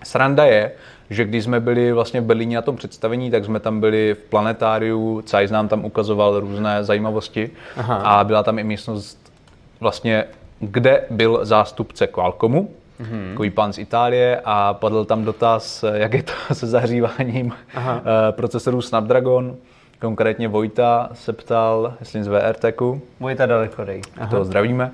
Sranda 0.04 0.46
je, 0.46 0.72
že 1.10 1.26
když 1.26 1.44
jsme 1.44 1.60
byli 1.60 1.94
vlastně 1.94 2.22
v 2.22 2.26
Berlíně 2.26 2.56
na 2.56 2.62
tom 2.62 2.76
představení, 2.76 3.32
tak 3.32 3.46
jsme 3.46 3.60
tam 3.60 3.80
byli 3.80 4.14
v 4.14 4.30
planetáriu, 4.30 5.22
Cajs 5.26 5.52
nám 5.52 5.68
tam 5.68 5.86
ukazoval 5.86 6.40
různé 6.40 6.84
zajímavosti 6.84 7.50
Aha. 7.78 7.96
a 7.96 8.24
byla 8.24 8.44
tam 8.44 8.60
i 8.60 8.64
místnost 8.64 9.32
vlastně, 9.80 10.26
kde 10.60 11.04
byl 11.10 11.40
zástupce 11.46 12.08
Qualcommu, 12.08 12.70
mm-hmm. 13.02 13.30
takový 13.30 13.50
pán 13.50 13.74
z 13.74 13.78
Itálie 13.78 14.42
a 14.46 14.74
padl 14.74 15.06
tam 15.06 15.26
dotaz, 15.26 15.86
jak 15.94 16.14
je 16.14 16.24
to 16.24 16.34
se 16.54 16.68
zahříváním 16.68 17.54
Aha. 17.76 18.02
eh, 18.30 18.32
procesorů 18.32 18.82
Snapdragon. 18.82 19.56
Konkrétně 20.02 20.48
Vojta 20.48 21.10
se 21.14 21.34
ptal, 21.34 21.94
jestli 22.00 22.24
z 22.24 22.28
VRTku, 22.28 23.02
Můj 23.20 23.36
ta 23.36 23.46
daleko 23.46 23.86
dej. 23.86 24.02
toho 24.30 24.46
zdravíme. 24.46 24.92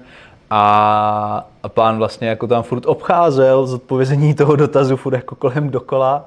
A, 0.49 1.47
a 1.63 1.69
pán 1.69 1.97
vlastně 1.97 2.27
jako 2.27 2.47
tam 2.47 2.63
furt 2.63 2.85
obcházel 2.85 3.67
z 3.67 3.73
odpovězení 3.73 4.33
toho 4.33 4.55
dotazu 4.55 4.97
furt 4.97 5.13
jako 5.13 5.35
kolem 5.35 5.69
dokola 5.69 6.25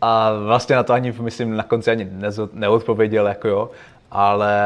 a 0.00 0.32
vlastně 0.44 0.76
na 0.76 0.82
to 0.82 0.92
ani, 0.92 1.14
myslím, 1.20 1.56
na 1.56 1.62
konci 1.62 1.90
ani 1.90 2.08
neodpověděl, 2.52 3.26
jako 3.26 3.48
jo, 3.48 3.70
ale 4.10 4.62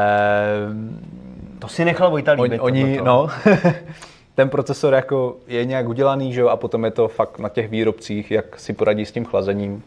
To 1.59 1.67
si 1.67 1.85
nechal 1.85 2.11
Vojta 2.11 2.31
on, 2.33 2.41
líbit. 2.41 2.59
oni, 2.61 2.81
tohleto. 2.81 3.03
no, 3.05 3.27
ten 4.35 4.49
procesor 4.49 4.93
jako 4.93 5.35
je 5.47 5.65
nějak 5.65 5.87
udělaný, 5.87 6.33
že 6.33 6.41
jo, 6.41 6.47
a 6.47 6.55
potom 6.57 6.85
je 6.85 6.91
to 6.91 7.07
fakt 7.07 7.39
na 7.39 7.49
těch 7.49 7.69
výrobcích, 7.69 8.31
jak 8.31 8.59
si 8.59 8.73
poradí 8.73 9.05
s 9.05 9.11
tím 9.11 9.25
chlazením. 9.25 9.83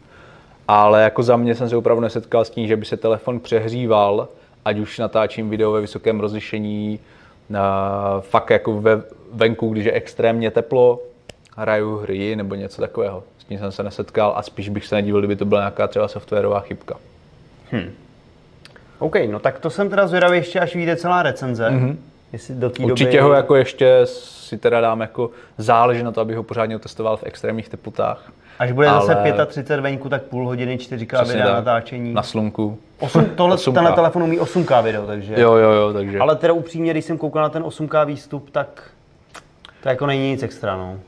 Ale 0.68 1.02
jako 1.02 1.22
za 1.22 1.36
mě 1.36 1.54
jsem 1.54 1.68
se 1.68 1.76
opravdu 1.76 2.00
nesetkal 2.00 2.44
s 2.44 2.50
tím, 2.50 2.66
že 2.66 2.76
by 2.76 2.84
se 2.84 2.96
telefon 2.96 3.40
přehříval, 3.40 4.28
ať 4.64 4.78
už 4.78 4.98
natáčím 4.98 5.50
video 5.50 5.72
ve 5.72 5.80
vysokém 5.80 6.20
rozlišení, 6.20 7.00
fakt 8.20 8.50
jako 8.50 8.80
ve, 8.80 9.02
venku, 9.32 9.68
když 9.68 9.84
je 9.84 9.92
extrémně 9.92 10.50
teplo, 10.50 11.00
hraju 11.56 11.96
hry 11.96 12.37
nebo 12.37 12.54
něco 12.54 12.80
takového. 12.80 13.22
S 13.38 13.44
tím 13.44 13.58
jsem 13.58 13.72
se 13.72 13.82
nesetkal 13.82 14.32
a 14.37 14.42
spíš 14.42 14.68
bych 14.68 14.87
se 14.87 14.94
nedivil, 14.94 15.20
kdyby 15.20 15.37
to 15.37 15.44
byla 15.44 15.61
nějaká 15.61 15.87
třeba 15.87 16.08
softwarová 16.08 16.61
chybka. 16.61 16.96
OK, 18.98 19.16
no 19.30 19.38
tak 19.38 19.61
to 19.61 19.70
jsem 19.70 19.90
teda 19.90 20.06
zvědavý 20.06 20.38
ještě, 20.38 20.61
až 20.61 20.74
vyjde 20.74 20.96
celá 20.96 21.22
recenze. 21.22 21.68
Mm-hmm. 21.68 21.96
Jestli 22.32 22.54
do 22.54 22.70
té 22.70 22.82
Určitě 22.82 23.11
doby... 23.11 23.20
ho 23.20 23.32
jako 23.32 23.56
ještě 23.56 24.00
si 24.04 24.58
teda 24.58 24.80
dám 24.80 25.00
jako 25.00 25.30
záleží 25.58 26.02
na 26.02 26.12
to, 26.12 26.20
abych 26.20 26.37
ho 26.37 26.42
pořádně 26.42 26.76
otestoval 26.76 27.16
v 27.16 27.24
extrémních 27.24 27.68
teplotách. 27.68 28.32
Až 28.58 28.72
bude 28.72 28.86
Ale- 28.88 29.06
zase 29.06 29.46
35 29.46 29.80
venku, 29.80 30.08
tak 30.08 30.22
půl 30.22 30.46
hodiny 30.46 30.76
4K 30.76 31.16
Přesně 31.16 31.34
videa 31.34 31.46
tak. 31.46 31.54
natáčení. 31.64 32.14
Na 32.14 32.22
slunku. 32.22 32.78
Osm, 32.98 33.24
tohle, 33.36 33.56
8K. 33.56 33.74
tenhle 33.74 33.92
telefon 33.92 34.22
umí 34.22 34.38
8K 34.40 34.82
video, 34.82 35.06
takže... 35.06 35.34
Jo, 35.40 35.54
jo, 35.54 35.70
jo, 35.70 35.92
takže. 35.92 36.18
Ale 36.18 36.36
teda 36.36 36.52
upřímně, 36.52 36.90
když 36.90 37.04
jsem 37.04 37.18
koukal 37.18 37.42
na 37.42 37.48
ten 37.48 37.62
8K 37.62 38.06
výstup, 38.06 38.50
tak 38.50 38.90
to 39.82 39.88
jako 39.88 40.06
není 40.06 40.30
nic 40.30 40.42
extra, 40.42 40.76
no. 40.76 40.98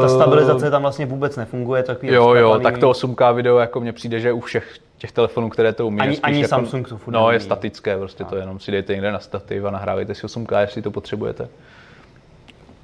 Ta 0.00 0.08
stabilizace 0.08 0.70
tam 0.70 0.82
vlastně 0.82 1.06
vůbec 1.06 1.36
nefunguje, 1.36 1.82
takový 1.82 2.10
Eh, 2.10 2.14
Jo, 2.14 2.34
jo, 2.34 2.60
tak 2.62 2.78
to 2.78 2.90
8K 2.90 3.34
video 3.34 3.58
jako 3.58 3.80
mně 3.80 3.92
přijde, 3.92 4.20
že 4.20 4.32
u 4.32 4.40
všech 4.40 4.74
těch 4.98 5.12
telefonů, 5.12 5.48
které 5.50 5.72
to 5.72 5.86
umí, 5.86 6.00
Ani- 6.00 6.12
spíš 6.16 6.20
ani 6.24 6.38
jako, 6.40 6.48
Samsung 6.48 6.88
to 6.88 6.96
furt 6.96 7.14
No, 7.14 7.30
je 7.30 7.40
statické, 7.40 7.98
prostě 7.98 8.24
to 8.24 8.36
jenom 8.36 8.60
si 8.60 8.72
dejte 8.72 8.92
někde 8.92 9.12
na 9.12 9.18
stativ 9.18 9.64
a 9.64 9.70
nahrávejte 9.70 10.14
si 10.14 10.26
8K, 10.26 10.60
jestli 10.60 10.82
to 10.82 10.90
potřebujete. 10.90 11.48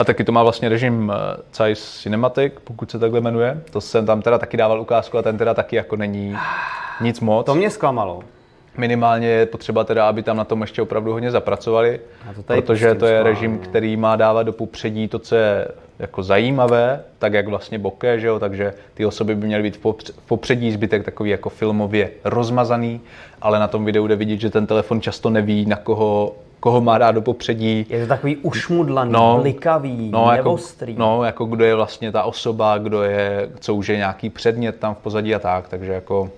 A 0.02 0.04
taky 0.04 0.24
to 0.24 0.32
má 0.32 0.42
vlastně 0.42 0.68
režim 0.68 1.12
eh, 1.14 1.42
Zeiss 1.54 2.02
Cinematic, 2.02 2.52
pokud 2.64 2.90
se 2.90 2.98
takhle 2.98 3.20
jmenuje. 3.20 3.62
To 3.70 3.80
jsem 3.80 4.06
tam 4.06 4.22
teda 4.22 4.38
taky 4.38 4.56
dával 4.56 4.80
ukázku 4.80 5.18
a 5.18 5.22
ten 5.22 5.38
teda 5.38 5.54
taky 5.54 5.76
jako 5.76 5.96
není 5.96 6.36
nic 7.00 7.20
moc. 7.20 7.46
To 7.46 7.54
mě 7.54 7.70
zklamalo. 7.70 8.22
Minimálně 8.76 9.28
je 9.28 9.46
potřeba 9.46 9.84
teda, 9.84 10.08
aby 10.08 10.22
tam 10.22 10.36
na 10.36 10.44
tom 10.44 10.60
ještě 10.60 10.82
opravdu 10.82 11.12
hodně 11.12 11.30
zapracovali, 11.30 12.00
to 12.34 12.42
protože 12.42 12.86
pustím 12.86 13.00
to 13.00 13.06
je 13.06 13.22
režim, 13.22 13.58
který 13.58 13.96
má 13.96 14.16
dávat 14.16 14.42
do 14.42 14.52
popředí 14.52 15.08
to, 15.08 15.18
co 15.18 15.34
je 15.34 15.68
jako 15.98 16.22
zajímavé, 16.22 17.00
tak 17.18 17.32
jak 17.32 17.48
vlastně 17.48 17.78
bokeh, 17.78 18.20
že 18.20 18.26
jo? 18.26 18.38
takže 18.38 18.74
ty 18.94 19.06
osoby 19.06 19.34
by 19.34 19.46
měly 19.46 19.62
být 19.62 19.76
v 19.76 20.26
popředí, 20.26 20.72
zbytek 20.72 21.04
takový 21.04 21.30
jako 21.30 21.48
filmově 21.48 22.10
rozmazaný, 22.24 23.00
ale 23.42 23.58
na 23.58 23.68
tom 23.68 23.84
videu 23.84 24.06
jde 24.06 24.16
vidět, 24.16 24.40
že 24.40 24.50
ten 24.50 24.66
telefon 24.66 25.00
často 25.00 25.30
neví, 25.30 25.66
na 25.66 25.76
koho, 25.76 26.34
koho 26.62 26.81
má 26.81 26.98
dát 26.98 27.12
do 27.12 27.22
popředí. 27.22 27.87
Je 27.88 28.01
to 28.03 28.07
takový 28.09 28.37
ušmudlaný, 28.37 29.12
No, 29.12 29.38
blikavý, 29.40 30.11
No, 30.11 30.33
jako, 30.33 30.48
neostrý. 30.48 30.94
no, 30.98 31.25
jako 31.25 31.44
kdo 31.44 31.64
je 31.64 31.75
vlastně 31.75 32.12
ta 32.12 32.22
osoba, 32.22 32.79
kdo 32.79 33.03
je, 33.03 33.48
co 33.61 33.75
už 33.75 33.88
je 33.88 33.96
nějaký 33.96 34.31
předmět 34.31 34.79
tam 34.79 34.94
v 34.94 34.98
pozadí 34.98 35.35
a 35.35 35.38
tak, 35.38 35.68
takže 35.68 35.92
jako 35.92 36.31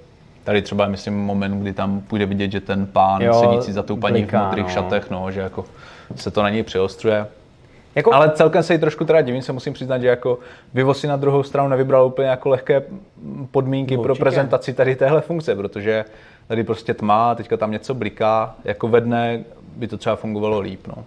tady 0.44 0.62
třeba 0.62 0.86
myslím 0.88 1.14
moment, 1.24 1.60
kdy 1.60 1.72
tam 1.72 2.00
půjde 2.00 2.26
vidět, 2.26 2.52
že 2.52 2.60
ten 2.60 2.86
pán 2.86 3.22
Jo, 3.22 3.34
sedící 3.34 3.72
za 3.72 3.82
tou 3.82 3.96
paní 3.96 4.22
bliká, 4.22 4.42
v 4.42 4.44
modrých 4.46 4.64
no. 4.64 4.70
šatech, 4.70 5.10
no, 5.10 5.30
že 5.30 5.40
jako 5.40 5.64
se 6.16 6.30
to 6.30 6.42
na 6.42 6.50
něj 6.50 6.62
přiostruje. 6.62 7.26
Jako, 7.94 8.14
Ale 8.14 8.30
celkem 8.30 8.62
se 8.62 8.72
jí 8.72 8.78
trošku 8.78 9.04
teda 9.04 9.20
divím, 9.20 9.42
se 9.42 9.52
musím 9.52 9.72
přiznat, 9.72 9.98
že 9.98 10.06
jako 10.08 10.38
Vivo 10.74 10.94
si 10.94 11.06
na 11.06 11.16
druhou 11.16 11.42
stranu 11.42 11.68
nevybral 11.68 12.06
úplně 12.06 12.28
jako 12.28 12.48
lehké 12.48 12.82
podmínky 13.50 13.94
pro 13.96 14.02
Určitě. 14.02 14.20
prezentaci 14.24 14.72
tady 14.74 14.96
téhle 14.96 15.20
funkce, 15.20 15.54
protože 15.56 16.04
tady 16.48 16.64
prostě 16.64 16.94
tma, 16.94 17.34
teďka 17.34 17.56
tam 17.56 17.70
něco 17.70 17.94
bliká, 17.94 18.54
jako 18.64 18.88
ve 18.88 19.00
dne 19.00 19.44
by 19.76 19.88
to 19.88 19.98
třeba 19.98 20.16
fungovalo 20.16 20.60
líp, 20.60 20.80
no. 20.86 21.04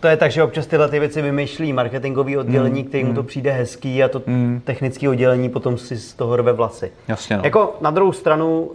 to 0.00 0.08
je 0.08 0.16
tak, 0.16 0.30
že 0.30 0.42
občas 0.42 0.66
tyhle 0.66 0.88
ty 0.88 0.98
věci 1.00 1.22
vymýšlí 1.22 1.72
marketingový 1.72 2.36
oddělení, 2.36 2.80
Hmm, 2.80 2.88
kterým 2.88 3.14
to 3.14 3.22
přijde 3.22 3.52
hezký 3.52 4.02
a 4.02 4.08
to 4.08 4.22
technické 4.64 5.08
oddělení 5.08 5.48
potom 5.48 5.78
si 5.78 5.96
z 5.96 6.14
toho 6.14 6.36
rve 6.36 6.52
vlasy. 6.52 6.92
Jasně, 7.08 7.36
no. 7.36 7.42
Jako 7.44 7.76
na 7.80 7.90
druhou 7.90 8.12
stranu, 8.12 8.70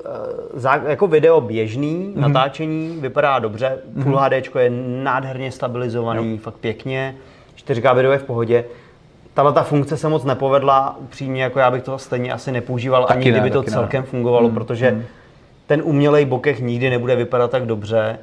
eh, 0.86 0.90
jako 0.90 1.08
video 1.08 1.42
běžný, 1.42 2.12
Mhm. 2.16 2.22
natáčení 2.22 2.98
vypadá 3.02 3.40
dobře, 3.40 3.78
Full 4.04 4.18
HD 4.18 4.60
je 4.60 4.70
nádherně 5.04 5.52
stabilizovaný, 5.52 6.38
fakt 6.38 6.56
pěkně, 6.56 7.16
4K 7.56 7.94
video 7.94 8.12
je 8.12 8.18
v 8.18 8.24
pohodě. 8.24 8.66
Tahle 9.34 9.54
ta 9.54 9.64
funkce 9.64 9.98
se 9.98 10.10
moc 10.10 10.24
nepovedla, 10.24 10.98
upřímně, 11.00 11.44
jako 11.44 11.60
já 11.60 11.72
bych 11.72 11.84
to 11.84 11.98
stejně 11.98 12.34
asi 12.34 12.52
nepoužíval, 12.52 13.06
Taky 13.06 13.20
ani 13.20 13.26
ne, 13.26 13.32
kdyby 13.32 13.50
to 13.52 13.60
taky 13.62 13.72
ne. 13.72 13.76
celkem 13.78 14.04
fungovalo, 14.04 14.50
protože 14.50 15.06
ten 15.68 15.82
umělej 15.86 16.26
bokeh 16.26 16.60
nikdy 16.60 16.90
nebude 16.90 17.16
vypadat 17.16 17.52
tak 17.52 17.66
dobře 17.66 18.18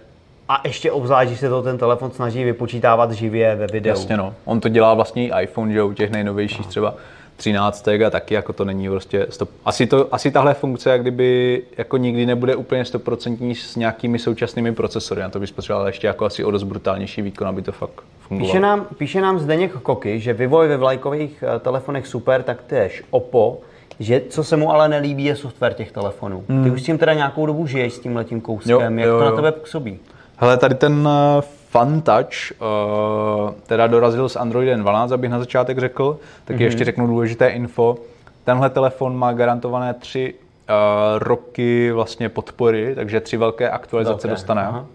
a 0.48 0.60
ještě 0.64 0.92
obzvlášť, 0.92 1.28
když 1.28 1.40
se 1.40 1.48
to 1.48 1.62
ten 1.62 1.78
telefon 1.78 2.10
snaží 2.10 2.44
vypočítávat 2.44 3.12
živě 3.12 3.56
ve 3.56 3.66
videu. 3.66 3.88
Jasně 3.88 4.16
no. 4.16 4.34
On 4.44 4.60
to 4.60 4.68
dělá 4.68 4.94
vlastně 4.94 5.28
i 5.28 5.42
iPhone, 5.42 5.72
že 5.72 5.82
u 5.82 5.92
těch 5.92 6.10
nejnovějších 6.10 6.66
třeba. 6.66 6.94
13 7.38 7.88
a 7.88 8.10
taky 8.10 8.34
jako 8.34 8.52
to 8.52 8.64
není 8.64 8.88
prostě 8.88 9.26
stop. 9.30 9.50
Asi, 9.64 9.86
to, 9.86 10.14
asi 10.14 10.30
tahle 10.30 10.54
funkce 10.54 10.90
jak 10.90 11.00
kdyby 11.00 11.62
jako 11.78 11.96
nikdy 11.96 12.26
nebude 12.26 12.56
úplně 12.56 12.82
100% 12.82 13.54
s 13.54 13.76
nějakými 13.76 14.18
současnými 14.18 14.74
procesory. 14.74 15.20
Na 15.20 15.28
to 15.28 15.40
bys 15.40 15.52
potřeboval 15.52 15.86
ještě 15.86 16.06
jako 16.06 16.24
asi 16.24 16.44
o 16.44 16.50
dost 16.50 16.62
brutálnější 16.62 17.22
výkon, 17.22 17.48
aby 17.48 17.62
to 17.62 17.72
fakt 17.72 18.02
fungovalo. 18.20 18.52
Píše 18.52 18.60
nám, 18.60 18.86
píše 18.98 19.20
nám 19.20 19.38
Zdeněk 19.38 19.72
Koky, 19.72 20.20
že 20.20 20.32
vývoj 20.32 20.68
ve 20.68 20.76
vlajkových 20.76 21.44
eh, 21.46 21.58
telefonech 21.58 22.06
super, 22.06 22.42
tak 22.42 22.62
tež 22.62 23.02
Oppo, 23.10 23.60
že 24.00 24.22
co 24.28 24.44
se 24.44 24.56
mu 24.56 24.72
ale 24.72 24.88
nelíbí 24.88 25.24
je 25.24 25.36
software 25.36 25.74
těch 25.74 25.92
telefonů. 25.92 26.44
Hmm. 26.48 26.64
Ty 26.64 26.70
už 26.70 26.82
s 26.82 26.84
tím 26.84 26.98
teda 26.98 27.14
nějakou 27.14 27.46
dobu 27.46 27.66
žiješ 27.66 27.92
s 27.92 27.98
tím 27.98 28.16
letím 28.16 28.40
kouskem, 28.40 28.72
Jo, 28.72 28.80
jak 28.80 29.08
jo, 29.08 29.18
to 29.18 29.24
na 29.24 29.30
jo. 29.30 29.36
tebe 29.36 29.52
působí? 29.52 29.98
Hele, 30.40 30.56
tady 30.56 30.74
ten 30.74 31.08
eh, 31.08 31.42
Fun 31.70 32.02
Touch 32.02 32.60
uh, 32.60 33.50
teda 33.66 33.86
dorazil 33.86 34.28
s 34.28 34.36
Androidem 34.36 34.80
12, 34.80 35.12
abych 35.12 35.30
na 35.30 35.38
začátek 35.38 35.78
řekl, 35.78 36.18
tak 36.44 36.56
mm-hmm. 36.56 36.62
ještě 36.62 36.84
řeknu 36.84 37.06
důležité 37.06 37.48
info. 37.48 37.96
Tenhle 38.44 38.70
telefon 38.70 39.16
má 39.16 39.32
garantované 39.32 39.94
tři 39.94 40.34
uh, 40.34 41.18
roky 41.18 41.92
vlastně 41.92 42.28
podpory, 42.28 42.94
takže 42.94 43.20
tři 43.20 43.36
velké 43.36 43.70
aktualizace 43.70 44.28
Velké, 44.28 44.28
dostane. 44.28 44.66
aha. 44.66 44.86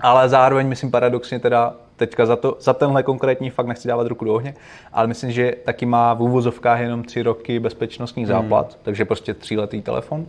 Ale 0.00 0.28
zároveň 0.28 0.68
myslím 0.68 0.90
paradoxně 0.90 1.38
teda 1.38 1.74
teďka 1.96 2.26
za, 2.26 2.36
to, 2.36 2.56
za 2.60 2.72
tenhle 2.72 3.02
konkrétní 3.02 3.50
fakt 3.50 3.66
nechci 3.66 3.88
dávat 3.88 4.06
ruku 4.06 4.24
do 4.24 4.34
ohně, 4.34 4.54
ale 4.92 5.06
myslím, 5.06 5.32
že 5.32 5.54
taky 5.64 5.86
má 5.86 6.14
v 6.14 6.22
úvozovkách 6.22 6.80
jenom 6.80 7.04
tři 7.04 7.22
roky 7.22 7.60
bezpečnostních 7.60 8.26
záplat, 8.26 8.78
takže 8.82 9.04
prostě 9.04 9.34
tříletý 9.34 9.82
telefon. 9.82 10.26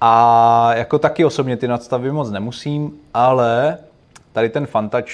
A 0.00 0.70
jako 0.74 0.98
taky 0.98 1.24
osobně 1.24 1.56
ty 1.56 1.68
nadstavy 1.68 2.12
moc 2.12 2.30
nemusím, 2.30 2.92
ale 3.14 3.78
tady 4.32 4.48
ten 4.48 4.66
Fantouch 4.66 5.06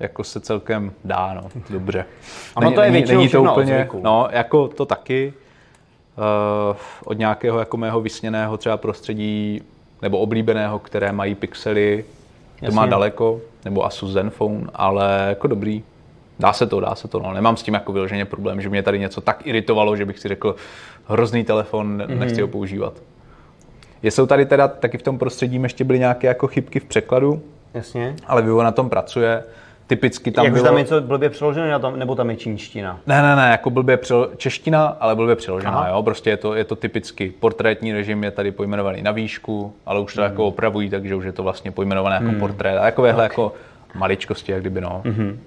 jako 0.00 0.24
se 0.24 0.40
celkem 0.40 0.92
dá, 1.04 1.34
no, 1.34 1.48
dobře. 1.70 2.04
Ono 2.54 2.72
to 2.72 2.80
je 2.80 2.90
většinou 2.90 3.26
všechno 3.26 3.54
o 3.54 3.62
zvyku. 3.64 4.00
no, 4.02 4.28
jako 4.30 4.68
to 4.68 4.86
taky 4.86 5.32
uh, 6.70 6.76
od 7.04 7.18
nějakého 7.18 7.58
jako 7.58 7.76
mého 7.76 8.00
vysněného 8.00 8.56
třeba 8.56 8.76
prostředí 8.76 9.62
nebo 10.02 10.18
oblíbeného, 10.18 10.78
které 10.78 11.12
mají 11.12 11.34
pixely, 11.34 12.04
to 12.58 12.64
Jasně. 12.64 12.76
má 12.76 12.86
daleko, 12.86 13.40
nebo 13.64 13.84
Asus 13.86 14.10
Zenfone, 14.12 14.66
ale 14.74 15.26
jako 15.28 15.46
dobrý. 15.46 15.82
Dá 16.38 16.52
se 16.52 16.66
to, 16.66 16.80
dá 16.80 16.94
se 16.94 17.08
to, 17.08 17.18
no. 17.20 17.32
Nemám 17.34 17.56
s 17.56 17.62
tím 17.62 17.74
jako 17.74 17.92
vyloženě 17.92 18.24
problém, 18.24 18.60
že 18.60 18.68
mě 18.68 18.82
tady 18.82 18.98
něco 18.98 19.20
tak 19.20 19.46
iritovalo, 19.46 19.96
že 19.96 20.04
bych 20.04 20.18
si 20.18 20.28
řekl, 20.28 20.56
hrozný 21.08 21.44
telefon, 21.44 22.02
Mhm. 22.08 22.18
nechci 22.18 22.42
ho 22.42 22.48
používat. 22.48 22.92
Jsou 24.02 24.26
tady 24.26 24.46
teda 24.46 24.68
taky 24.68 24.98
v 24.98 25.02
tom 25.02 25.18
prostředí 25.18 25.62
ještě 25.62 25.84
byly 25.84 25.98
nějaké 25.98 26.26
jako 26.26 26.46
chybky 26.46 26.80
v 26.80 26.84
překladu, 26.84 27.42
Jasně. 27.74 28.14
ale 28.26 28.42
Vivo 28.42 28.62
na 28.62 28.72
tom 28.72 28.90
pracuje. 28.90 29.44
Typicky 29.86 30.30
tam 30.30 30.44
Jak 30.44 30.54
bylo... 30.54 30.64
tam 30.66 30.76
něco 30.76 31.00
blbě 31.00 31.30
přeložené, 31.30 31.70
na 31.70 31.78
tom, 31.78 31.98
nebo 31.98 32.14
tam 32.14 32.30
je 32.30 32.36
čínština? 32.36 33.00
Ne, 33.06 33.22
ne, 33.22 33.36
ne, 33.36 33.48
jako 33.50 33.70
blbě 33.70 33.96
přelo... 33.96 34.28
čeština, 34.36 34.86
ale 35.00 35.14
blbě 35.16 35.36
přeložená, 35.36 35.70
Aha. 35.78 35.88
jo, 35.88 36.02
prostě 36.02 36.30
je 36.30 36.36
to, 36.36 36.54
je 36.54 36.64
to 36.64 36.76
typicky. 36.76 37.32
Portrétní 37.40 37.92
režim 37.92 38.24
je 38.24 38.30
tady 38.30 38.50
pojmenovaný 38.50 39.02
na 39.02 39.10
výšku, 39.10 39.72
ale 39.86 40.00
už 40.00 40.14
to 40.14 40.20
Mhm. 40.20 40.30
jako 40.30 40.46
opravují, 40.46 40.90
takže 40.90 41.14
už 41.14 41.24
je 41.24 41.32
to 41.32 41.42
vlastně 41.42 41.70
pojmenované 41.70 42.20
jako 42.22 42.38
portrét. 42.38 42.78
A 42.78 42.80
takovéhle 42.82 43.22
jako 43.22 43.52
maličkosti, 43.94 44.52
jak 44.52 44.60
kdyby, 44.60 44.80
no. 44.80 45.00
Mhm. 45.04 45.40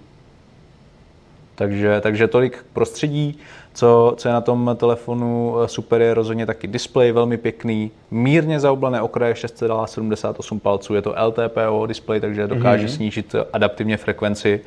Takže, 1.61 2.01
takže 2.01 2.27
tolik 2.27 2.65
prostředí. 2.73 3.39
Co, 3.73 4.13
co 4.17 4.27
je 4.27 4.33
na 4.33 4.41
tom 4.41 4.75
telefonu 4.79 5.55
eh, 5.59 5.67
super, 5.67 6.01
je 6.01 6.13
rozhodně 6.13 6.45
taky 6.45 6.67
displej, 6.67 7.11
velmi 7.11 7.37
pěkný, 7.37 7.91
mírně 8.11 8.59
zaoblené 8.59 9.01
okraje 9.01 9.33
6,78 9.33 10.59
palců, 10.59 10.95
je 10.95 11.01
to 11.01 11.15
LTPO 11.25 11.85
displej, 11.85 12.19
takže 12.19 12.47
dokáže 12.47 12.85
mm-hmm. 12.85 12.95
snížit 12.95 13.35
adaptivně 13.53 13.97
frekvenci 13.97 14.61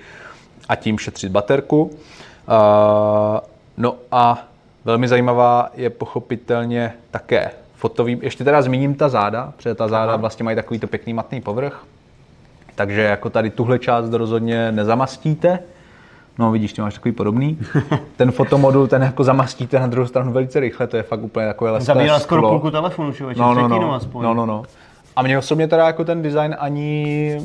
a 0.68 0.76
tím 0.76 0.98
šetřit 0.98 1.32
baterku. 1.32 1.82
Uh, 1.82 1.90
no 3.76 3.96
a 4.12 4.48
velmi 4.84 5.08
zajímavá 5.08 5.70
je 5.74 5.90
pochopitelně 5.90 6.92
také 7.10 7.50
fotový, 7.74 8.18
ještě 8.22 8.44
teda 8.44 8.62
zmíním 8.62 8.94
ta 8.94 9.08
záda, 9.08 9.52
protože 9.56 9.74
ta 9.74 9.88
záda 9.88 10.12
Aha. 10.12 10.16
vlastně 10.16 10.44
mají 10.44 10.56
takovýto 10.56 10.86
pěkný 10.86 11.14
matný 11.14 11.40
povrch, 11.40 11.84
takže 12.74 13.00
jako 13.00 13.30
tady 13.30 13.50
tuhle 13.50 13.78
část 13.78 14.12
rozhodně 14.12 14.72
nezamastíte. 14.72 15.58
No 16.38 16.50
vidíš, 16.52 16.72
ty 16.72 16.82
máš 16.82 16.94
takový 16.94 17.12
podobný. 17.12 17.58
Ten 18.16 18.32
fotomodul, 18.32 18.86
ten 18.86 19.02
jako 19.02 19.24
zamastíte 19.24 19.78
na 19.80 19.86
druhou 19.86 20.06
stranu 20.06 20.32
velice 20.32 20.60
rychle, 20.60 20.86
to 20.86 20.96
je 20.96 21.02
fakt 21.02 21.22
úplně 21.22 21.46
takové 21.46 21.70
lesklé 21.70 21.94
Zabírá 21.94 22.18
skoro 22.18 22.42
půlku 22.48 22.70
telefonu, 22.70 23.12
člověče, 23.12 23.40
No, 23.40 23.54
no, 23.54 23.68
no, 23.68 23.94
aspoň. 23.94 24.22
no, 24.24 24.34
no, 24.34 24.46
no. 24.46 24.62
A 25.16 25.22
mě 25.22 25.38
osobně 25.38 25.68
teda 25.68 25.86
jako 25.86 26.04
ten 26.04 26.22
design 26.22 26.56
ani, 26.58 27.38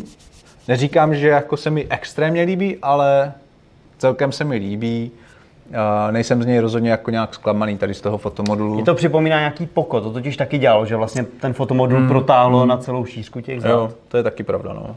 neříkám, 0.68 1.16
že 1.16 1.28
jako 1.28 1.58
se 1.58 1.70
mi 1.70 1.88
extrémně 1.90 2.42
líbí, 2.44 2.78
ale 2.82 3.34
celkem 3.98 4.32
se 4.32 4.44
mi 4.44 4.56
líbí. 4.56 5.12
Uh, 5.70 6.12
nejsem 6.12 6.44
z 6.44 6.46
něj 6.46 6.60
rozhodně 6.60 6.92
jako 6.92 7.12
nějak 7.12 7.34
zklamaný 7.34 7.78
tady 7.78 7.94
z 7.94 8.02
toho 8.02 8.18
fotomodulu. 8.18 8.76
Mě 8.76 8.84
to 8.84 8.96
připomíná 8.96 9.40
nějaký 9.40 9.66
poko, 9.66 10.02
to 10.02 10.12
totiž 10.12 10.38
taky 10.38 10.58
dělalo, 10.58 10.86
že 10.86 10.96
vlastně 10.96 11.24
ten 11.24 11.54
fotomodul 11.54 12.08
protáhlo 12.08 12.66
na 12.66 12.78
celou 12.78 13.06
šířku 13.06 13.42
těch 13.42 13.62
zad. 13.62 13.70
Jo, 13.70 13.90
to 14.08 14.18
je 14.18 14.24
taky 14.24 14.44
pravda, 14.44 14.74
no. 14.74 14.96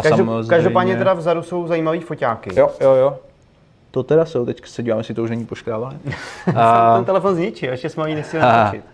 A 0.00 0.02
Každop, 0.02 0.28
Každopádně 0.48 0.96
teda 0.96 1.14
vzadu 1.14 1.42
jsou 1.42 1.66
zajímavý 1.66 2.00
foťáky. 2.00 2.50
Jo, 2.60 2.70
jo, 2.80 2.94
jo. 2.94 3.18
To 3.90 4.02
teda 4.02 4.24
jsou, 4.24 4.46
teď 4.46 4.66
se 4.66 4.82
dívám, 4.82 4.98
jestli 4.98 5.14
to 5.14 5.22
už 5.22 5.30
není 5.30 5.46
poškrávané. 5.46 5.98
A... 6.56 6.96
Ten 6.96 7.04
telefon 7.04 7.34
zničil, 7.34 7.70
ještě 7.70 7.88
jsme 7.88 8.00
ho 8.00 8.04
ani 8.04 8.14
nestihli 8.14 8.46
natočit. 8.46 8.84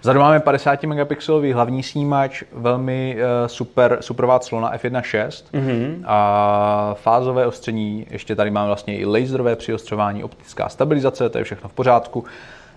Vzadu 0.00 0.20
máme 0.20 0.40
50 0.40 0.82
megapixelový 0.82 1.52
hlavní 1.52 1.82
snímač, 1.82 2.42
velmi 2.52 3.16
uh, 3.16 3.46
super, 3.46 3.98
superová 4.00 4.38
clona 4.38 4.76
f1.6 4.76 5.28
mm-hmm. 5.52 6.02
a 6.06 6.94
fázové 6.94 7.46
ostření, 7.46 8.06
ještě 8.10 8.34
tady 8.34 8.50
máme 8.50 8.66
vlastně 8.66 8.98
i 8.98 9.06
laserové 9.06 9.56
přiostřování, 9.56 10.24
optická 10.24 10.68
stabilizace, 10.68 11.28
to 11.28 11.38
je 11.38 11.44
všechno 11.44 11.68
v 11.68 11.72
pořádku. 11.72 12.24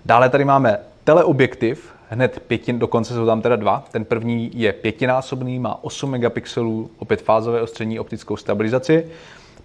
Dále 0.05 0.29
tady 0.29 0.45
máme 0.45 0.77
teleobjektiv, 1.03 1.93
hned 2.11 2.43
pětin, 2.47 2.79
dokonce 2.79 3.13
jsou 3.13 3.25
tam 3.25 3.41
teda 3.41 3.55
dva. 3.55 3.83
Ten 3.91 4.05
první 4.05 4.51
je 4.53 4.73
pětinásobný, 4.73 5.59
má 5.59 5.83
8 5.83 6.11
megapixelů, 6.11 6.89
opět 6.99 7.21
fázové 7.21 7.61
ostření, 7.61 7.99
optickou 7.99 8.37
stabilizaci. 8.37 9.05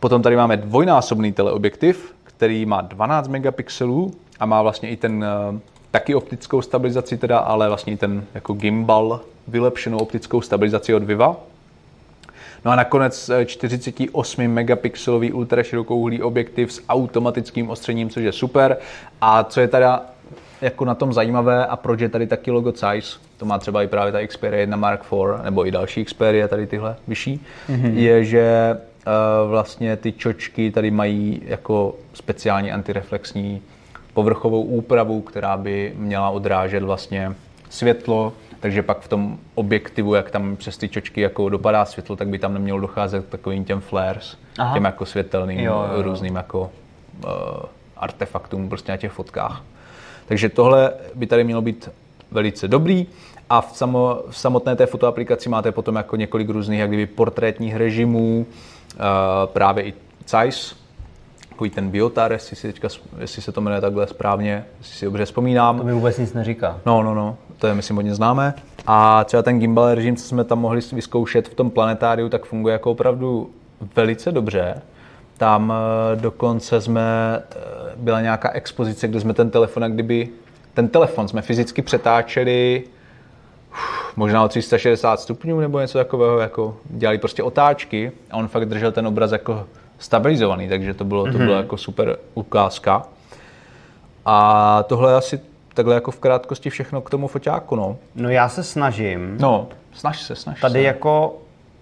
Potom 0.01 0.23
tady 0.23 0.37
máme 0.37 0.57
dvojnásobný 0.57 1.33
teleobjektiv, 1.33 2.15
který 2.25 2.67
má 2.67 2.81
12 2.81 3.29
megapixelů 3.29 4.15
a 4.41 4.47
má 4.47 4.63
vlastně 4.63 4.89
i 4.89 4.97
ten 4.97 5.25
eh, 5.25 5.59
taky 5.91 6.15
optickou 6.15 6.63
stabilizaci 6.63 7.19
teda, 7.19 7.39
ale 7.39 7.69
vlastně 7.69 7.93
i 7.93 7.97
ten 7.97 8.25
jako 8.35 8.53
gimbal, 8.53 9.21
vylepšenou 9.49 9.99
optickou 9.99 10.41
stabilizaci 10.41 10.95
od 10.95 11.03
Viva. 11.03 11.37
No 12.65 12.71
a 12.71 12.77
nakonec 12.77 13.29
eh, 13.29 13.45
48 13.45 14.49
megapixelový 14.49 15.33
ultraširokouhlý 15.33 16.23
objektiv 16.23 16.73
s 16.73 16.83
automatickým 16.89 17.71
ostřením, 17.71 18.11
což 18.11 18.25
je 18.25 18.33
super. 18.33 18.77
A 19.21 19.45
co 19.45 19.61
je 19.61 19.69
teda 19.69 20.07
jako 20.61 20.85
na 20.85 20.95
tom 20.95 21.13
zajímavé 21.13 21.67
a 21.67 21.77
proč 21.77 22.01
je 22.01 22.09
tady 22.09 22.27
taky 22.27 22.51
logo 22.51 22.73
Zeiss, 22.73 23.21
to 23.37 23.45
má 23.45 23.59
třeba 23.59 23.83
i 23.83 23.87
právě 23.87 24.13
ta 24.13 24.27
Xperia 24.27 24.61
1 24.61 24.77
Mark 24.77 25.01
IV, 25.01 25.45
nebo 25.45 25.67
i 25.67 25.71
další 25.71 26.05
Xperia, 26.05 26.49
tady 26.49 26.67
tyhle 26.67 26.97
vyšší, 27.09 27.41
mm-hmm. 27.69 27.95
je, 27.95 28.25
že 28.25 28.77
uh, 29.07 29.51
vlastně 29.51 29.97
ty 29.97 30.13
čočky 30.13 30.71
tady 30.71 30.91
mají 30.91 31.43
jako 31.45 31.95
speciální 32.15 32.73
antireflexní 32.73 33.63
povrchovou 34.15 34.63
úpravu, 34.63 35.21
která 35.21 35.57
by 35.57 35.93
měla 35.97 36.31
odrážet 36.31 36.83
vlastně 36.83 37.33
světlo, 37.71 38.33
takže 38.61 38.83
pak 38.83 39.01
v 39.01 39.09
tom 39.09 39.39
objektivu, 39.55 40.15
jak 40.15 40.31
tam 40.31 40.57
přes 40.57 40.77
ty 40.77 40.89
čočky 40.89 41.21
jako 41.21 41.49
dopadá 41.49 41.85
světlo, 41.85 42.17
tak 42.17 42.29
by 42.29 42.39
tam 42.39 42.55
nemělo 42.55 42.81
docházet 42.81 43.27
k 43.27 43.29
takovým 43.29 43.65
těm 43.65 43.81
flares, 43.81 44.37
Aha. 44.59 44.75
těm 44.75 44.85
jako 44.85 45.07
světelným, 45.07 45.61
Jo, 45.61 45.87
jo, 45.89 45.97
jo. 45.97 46.03
různým 46.03 46.37
jako 46.37 46.71
uh, 47.25 47.31
artefaktům 47.97 48.69
prostě 48.69 48.93
na 48.93 48.97
těch 48.97 49.13
fotkách. 49.13 49.63
Takže 50.27 50.49
tohle 50.49 50.93
by 51.15 51.27
tady 51.27 51.45
mělo 51.45 51.63
být 51.63 51.91
velice 52.31 52.69
dobrý. 52.69 53.07
A 53.51 53.61
v, 53.61 53.77
samo, 53.77 54.23
v 54.31 54.39
samotné 54.39 54.77
té 54.77 54.87
fotoaplikaci 54.87 55.49
máte 55.49 55.73
potom 55.73 55.97
jako 55.97 56.17
několik 56.17 56.49
různých 56.49 56.81
jak 56.81 56.89
kdyby 56.89 57.07
portrétních 57.07 57.77
režimů, 57.77 58.47
uh, 58.47 59.03
právě 59.47 59.85
i 59.85 59.95
Zeiss, 60.29 60.77
takový 61.49 61.71
ten 61.71 61.91
biotar, 61.91 62.33
jestli, 62.33 62.57
si 62.57 62.73
teďka, 62.73 62.89
jestli 63.19 63.43
se 63.43 63.53
to 63.53 63.61
jmenuje 63.61 63.81
takhle 63.81 64.07
správně, 64.07 64.65
jestli 64.79 64.95
si 64.95 65.05
dobře 65.05 65.25
vzpomínám. 65.25 65.79
To 65.79 65.85
mi 65.85 65.93
vůbec 65.93 66.19
nic 66.19 66.33
neříká. 66.33 66.81
No, 66.87 67.03
no, 67.03 67.15
no, 67.15 67.37
to 67.59 67.67
je 67.67 67.75
myslím 67.75 67.97
hodně 67.97 68.15
známé. 68.15 68.55
A 68.87 69.25
třeba 69.25 69.43
ten 69.43 69.59
gimbal 69.59 69.95
režim, 69.95 70.17
co 70.17 70.25
jsme 70.25 70.45
tam 70.45 70.59
mohli 70.59 70.81
vyzkoušet 70.93 71.49
v 71.49 71.55
tom 71.55 71.71
planetáriu, 71.71 72.29
tak 72.29 72.45
funguje 72.45 72.73
jako 72.73 72.91
opravdu 72.91 73.51
velice 73.97 74.33
dobře. 74.33 74.83
Tam 75.39 75.73
eh, 75.73 76.17
dokonce 76.17 76.81
jsme, 76.81 77.39
eh, 77.51 77.57
byla 77.97 78.21
nějaká 78.21 78.51
expozice, 78.51 79.09
kde 79.09 79.21
jsme 79.21 79.35
ten 79.35 79.51
telefon, 79.51 79.83
jak 79.83 79.93
kdyby, 79.93 80.29
ten 80.75 80.89
telefon 80.89 81.29
jsme 81.29 81.43
fyzicky 81.43 81.83
přetáčeli 81.83 82.85
možná 84.17 84.45
o 84.45 84.49
360 84.49 85.21
stupňů 85.21 85.61
nebo 85.61 85.81
něco 85.81 85.99
takového, 85.99 86.39
jako 86.39 86.77
dělali 86.85 87.19
prostě 87.19 87.43
otáčky 87.43 88.13
a 88.31 88.37
on 88.37 88.49
fakt 88.49 88.65
držel 88.65 88.93
ten 88.93 89.07
obraz 89.07 89.33
jako 89.33 89.67
stabilizovaný, 89.99 90.69
takže 90.69 90.95
to 90.95 91.05
bylo, 91.05 91.33
to 91.33 91.39
bylo 91.39 91.55
jako 91.55 91.77
super 91.77 92.17
ukázka. 92.35 93.03
A 94.25 94.83
tohle 94.83 95.13
je 95.13 95.17
asi 95.17 95.41
takhle 95.75 95.95
jako 95.95 96.11
v 96.11 96.19
krátkosti 96.19 96.71
všechno 96.71 97.01
k 97.01 97.11
tomu 97.11 97.29
foťáku, 97.29 97.77
no. 97.77 97.97
No 98.15 98.31
já 98.31 98.49
se 98.49 98.63
snažím. 98.65 99.37
No, 99.41 99.69
snaž 99.93 100.23
se, 100.23 100.35
snaž 100.37 100.61
Tady 100.61 100.73
se. 100.73 100.83
jako 100.83 101.39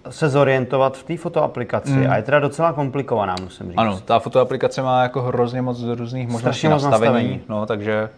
se 0.09 0.29
zorientovat 0.29 0.97
v 0.97 1.03
té 1.03 1.17
fotoaplikaci 1.17 1.91
mm. 1.91 2.09
a 2.09 2.15
je 2.17 2.23
teda 2.23 2.39
docela 2.39 2.73
komplikovaná, 2.73 3.35
musím 3.43 3.65
říct. 3.67 3.77
Ano, 3.77 3.99
ta 4.05 4.19
fotoaplikace 4.19 4.81
má 4.81 5.03
jako 5.03 5.21
hrozně 5.21 5.61
moc 5.61 5.83
různých 5.83 6.27
možností 6.27 6.67
moc 6.67 6.83
nastavení, 6.83 7.13
nastavení. 7.13 7.41
no, 7.49 7.65
takže 7.65 8.09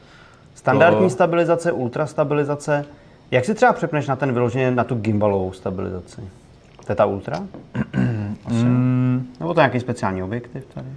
Standardní 0.56 1.06
to- 1.06 1.10
stabilizace, 1.10 1.72
ultrastabilizace. 1.72 2.86
Jak 3.32 3.46
si 3.46 3.54
třeba 3.56 3.74
přepneš 3.74 4.08
na 4.08 4.16
ten 4.16 4.34
vyloženě 4.34 4.72
na 4.72 4.84
tu 4.84 4.96
gimbalovou 4.96 5.52
stabilizaci? 5.52 6.22
To 6.86 6.92
je 6.92 6.96
ta 6.96 7.06
ultra? 7.06 7.40
Asi. 8.46 8.56
Mm. 8.56 9.28
Nebo 9.40 9.54
to 9.54 9.60
je 9.60 9.64
nějaký 9.64 9.80
speciální 9.80 10.24
objektiv 10.24 10.66
tady? 10.74 10.88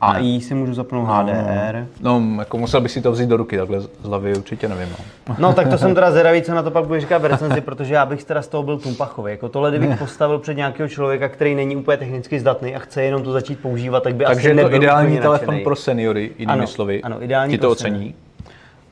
AI 0.00 0.40
si 0.40 0.54
můžu 0.54 0.74
zapnout 0.74 1.08
HDR. 1.08 1.86
no, 2.00 2.22
jako 2.38 2.58
musel 2.58 2.80
bych 2.80 2.92
si 2.92 3.02
to 3.02 3.12
vzít 3.12 3.28
do 3.28 3.36
ruky, 3.36 3.58
takhle 3.58 3.80
z 3.80 3.88
hlavy 4.02 4.36
určitě 4.36 4.68
nevím. 4.68 4.88
No. 5.28 5.34
No 5.38 5.52
tak 5.52 5.68
to 5.68 5.78
jsem 5.78 5.94
teda 5.94 6.10
zvědavý, 6.10 6.42
co 6.42 6.54
na 6.54 6.62
to 6.62 6.70
pak 6.70 6.84
bude 6.86 7.00
říkat 7.00 7.18
v 7.18 7.24
recenzi, 7.24 7.60
protože 7.60 7.94
já 7.94 8.06
bych 8.06 8.24
teda 8.24 8.42
z 8.42 8.48
toho 8.48 8.62
byl 8.62 8.78
tumpachový. 8.78 9.30
Jako 9.30 9.48
tohle, 9.48 9.70
kdybych 9.70 9.98
postavil 9.98 10.38
před 10.38 10.54
nějakého 10.54 10.88
člověka, 10.88 11.28
který 11.28 11.54
není 11.54 11.76
úplně 11.76 11.96
technicky 11.96 12.40
zdatný 12.40 12.76
a 12.76 12.78
chce 12.78 13.02
jenom 13.02 13.22
to 13.22 13.32
začít 13.32 13.58
používat, 13.60 14.02
tak 14.02 14.14
by 14.14 14.24
Takže 14.24 14.40
asi 14.40 14.48
je 14.48 14.54
to 14.54 14.62
nebyl 14.62 14.76
ideální 14.82 15.16
telefon 15.18 15.32
nadšenej. 15.46 15.64
pro 15.64 15.76
seniory, 15.76 16.30
jinými 16.38 16.52
Ano, 16.58 16.66
slovy. 16.66 17.02
ano, 17.02 17.22
ideální 17.22 17.54
Ti 17.54 17.58
to 17.58 17.70
ocení. 17.70 18.14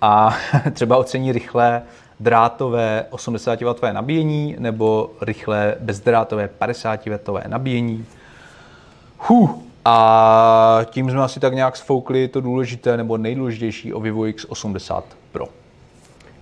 A 0.00 0.36
třeba 0.72 0.96
ocení 0.96 1.32
rychlé 1.32 1.82
drátové 2.20 3.04
80W 3.10 3.92
nabíjení 3.92 4.56
nebo 4.58 5.10
rychlé 5.20 5.74
bezdrátové 5.80 6.48
50W 6.60 7.40
nabíjení. 7.48 8.04
Huh. 9.18 9.50
A 9.88 10.80
tím 10.90 11.10
jsme 11.10 11.22
asi 11.22 11.40
tak 11.40 11.54
nějak 11.54 11.76
sfoukli 11.76 12.28
to 12.28 12.40
důležité 12.40 12.96
nebo 12.96 13.16
nejdůležitější 13.16 13.94
o 13.94 14.00
Vivo 14.00 14.22
X80 14.22 15.02
Pro. 15.32 15.44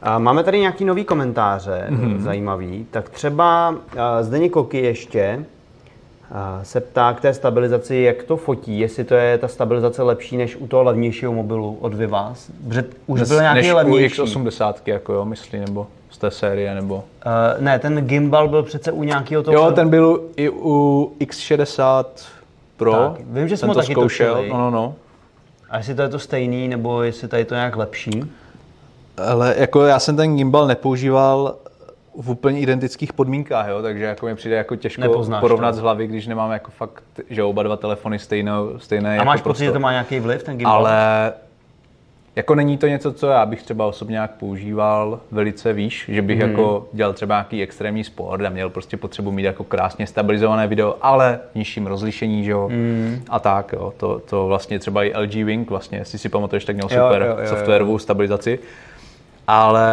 A 0.02 0.18
máme 0.18 0.44
tady 0.44 0.58
nějaký 0.60 0.84
nový 0.84 1.04
komentáře, 1.04 1.86
Mhm. 1.88 2.04
mm-hmm. 2.14 2.20
zajímavý. 2.22 2.86
Tak 2.90 3.10
třeba 3.10 3.70
uh, 3.70 3.76
Zdeněk 4.20 4.52
Koky 4.52 4.78
ještě 4.78 5.44
uh, 6.30 6.36
se 6.62 6.80
ptá 6.80 7.12
k 7.12 7.20
té 7.20 7.34
stabilizaci, 7.34 7.96
jak 7.96 8.22
to 8.22 8.36
fotí, 8.36 8.78
jestli 8.80 9.04
to 9.04 9.14
je 9.14 9.38
ta 9.38 9.48
stabilizace 9.48 10.02
lepší 10.02 10.36
než 10.36 10.56
u 10.56 10.66
toho 10.66 10.82
levnějšího 10.82 11.32
mobilu 11.32 11.78
od 11.80 11.94
Viva. 11.94 12.34
Protože 12.68 12.84
už 13.06 13.22
byl 13.22 13.40
nějaký 13.40 13.60
Než 13.60 13.72
u 13.72 13.76
levnější. 13.76 14.22
X80, 14.22 14.74
jako 14.86 15.12
jo, 15.12 15.24
myslí, 15.24 15.58
nebo 15.58 15.86
z 16.10 16.18
té 16.18 16.30
série, 16.30 16.74
nebo... 16.74 16.94
Uh, 16.94 17.02
ne, 17.58 17.78
ten 17.78 18.06
gimbal 18.06 18.48
byl 18.48 18.62
přece 18.62 18.92
u 18.92 19.02
nějakého 19.02 19.42
toho... 19.42 19.56
Jo, 19.56 19.72
ten 19.72 19.88
byl 19.88 20.22
i 20.36 20.48
u 20.50 21.12
X60 21.20 22.04
Pro. 22.76 22.92
Tak, 22.92 23.20
vím, 23.20 23.48
že 23.48 23.56
ho 23.62 23.74
to 23.74 23.80
taky 23.80 23.92
zkoušel. 23.92 24.34
točili. 24.34 24.50
No, 24.50 24.58
no, 24.58 24.70
no. 24.70 24.94
A 25.70 25.76
jestli 25.76 25.94
to 25.94 26.02
je 26.02 26.08
to 26.08 26.18
stejný, 26.18 26.68
nebo 26.68 27.02
jestli 27.02 27.28
tady 27.28 27.44
to 27.44 27.54
je 27.54 27.58
nějak 27.58 27.76
lepší. 27.76 28.24
Ale 29.16 29.54
jako 29.58 29.82
já 29.84 29.98
jsem 29.98 30.16
ten 30.16 30.36
gimbal 30.36 30.66
nepoužíval 30.66 31.56
v 32.16 32.30
úplně 32.30 32.60
identických 32.60 33.12
podmínkách, 33.12 33.68
jo, 33.68 33.82
takže 33.82 34.04
jako 34.04 34.26
mi 34.26 34.34
přijde 34.34 34.56
jako 34.56 34.76
těžko 34.76 35.00
Nepoznáš 35.00 35.40
porovnat 35.40 35.70
to. 35.70 35.76
z 35.76 35.80
hlavy, 35.80 36.06
když 36.06 36.26
nemám 36.26 36.52
jako 36.52 36.70
fakt, 36.70 37.02
že 37.30 37.42
oba 37.42 37.62
dva 37.62 37.76
telefony 37.76 38.18
stejnou, 38.18 38.78
stejné 38.78 39.10
A 39.10 39.12
jako 39.12 39.24
máš 39.24 39.42
pocit, 39.42 39.64
že 39.64 39.72
to 39.72 39.80
má 39.80 39.90
nějaký 39.92 40.20
vliv, 40.20 40.42
ten 40.42 40.58
gimbal? 40.58 40.74
Ale 40.74 41.32
jako 42.36 42.54
není 42.54 42.78
to 42.78 42.86
něco, 42.86 43.12
co 43.12 43.26
já 43.26 43.46
bych 43.46 43.62
třeba 43.62 43.86
osobně 43.86 44.12
nějak 44.12 44.30
používal 44.30 45.20
velice 45.30 45.72
výš, 45.72 46.04
že 46.08 46.22
bych 46.22 46.38
Mhm. 46.40 46.50
jako 46.50 46.88
dělal 46.92 47.12
třeba 47.12 47.34
nějaký 47.34 47.62
extrémní 47.62 48.04
sport 48.04 48.44
a 48.44 48.48
měl 48.48 48.70
prostě 48.70 48.96
potřebu 48.96 49.30
mít 49.32 49.42
jako 49.42 49.64
krásně 49.64 50.06
stabilizované 50.06 50.66
video, 50.66 50.96
ale 51.02 51.40
v 51.52 51.54
nižším 51.54 51.86
rozlišení, 51.86 52.44
že 52.44 52.50
jo, 52.50 52.68
Mhm. 52.68 53.22
a 53.28 53.38
tak, 53.38 53.72
jo, 53.72 53.92
to, 53.96 54.18
to 54.18 54.46
vlastně 54.46 54.78
třeba 54.78 55.04
i 55.04 55.12
LG 55.14 55.44
Wing, 55.44 55.70
vlastně, 55.70 55.98
jestli 55.98 56.18
si 56.18 56.28
pamatuješ, 56.28 56.64
tak 56.64 56.76
měl 56.76 56.88
Jo, 56.90 57.04
super 57.06 57.22
jo, 57.22 57.28
jo, 57.28 57.36
jo. 57.40 57.46
softwarovou 57.48 57.98
stabilizaci. 57.98 58.58
Ale 59.46 59.86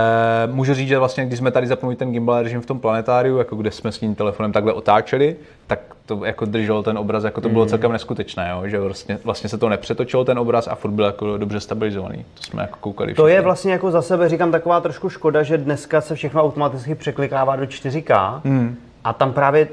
můžu 0.52 0.74
říct, 0.74 0.88
že 0.88 1.00
vlastně, 1.00 1.26
když 1.26 1.40
jsme 1.40 1.52
tady 1.52 1.68
zapnuli 1.68 1.96
ten 1.96 2.12
gimbal 2.12 2.42
režim 2.44 2.62
v 2.62 2.66
tom 2.66 2.80
planetáriu, 2.80 3.38
jako 3.38 3.56
kde 3.56 3.72
jsme 3.72 3.92
s 3.92 4.00
tím 4.00 4.16
telefonem 4.16 4.52
takhle 4.52 4.74
otáčeli, 4.74 5.36
tak 5.68 5.80
to 6.06 6.26
jako 6.26 6.46
drželo 6.46 6.84
ten 6.84 6.98
obraz, 6.98 7.24
jako 7.24 7.42
to 7.42 7.48
Mm. 7.48 7.54
bylo 7.54 7.66
celkem 7.66 7.92
neskutečné, 7.92 8.50
jo? 8.52 8.68
že 8.68 8.80
vlastně, 8.80 9.20
vlastně 9.24 9.50
se 9.50 9.58
to 9.58 9.70
nepřetočilo 9.70 10.26
ten 10.26 10.40
obraz 10.40 10.68
a 10.68 10.76
furt 10.76 10.92
byl 10.92 11.06
jako 11.06 11.38
dobře 11.38 11.60
stabilizovaný. 11.60 12.26
To 12.34 12.44
jsme 12.44 12.62
jako 12.62 12.78
koukali. 12.82 13.14
To 13.14 13.28
je 13.28 13.34
všichni. 13.36 13.46
vlastně 13.46 13.72
jako 13.72 13.92
za 13.92 14.02
sebe 14.02 14.30
říkám 14.30 14.52
taková 14.52 14.82
trošku 14.82 15.10
škoda, 15.10 15.44
že 15.44 15.58
dneska 15.58 16.02
se 16.02 16.16
všechno 16.16 16.44
automaticky 16.44 16.96
překlikává 16.96 17.56
do 17.56 17.64
4K 17.66 18.42
Hmm. 18.46 18.76
a 19.04 19.14
tam 19.14 19.34
právě 19.34 19.68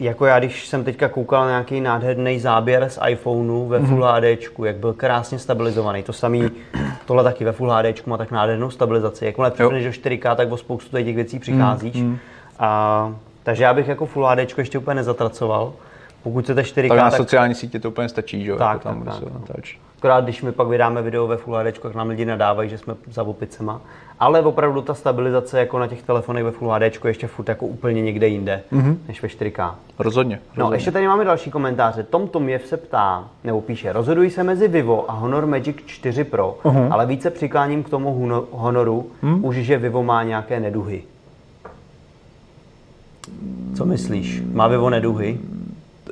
jako 0.00 0.26
já, 0.26 0.38
když 0.38 0.66
jsem 0.66 0.84
teďka 0.84 1.08
koukal 1.08 1.44
na 1.44 1.50
nějaký 1.50 1.80
nádherný 1.80 2.40
záběr 2.40 2.88
z 2.88 2.98
iPhoneu 3.08 3.66
ve 3.66 3.80
Full 3.80 4.04
HDčku, 4.04 4.64
jak 4.64 4.76
byl 4.76 4.92
krásně 4.92 5.38
stabilizovaný. 5.38 6.02
To 6.02 6.12
samý, 6.12 6.50
tohle 7.06 7.24
taky 7.24 7.44
ve 7.44 7.52
Full 7.52 7.70
HDčku 7.70 8.10
má 8.10 8.16
tak 8.16 8.30
nádhernou 8.30 8.70
stabilizaci. 8.70 9.24
Jakmile 9.24 9.50
přepneš 9.50 9.84
do 9.84 9.90
4K, 9.90 10.36
tak 10.36 10.52
o 10.52 10.56
spoustu 10.56 10.96
těch 10.96 11.16
věcí 11.16 11.38
přicházíš. 11.38 12.04
A, 12.58 13.14
takže 13.42 13.64
já 13.64 13.74
bych 13.74 13.88
jako 13.88 14.06
Full 14.06 14.26
HDčko 14.26 14.60
ještě 14.60 14.78
úplně 14.78 14.94
nezatracoval. 14.94 15.72
Pokud 16.22 16.44
chcete 16.44 16.62
4K, 16.62 16.88
Tak 16.88 16.98
na 16.98 17.10
tak 17.10 17.16
sociální 17.16 17.54
sítě 17.54 17.80
to 17.80 17.88
úplně 17.88 18.08
stačí, 18.08 18.44
že 18.44 18.50
jo? 18.50 18.56
Tak, 18.56 18.72
jako 18.72 18.88
tam 18.88 19.02
tak, 19.04 19.14
se 19.14 19.24
tak, 19.24 19.32
no. 19.32 19.40
Akorát 19.98 20.24
když 20.24 20.42
my 20.42 20.52
pak 20.52 20.68
vydáme 20.68 21.02
video 21.02 21.26
ve 21.26 21.36
Full 21.36 21.56
HD, 21.56 21.78
tak 21.78 21.94
nám 21.94 22.08
lidi 22.08 22.24
nadávají, 22.24 22.70
že 22.70 22.78
jsme 22.78 22.94
za 23.10 23.22
opicema. 23.22 23.80
Ale 24.20 24.42
opravdu 24.42 24.82
ta 24.82 24.94
stabilizace 24.94 25.58
jako 25.58 25.78
na 25.78 25.86
těch 25.86 26.02
telefonech 26.02 26.44
ve 26.44 26.50
Full 26.50 26.70
HD 26.70 26.82
je 26.82 26.90
ještě 27.06 27.26
furt 27.26 27.48
jako 27.48 27.66
úplně 27.66 28.02
někde 28.02 28.28
jinde, 28.28 28.62
mm-hmm. 28.72 28.96
než 29.08 29.22
ve 29.22 29.28
4K. 29.28 29.74
Rozhodně. 29.98 30.36
No, 30.36 30.40
rozhodně. 30.56 30.76
ještě 30.76 30.90
tady 30.90 31.06
máme 31.06 31.24
další 31.24 31.50
komentáře. 31.50 32.02
Tom 32.02 32.28
Tomjev 32.28 32.66
se 32.66 32.76
ptá, 32.76 33.28
nebo 33.44 33.60
píše, 33.60 33.92
rozhoduji 33.92 34.30
se 34.30 34.44
mezi 34.44 34.68
Vivo 34.68 35.10
a 35.10 35.14
Honor 35.14 35.46
Magic 35.46 35.76
4 35.86 36.24
Pro, 36.24 36.58
uh-huh. 36.62 36.88
ale 36.90 37.06
více 37.06 37.30
přikláním 37.30 37.82
k 37.82 37.88
tomu 37.88 38.46
Honoru, 38.50 39.10
hmm? 39.22 39.44
už 39.44 39.56
že 39.56 39.78
Vivo 39.78 40.02
má 40.02 40.22
nějaké 40.22 40.60
neduhy. 40.60 41.02
Co 43.76 43.84
myslíš? 43.84 44.42
Má 44.52 44.68
Vivo 44.68 44.90
neduhy? 44.90 45.38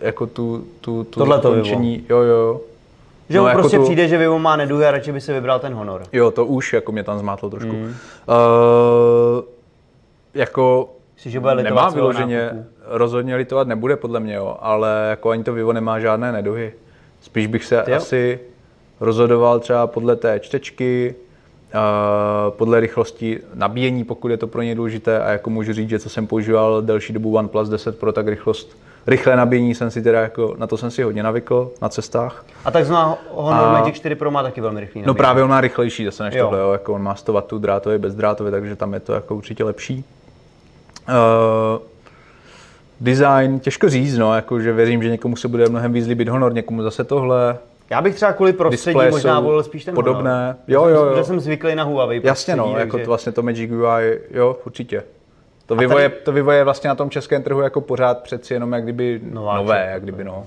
Jako 0.01 0.27
tu, 0.27 0.65
tu, 0.81 1.05
tu 1.05 1.21
Tohle 1.21 1.39
to 1.39 1.49
zakončení, 1.51 2.05
jo, 2.09 2.19
jo, 2.19 2.35
jo. 2.37 2.61
Že 3.29 3.37
No, 3.37 3.43
mu 3.43 3.49
jako 3.49 3.61
prostě 3.61 3.77
tu- 3.77 3.83
přijde, 3.85 4.09
že 4.09 4.19
Vivo 4.19 4.39
má 4.39 4.57
neduhy 4.57 4.87
a 4.87 4.91
radši 4.91 5.13
by 5.13 5.21
si 5.21 5.33
vybral 5.33 5.59
ten 5.61 5.75
Honor. 5.75 6.03
Jo, 6.13 6.31
to 6.31 6.47
už 6.47 6.73
jako 6.73 6.93
mě 6.93 7.05
tam 7.05 7.19
zmátlo 7.19 7.51
trošku. 7.51 7.73
Mm. 7.73 7.85
Uh, 7.85 7.95
jako 10.35 10.89
Myslíš, 11.15 11.33
že 11.33 11.41
bude 11.41 11.55
nemá 11.55 11.89
vyloženě, 11.91 12.43
nákupu? 12.45 12.65
rozhodně 12.87 13.37
litovat 13.37 13.69
nebude 13.69 13.97
podle 13.97 14.21
mě, 14.21 14.35
jo, 14.35 14.57
ale 14.61 15.07
jako 15.11 15.31
ani 15.31 15.45
to 15.45 15.53
Vivo 15.53 15.73
nemá 15.73 16.01
žádné 16.01 16.33
neduhy. 16.33 16.73
Spíš 17.21 17.47
bych 17.47 17.65
se 17.65 17.85
Jo. 17.87 17.97
asi 17.97 18.41
rozhodoval 19.01 19.61
třeba 19.61 19.87
podle 19.87 20.17
té 20.17 20.41
čtečky, 20.41 21.15
uh, 21.75 21.81
podle 22.57 22.81
rychlosti 22.81 23.41
nabíjení, 23.55 24.05
pokud 24.05 24.29
je 24.31 24.37
to 24.37 24.47
pro 24.47 24.63
ně 24.63 24.75
důležité 24.75 25.21
a 25.21 25.31
jako 25.31 25.51
můžu 25.51 25.73
říct, 25.73 25.89
že 25.89 25.99
co 25.99 26.09
jsem 26.11 26.27
používal 26.27 26.83
delší 26.83 27.13
dobu 27.13 27.37
OnePlus 27.37 27.69
10 27.69 27.99
Pro, 27.99 28.13
tak 28.13 28.29
rychlost 28.29 28.77
rychlé 29.09 29.37
nabíjení 29.37 29.75
jsem 29.75 29.91
si 29.91 30.03
teda 30.03 30.21
jako, 30.21 30.55
na 30.59 30.67
to 30.67 30.77
jsem 30.77 30.91
si 30.91 31.03
hodně 31.03 31.23
navykl 31.23 31.71
na 31.83 31.89
cestách. 31.89 32.45
A 32.65 32.71
tak 32.71 32.85
zná 32.85 33.19
Honor 33.31 33.65
A- 33.69 33.73
Magic 33.73 33.95
4 33.97 34.15
Pro 34.15 34.31
má 34.31 34.43
taky 34.43 34.61
velmi 34.61 34.81
rychlý 34.81 35.01
No 35.01 35.07
nabíjení. 35.07 35.17
právě 35.17 35.43
on 35.43 35.51
má 35.51 35.61
rychlejší 35.61 36.05
zase 36.05 36.23
než 36.23 36.35
Jo. 36.35 36.45
tohle, 36.45 36.59
jo. 36.61 36.73
Jako 36.73 36.95
on 36.95 37.03
má 37.03 37.15
100 37.15 37.33
W 37.33 37.59
drátový, 37.59 37.99
bezdrátový, 37.99 38.51
takže 38.51 38.77
tam 38.77 38.95
je 38.95 39.01
to 39.01 39.13
jako 39.13 39.35
určitě 39.37 39.65
lepší. 39.65 40.05
Uh, 41.09 41.83
design, 43.01 43.61
těžko 43.61 43.89
říct, 43.89 44.19
no, 44.19 44.35
jako, 44.35 44.61
že 44.61 44.73
věřím, 44.73 45.03
že 45.03 45.11
někomu 45.11 45.37
se 45.37 45.49
bude 45.49 45.69
mnohem 45.69 45.93
víc 45.93 46.07
líbit 46.07 46.29
Honor, 46.29 46.53
někomu 46.55 46.83
zase 46.83 47.05
tohle. 47.05 47.59
Já 47.91 48.03
bych 48.03 48.15
třeba 48.15 48.33
kvůli 48.33 48.53
prostředí 48.53 48.99
možná 49.11 49.41
volil 49.41 49.63
spíš 49.63 49.85
ten 49.85 49.95
podobné. 49.95 50.31
Honor. 50.41 50.57
Jo, 50.69 50.85
jo, 50.87 51.05
jo. 51.05 51.11
Protože 51.11 51.25
jsem 51.25 51.41
zvyklý 51.41 51.75
na 51.75 51.85
Huawei 51.85 52.21
Jasně, 52.25 52.57
no, 52.57 52.75
jako 52.79 52.91
takže- 52.93 53.05
to, 53.05 53.11
vlastně 53.11 53.33
to 53.33 53.43
Magic 53.43 53.71
UI, 53.71 54.21
jo, 54.31 54.57
určitě. 54.67 55.03
To 55.69 55.77
Vivo, 55.77 55.93
tady- 55.95 56.03
je, 56.05 56.09
to 56.09 56.33
Vivo 56.33 56.51
je 56.51 56.65
vlastně 56.65 56.89
na 56.89 56.95
tom 56.95 57.11
českém 57.11 57.43
trhu 57.43 57.61
jako 57.61 57.81
pořád 57.81 58.19
přeci 58.23 58.55
jenom 58.55 58.73
jak 58.73 58.83
kdyby 58.83 59.21
Nováček. 59.33 59.63
nové, 59.63 59.89
jak 59.93 60.03
kdyby 60.03 60.25
no. 60.25 60.47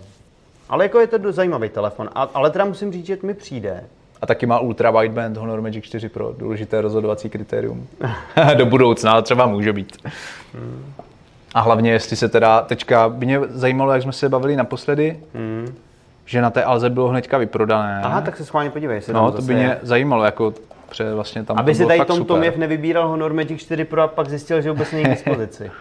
Ale 0.69 0.85
jako 0.85 0.99
je 0.99 1.07
to 1.07 1.31
zajímavý 1.31 1.69
telefon. 1.69 2.09
A, 2.15 2.29
ale 2.33 2.49
teda 2.49 2.65
musím 2.65 2.91
říct, 2.93 3.05
že 3.05 3.17
mi 3.23 3.33
přijde. 3.33 3.83
A 4.21 4.25
taky 4.25 4.45
má 4.45 4.59
ultra 4.59 4.91
wideband 4.91 5.37
Honor 5.37 5.61
Magic 5.61 5.83
4 5.85 6.09
Pro, 6.09 6.33
důležité 6.37 6.81
rozhodovací 6.81 7.29
kritérium. 7.29 7.87
Do 8.57 8.65
budoucna, 8.65 9.11
ale 9.11 9.21
třeba 9.21 9.45
může 9.45 9.73
být. 9.73 9.97
A 11.53 11.61
hlavně, 11.61 11.91
jestli 11.91 12.15
se 12.15 12.29
teda, 12.29 12.61
teďka 12.61 13.09
by 13.09 13.25
mě 13.25 13.39
zajímalo, 13.49 13.93
jak 13.93 14.01
jsme 14.01 14.13
se 14.13 14.29
bavili 14.29 14.55
naposledy, 14.55 15.19
že 16.25 16.41
na 16.41 16.49
té 16.49 16.63
Alze 16.63 16.89
bylo 16.89 17.07
hnedka 17.07 17.37
vyprodané. 17.37 18.01
Aha, 18.03 18.21
tak 18.21 18.37
se 18.37 18.45
schválně 18.45 18.69
podívej, 18.69 18.97
jestli 18.97 19.13
tam 19.13 19.23
no, 19.23 19.31
to 19.31 19.37
zase 19.37 19.47
by 19.47 19.53
je. 19.53 19.59
mě 19.59 19.77
zajímalo, 19.81 20.23
jako 20.23 20.53
pře, 20.91 21.13
vlastně 21.13 21.43
tam 21.43 21.57
Aby 21.57 21.71
to 21.71 21.77
si 21.77 21.85
tady 21.85 22.05
Tom 22.05 22.17
super. 22.17 22.35
Tomjev 22.35 22.57
nevybíral 22.57 23.07
Honor 23.07 23.33
Magic 23.33 23.61
4 23.61 23.85
Pro 23.85 24.01
a 24.01 24.07
pak 24.07 24.29
zjistil, 24.29 24.61
že 24.61 24.71
vůbec 24.71 24.91
není 24.91 25.05
k 25.05 25.09
dispozici. 25.17 25.71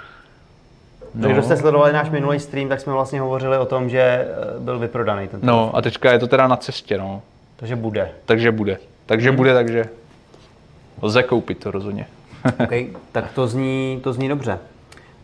No. 1.14 1.29
Kdo 1.29 1.42
jste 1.42 1.57
sledovali 1.57 1.92
náš 1.92 2.11
minulý 2.11 2.40
stream, 2.40 2.68
tak 2.68 2.81
jsme 2.81 2.92
vlastně 2.92 3.20
hovořili 3.20 3.59
o 3.59 3.66
tom, 3.66 3.88
že 3.88 4.01
eh, 4.01 4.27
byl 4.59 4.79
vyprodaný 4.79 5.29
ten 5.29 5.40
telefon. 5.40 5.61
No 5.61 5.77
a 5.77 5.83
teďka 5.83 6.12
je 6.12 6.18
to 6.18 6.27
teda 6.27 6.46
na 6.46 6.57
cestě, 6.57 6.99
no. 6.99 7.23
Takže 7.57 7.77
bude. 7.77 8.11
Takže 8.25 8.53
bude. 8.53 8.79
Takže 9.07 9.33
bude, 9.33 9.55
takže 9.55 9.85
lze 11.03 11.23
koupit 11.23 11.59
to 11.59 11.70
rozhodně. 11.70 12.07
Okay, 12.64 12.87
tak 13.12 13.33
to 13.33 13.46
zní, 13.46 14.01
to 14.05 14.12
zní 14.12 14.29
dobře. 14.29 14.59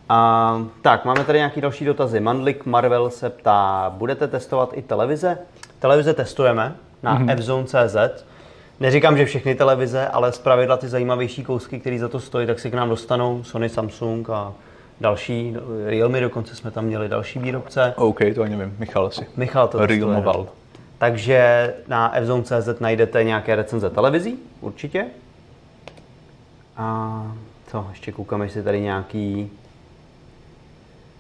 A, 0.09 0.61
tak, 0.83 1.05
máme 1.05 1.25
tady 1.25 1.39
nějaký 1.39 1.61
další 1.61 1.85
dotazy. 1.85 2.21
Mandlik 2.21 2.67
Marvel 2.67 3.11
se 3.11 3.31
ptá, 3.31 3.93
budete 3.97 4.29
testovat 4.29 4.71
i 4.73 4.83
televize? 4.83 5.39
Televize 5.79 6.15
testujeme 6.15 6.75
na 7.03 7.19
mm-hmm. 7.19 7.37
fzone.cz. 7.37 8.25
Neříkám, 8.81 9.17
že 9.17 9.25
všechny 9.25 9.55
televize, 9.55 10.09
ale 10.09 10.33
z 10.33 10.39
pravidla 10.39 10.77
ty 10.77 10.89
zajímavější 10.89 11.45
kousky, 11.45 11.81
které 11.81 11.99
za 11.99 12.09
to 12.09 12.21
stojí, 12.21 12.47
tak 12.47 12.59
si 12.59 12.71
k 12.71 12.75
nám 12.75 12.89
dostanou 12.89 13.45
Sony, 13.45 13.69
Samsung 13.69 14.31
a 14.31 14.53
další, 15.01 15.57
Realme 15.87 16.21
dokonce 16.21 16.55
jsme 16.55 16.71
tam 16.71 16.85
měli 16.85 17.09
další 17.09 17.39
výrobce. 17.39 17.95
OK, 17.97 18.19
to 18.35 18.43
ani 18.43 18.57
nevím, 18.57 18.77
Michal 18.79 19.07
asi. 19.07 19.27
Michal 19.37 19.69
to 19.69 19.87
Real. 19.87 20.13
Mobile. 20.13 20.47
Takže 20.99 21.75
na 21.89 22.15
fzone.cz 22.23 22.81
najdete 22.81 23.25
nějaké 23.25 23.57
recenze 23.57 23.91
televizí, 23.91 24.39
určitě. 24.61 25.07
A 26.77 27.33
co, 27.67 27.87
ještě 27.91 28.13
koukám, 28.13 28.43
jestli 28.43 28.63
tady 28.63 28.81
nějaký... 28.81 29.51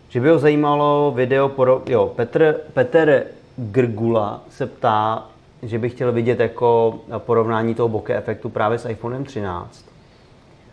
Že 0.09 0.21
by 0.21 0.29
ho 0.29 0.39
zajímalo 0.39 1.13
video, 1.17 1.49
poro... 1.49 1.83
jo, 1.87 2.13
Petr, 2.17 2.57
Petr 2.73 3.25
Grgula 3.57 4.41
se 4.51 4.67
ptá, 4.67 5.27
že 5.63 5.79
by 5.79 5.91
chtěl 5.91 6.13
vidět 6.13 6.41
jako 6.41 6.95
porovnání 7.19 7.75
toho 7.75 7.89
bokeh 7.89 8.17
efektu 8.17 8.49
právě 8.49 8.79
s 8.79 8.89
iPhonem 8.89 9.25
13. 9.25 9.85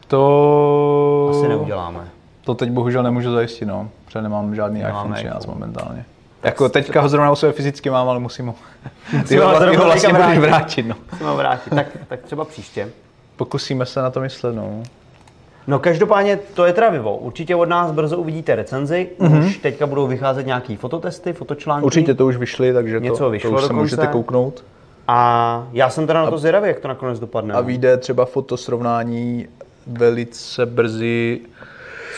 To... 0.08 1.28
Asi 1.30 1.48
neuděláme. 1.48 2.08
To 2.46 2.56
teď 2.56 2.70
bohužel 2.72 3.04
nemůžu 3.04 3.32
zajistit, 3.34 3.66
no. 3.66 3.90
Protože 4.06 4.22
nemám 4.22 4.56
žádný 4.56 4.80
Nemáme 4.80 5.00
iPhone 5.00 5.16
13 5.16 5.44
iPhone. 5.44 5.60
momentálně. 5.60 6.06
Jako 6.44 6.70
teďka 6.70 7.02
ho 7.02 7.10
zrovna 7.10 7.32
u 7.32 7.36
sebe 7.36 7.52
fyzicky 7.52 7.90
mám, 7.90 8.10
ale 8.10 8.20
musím 8.20 8.48
ho. 8.48 8.56
Ty 9.28 9.38
ho 9.38 9.56
zrovna 9.58 9.80
ho 9.80 9.86
vlastně 9.86 10.14
vrátit. 10.14 10.40
vrátit, 10.40 10.84
no. 10.84 10.96
Musím 11.12 11.28
ho 11.28 11.36
vrátit. 11.38 11.70
Tak, 11.70 11.88
tak 12.08 12.22
třeba 12.22 12.46
příště. 12.46 12.90
Pokusíme 13.36 13.86
se 13.86 14.02
na 14.02 14.10
to 14.10 14.20
myslet, 14.20 14.56
no. 14.56 14.84
No 15.68 15.80
každopádně 15.80 16.40
to 16.54 16.66
je 16.66 16.74
teda 16.74 16.90
Vivo. 16.90 17.18
Určitě 17.18 17.56
od 17.56 17.70
nás 17.70 17.92
brzo 17.92 18.18
uvidíte 18.18 18.56
recenzi. 18.56 19.10
Mm-hmm. 19.20 19.46
Už 19.46 19.58
teďka 19.58 19.88
budou 19.88 20.08
vycházet 20.08 20.46
nějaký 20.46 20.76
fototesty, 20.76 21.34
fotočlánky. 21.34 21.86
Určitě 21.86 22.14
to 22.14 22.26
už 22.26 22.38
vyšly, 22.38 22.74
takže 22.74 23.00
Něco 23.00 23.18
to, 23.18 23.30
vyšlo 23.30 23.50
to 23.50 23.56
už 23.56 23.62
se 23.62 23.68
dokonce. 23.68 23.82
můžete 23.82 24.08
kouknout. 24.08 24.64
A 25.08 25.68
já 25.74 25.90
jsem 25.90 26.08
teda 26.08 26.24
na 26.24 26.30
to 26.30 26.38
zvědavý, 26.38 26.68
jak 26.68 26.80
to 26.80 26.88
nakonec 26.88 27.20
dopadne. 27.20 27.54
A 27.54 27.58
no. 27.58 27.64
vyjde 27.64 27.98
třeba 27.98 28.26
fotosrovnání 28.26 29.48
velice 29.88 30.66
brzy 30.66 31.42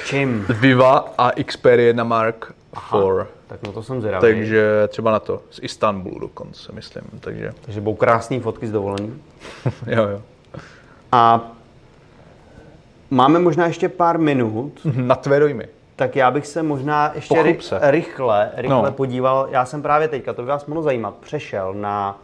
S 0.03 0.07
čím? 0.07 0.45
Viva 0.49 1.13
a 1.17 1.31
Xperia 1.43 1.93
na 1.93 2.03
Mark 2.03 2.53
IV. 2.93 3.27
Tak 3.47 3.63
no 3.63 3.71
to 3.71 3.83
jsem 3.83 4.01
zvědavý. 4.01 4.21
Takže 4.21 4.87
třeba 4.87 5.11
na 5.11 5.19
to, 5.19 5.41
z 5.51 5.59
Istanbulu 5.63 6.19
dokonce, 6.19 6.71
myslím. 6.71 7.03
Takže 7.19 7.51
Takže 7.61 7.81
budou 7.81 7.95
krásné 7.95 8.39
fotky 8.39 8.67
z 8.67 8.71
dovolený. 8.71 9.13
jo, 9.87 10.07
jo. 10.07 10.21
A 11.11 11.51
máme 13.09 13.39
možná 13.39 13.67
ještě 13.67 13.89
pár 13.89 14.19
minut, 14.19 14.79
Na 14.95 15.15
tvé 15.15 15.39
dojmy. 15.39 15.67
tak 15.95 16.15
já 16.15 16.31
bych 16.31 16.47
se 16.47 16.63
možná 16.63 17.11
ještě 17.15 17.43
ry- 17.43 17.57
se. 17.61 17.79
rychle, 17.81 18.49
rychle 18.55 18.81
No. 18.85 18.91
podíval. 18.91 19.47
Já 19.51 19.65
jsem 19.65 19.81
právě 19.81 20.07
teďka, 20.07 20.33
to 20.33 20.41
by 20.41 20.47
vás 20.47 20.65
mohlo 20.65 20.83
zajímat, 20.83 21.13
přešel 21.13 21.73
na 21.73 22.17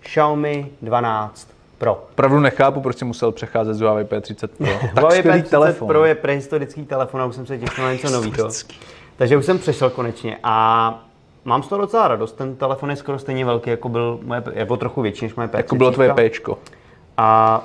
Xiaomi 0.00 0.66
12 0.82 1.48
Pro. 1.78 2.04
Pravdu 2.14 2.40
nechápu, 2.40 2.80
proč 2.80 2.96
jsi 2.98 3.04
musel 3.04 3.32
přecházet 3.32 3.74
z 3.74 3.80
Huawei 3.80 4.04
P30 4.04 4.48
Pro. 4.48 4.66
tak 4.94 5.00
Huawei 5.00 5.18
skvělý 5.18 5.40
P30 5.42 5.48
telefon. 5.48 5.88
Pro 5.88 6.04
je 6.04 6.14
prehistorický 6.14 6.84
telefon 6.84 7.20
a 7.20 7.24
už 7.24 7.34
jsem 7.34 7.46
se 7.46 7.58
těšil 7.58 7.84
na 7.84 7.92
něco 7.92 8.10
nového. 8.10 8.48
Takže 9.16 9.36
už 9.36 9.44
jsem 9.46 9.58
přešel 9.58 9.90
konečně 9.90 10.38
a 10.42 11.04
mám 11.44 11.62
z 11.62 11.68
toho 11.68 11.80
docela 11.80 12.08
radost. 12.08 12.32
Ten 12.32 12.56
telefon 12.56 12.90
je 12.90 12.96
skoro 12.96 13.18
stejně 13.18 13.44
velký, 13.44 13.70
jako 13.70 13.88
byl 13.88 14.18
moje, 14.22 14.42
nebo 14.54 14.76
trochu 14.76 15.02
větší 15.02 15.24
než 15.24 15.34
moje 15.34 15.48
P30. 15.48 15.56
Jako 15.56 15.76
bylo 15.76 15.90
tvoje 15.90 16.14
Pčko. 16.14 16.58
A 17.16 17.64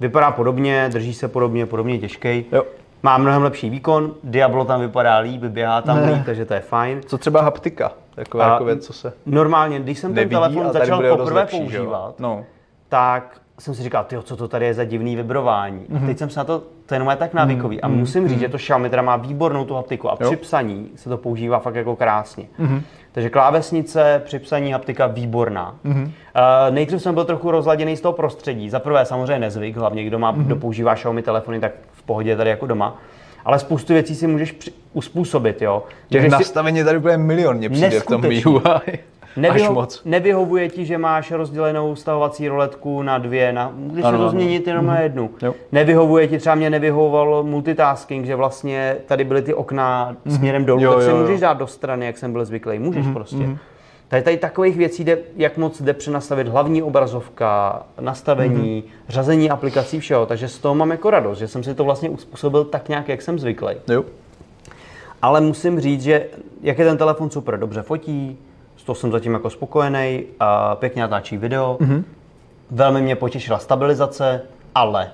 vypadá 0.00 0.30
podobně, 0.30 0.88
drží 0.92 1.14
se 1.14 1.28
podobně, 1.28 1.66
podobně 1.66 1.98
těžký. 1.98 2.44
Jo. 2.52 2.62
Má 3.02 3.18
mnohem 3.18 3.42
lepší 3.42 3.70
výkon, 3.70 4.14
Diablo 4.24 4.64
tam 4.64 4.80
vypadá 4.80 5.18
líp, 5.18 5.40
běhá 5.42 5.82
tam 5.82 5.96
Ne. 5.96 6.12
líp, 6.12 6.22
takže 6.26 6.44
to 6.44 6.54
je 6.54 6.60
fajn. 6.60 7.00
Co 7.06 7.18
třeba 7.18 7.42
haptika? 7.42 7.92
Taková 8.14 8.44
A 8.46 8.52
jako 8.52 8.64
věc, 8.64 8.86
co 8.86 8.92
se 8.92 9.12
Normálně, 9.26 9.80
když 9.80 9.98
jsem 9.98 10.10
ten 10.10 10.16
nevidí 10.16 10.34
telefon 10.36 10.66
a 10.66 10.70
tady 10.70 10.86
začal 10.86 11.16
poprvé 11.16 11.40
lepší, 11.40 11.58
používat, 11.60 12.20
No. 12.20 12.44
tak 12.88 13.40
jsem 13.60 13.74
si 13.74 13.82
říkal, 13.82 14.04
tyjo, 14.04 14.22
co 14.22 14.36
to 14.36 14.48
tady 14.48 14.66
je 14.66 14.74
za 14.74 14.84
divný 14.84 15.16
vibrování. 15.16 15.86
Mhm. 15.88 16.04
A 16.04 16.06
teď 16.06 16.18
jsem 16.18 16.30
se 16.30 16.40
na 16.40 16.44
to, 16.44 16.62
to 16.86 16.94
jenom 16.94 17.10
je 17.10 17.16
tak 17.16 17.34
návykový. 17.34 17.80
A 17.80 17.88
musím 17.88 18.28
říct, 18.28 18.40
že 18.40 18.48
to 18.48 18.56
Xiaomi 18.56 18.90
teda 18.90 19.02
má 19.02 19.16
výbornou 19.16 19.64
tu 19.64 19.74
haptiku 19.74 20.10
a 20.10 20.16
Jo. 20.20 20.26
při 20.26 20.36
psaní 20.36 20.90
se 20.96 21.08
to 21.08 21.16
používá 21.16 21.58
fakt 21.58 21.74
jako 21.74 21.96
krásně. 21.96 22.46
Mhm. 22.58 22.82
Takže 23.12 23.30
klávesnice, 23.30 24.22
při 24.24 24.38
psaní 24.38 24.72
haptika 24.72 25.06
výborná. 25.06 25.74
Mhm. 25.84 26.02
Uh, 26.02 26.10
nejdřív 26.74 27.02
jsem 27.02 27.14
byl 27.14 27.24
trochu 27.24 27.50
rozladěný 27.50 27.96
z 27.96 28.00
toho 28.00 28.12
prostředí. 28.12 28.70
Za 28.70 28.78
prvé 28.78 29.06
samozřejmě 29.06 29.38
nezvyk, 29.38 29.76
hlavně 29.76 30.04
kdo, 30.04 30.18
má, 30.18 30.30
Mhm. 30.30 30.44
kdo 30.44 30.56
používá 30.56 30.94
Xiaomi 30.94 31.22
telefony, 31.22 31.60
tak 31.60 31.72
v 31.92 32.02
pohodě 32.02 32.36
tady 32.36 32.50
jako 32.50 32.66
doma. 32.66 32.98
Ale 33.44 33.58
spoustu 33.58 33.92
věcí 33.92 34.14
si 34.14 34.26
můžeš 34.26 34.52
při- 34.52 34.72
uspůsobit, 34.92 35.62
jo. 35.62 35.82
Těch 36.08 36.22
Můžeš 36.22 36.36
si- 36.36 36.42
nastavení 36.42 36.84
tady 36.84 36.98
bude 36.98 37.16
milion, 37.16 37.56
mně 37.56 37.70
přijde 37.70 38.00
v 38.00 38.06
tom 38.06 38.20
Neskutečný. 38.22 38.98
UI. 39.36 39.48
Až 39.48 39.52
Nevyho- 39.52 39.74
moc. 39.74 40.02
Nevyhovuje 40.04 40.68
ti, 40.68 40.84
že 40.86 40.98
máš 40.98 41.30
rozdělenou 41.30 41.96
stahovací 41.96 42.48
roletku 42.48 43.02
na 43.02 43.18
dvě, 43.18 43.52
na, 43.52 43.72
můžeš 43.76 44.04
Ano, 44.04 44.18
to 44.18 44.22
ano. 44.22 44.30
změnit 44.30 44.66
jenom 44.66 44.86
na 44.86 45.00
jednu. 45.00 45.30
Jo. 45.42 45.54
Nevyhovuje 45.72 46.28
ti, 46.28 46.38
třeba 46.38 46.54
mě 46.54 46.70
nevyhovoval 46.70 47.42
multitasking, 47.42 48.26
že 48.26 48.36
vlastně 48.36 48.96
tady 49.06 49.24
byly 49.24 49.42
ty 49.42 49.54
okna 49.54 50.16
směrem 50.36 50.64
dolů, 50.64 50.80
Mhm. 50.80 50.84
Jo, 50.92 50.98
tak 50.98 51.08
jo. 51.08 51.16
můžeš 51.16 51.40
dát 51.40 51.58
do 51.58 51.66
strany, 51.66 52.06
jak 52.06 52.18
jsem 52.18 52.32
byl 52.32 52.44
zvyklý. 52.44 52.78
Můžeš 52.78 53.06
prostě. 53.12 53.48
Tady, 54.08 54.22
tady 54.22 54.36
takových 54.36 54.76
věcí 54.76 55.04
jde, 55.04 55.18
jak 55.36 55.56
moc 55.56 55.82
jde 55.82 55.92
přenastavit 55.92 56.48
hlavní 56.48 56.82
obrazovka, 56.82 57.82
nastavení, 58.00 58.84
řazení 59.08 59.50
aplikací, 59.50 60.00
všeho. 60.00 60.26
Takže 60.26 60.48
z 60.48 60.58
toho 60.58 60.74
mám 60.74 60.90
jako 60.90 61.10
radost, 61.10 61.38
že 61.38 61.48
jsem 61.48 61.62
si 61.64 61.74
to 61.74 61.84
vlastně 61.84 62.10
uspůsobil 62.10 62.64
tak 62.64 62.88
nějak, 62.88 63.08
jak 63.08 63.22
jsem 63.22 63.38
zvyklý. 63.38 63.68
Jo. 63.88 64.04
Ale 65.22 65.40
musím 65.40 65.80
říct, 65.80 66.02
že 66.02 66.26
jak 66.62 66.78
je 66.78 66.84
ten 66.84 66.96
telefon 66.98 67.30
super, 67.30 67.58
dobře 67.58 67.82
fotí, 67.82 68.38
z 68.76 68.84
toho 68.84 68.96
jsem 68.96 69.12
zatím 69.12 69.32
jako 69.32 69.50
spokojený, 69.50 70.24
a 70.40 70.74
pěkně 70.74 71.02
natáčí 71.02 71.36
video, 71.36 71.76
mm-hmm. 71.80 72.04
velmi 72.70 73.02
mě 73.02 73.16
potěšila 73.16 73.58
stabilizace, 73.58 74.40
ale 74.74 75.10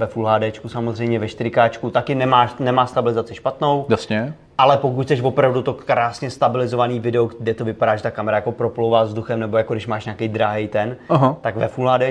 ve 0.00 0.06
Full 0.06 0.26
HD 0.26 0.42
samozřejmě, 0.66 1.18
ve 1.18 1.26
4K 1.26 1.90
taky 1.90 2.14
nemá, 2.14 2.54
nemá 2.58 2.86
stabilizaci 2.86 3.34
špatnou, 3.34 3.86
Jasně. 3.88 4.34
ale 4.58 4.76
pokud 4.76 5.04
chceš 5.04 5.20
opravdu 5.20 5.62
to 5.62 5.74
krásně 5.74 6.30
stabilizovaný 6.30 7.00
video, 7.00 7.30
kde 7.38 7.54
to 7.54 7.64
vypadá, 7.64 7.96
že 7.96 8.02
ta 8.02 8.10
kamera 8.10 8.36
jako 8.36 8.52
proplouvá 8.52 9.02
vzduchem, 9.02 9.40
nebo 9.40 9.56
jako 9.56 9.72
když 9.72 9.86
máš 9.86 10.04
nějaký 10.04 10.28
drahý 10.28 10.68
ten, 10.68 10.96
Aha. 11.08 11.36
tak 11.40 11.56
ve 11.56 11.68
Full 11.68 11.90
HD, 11.90 12.02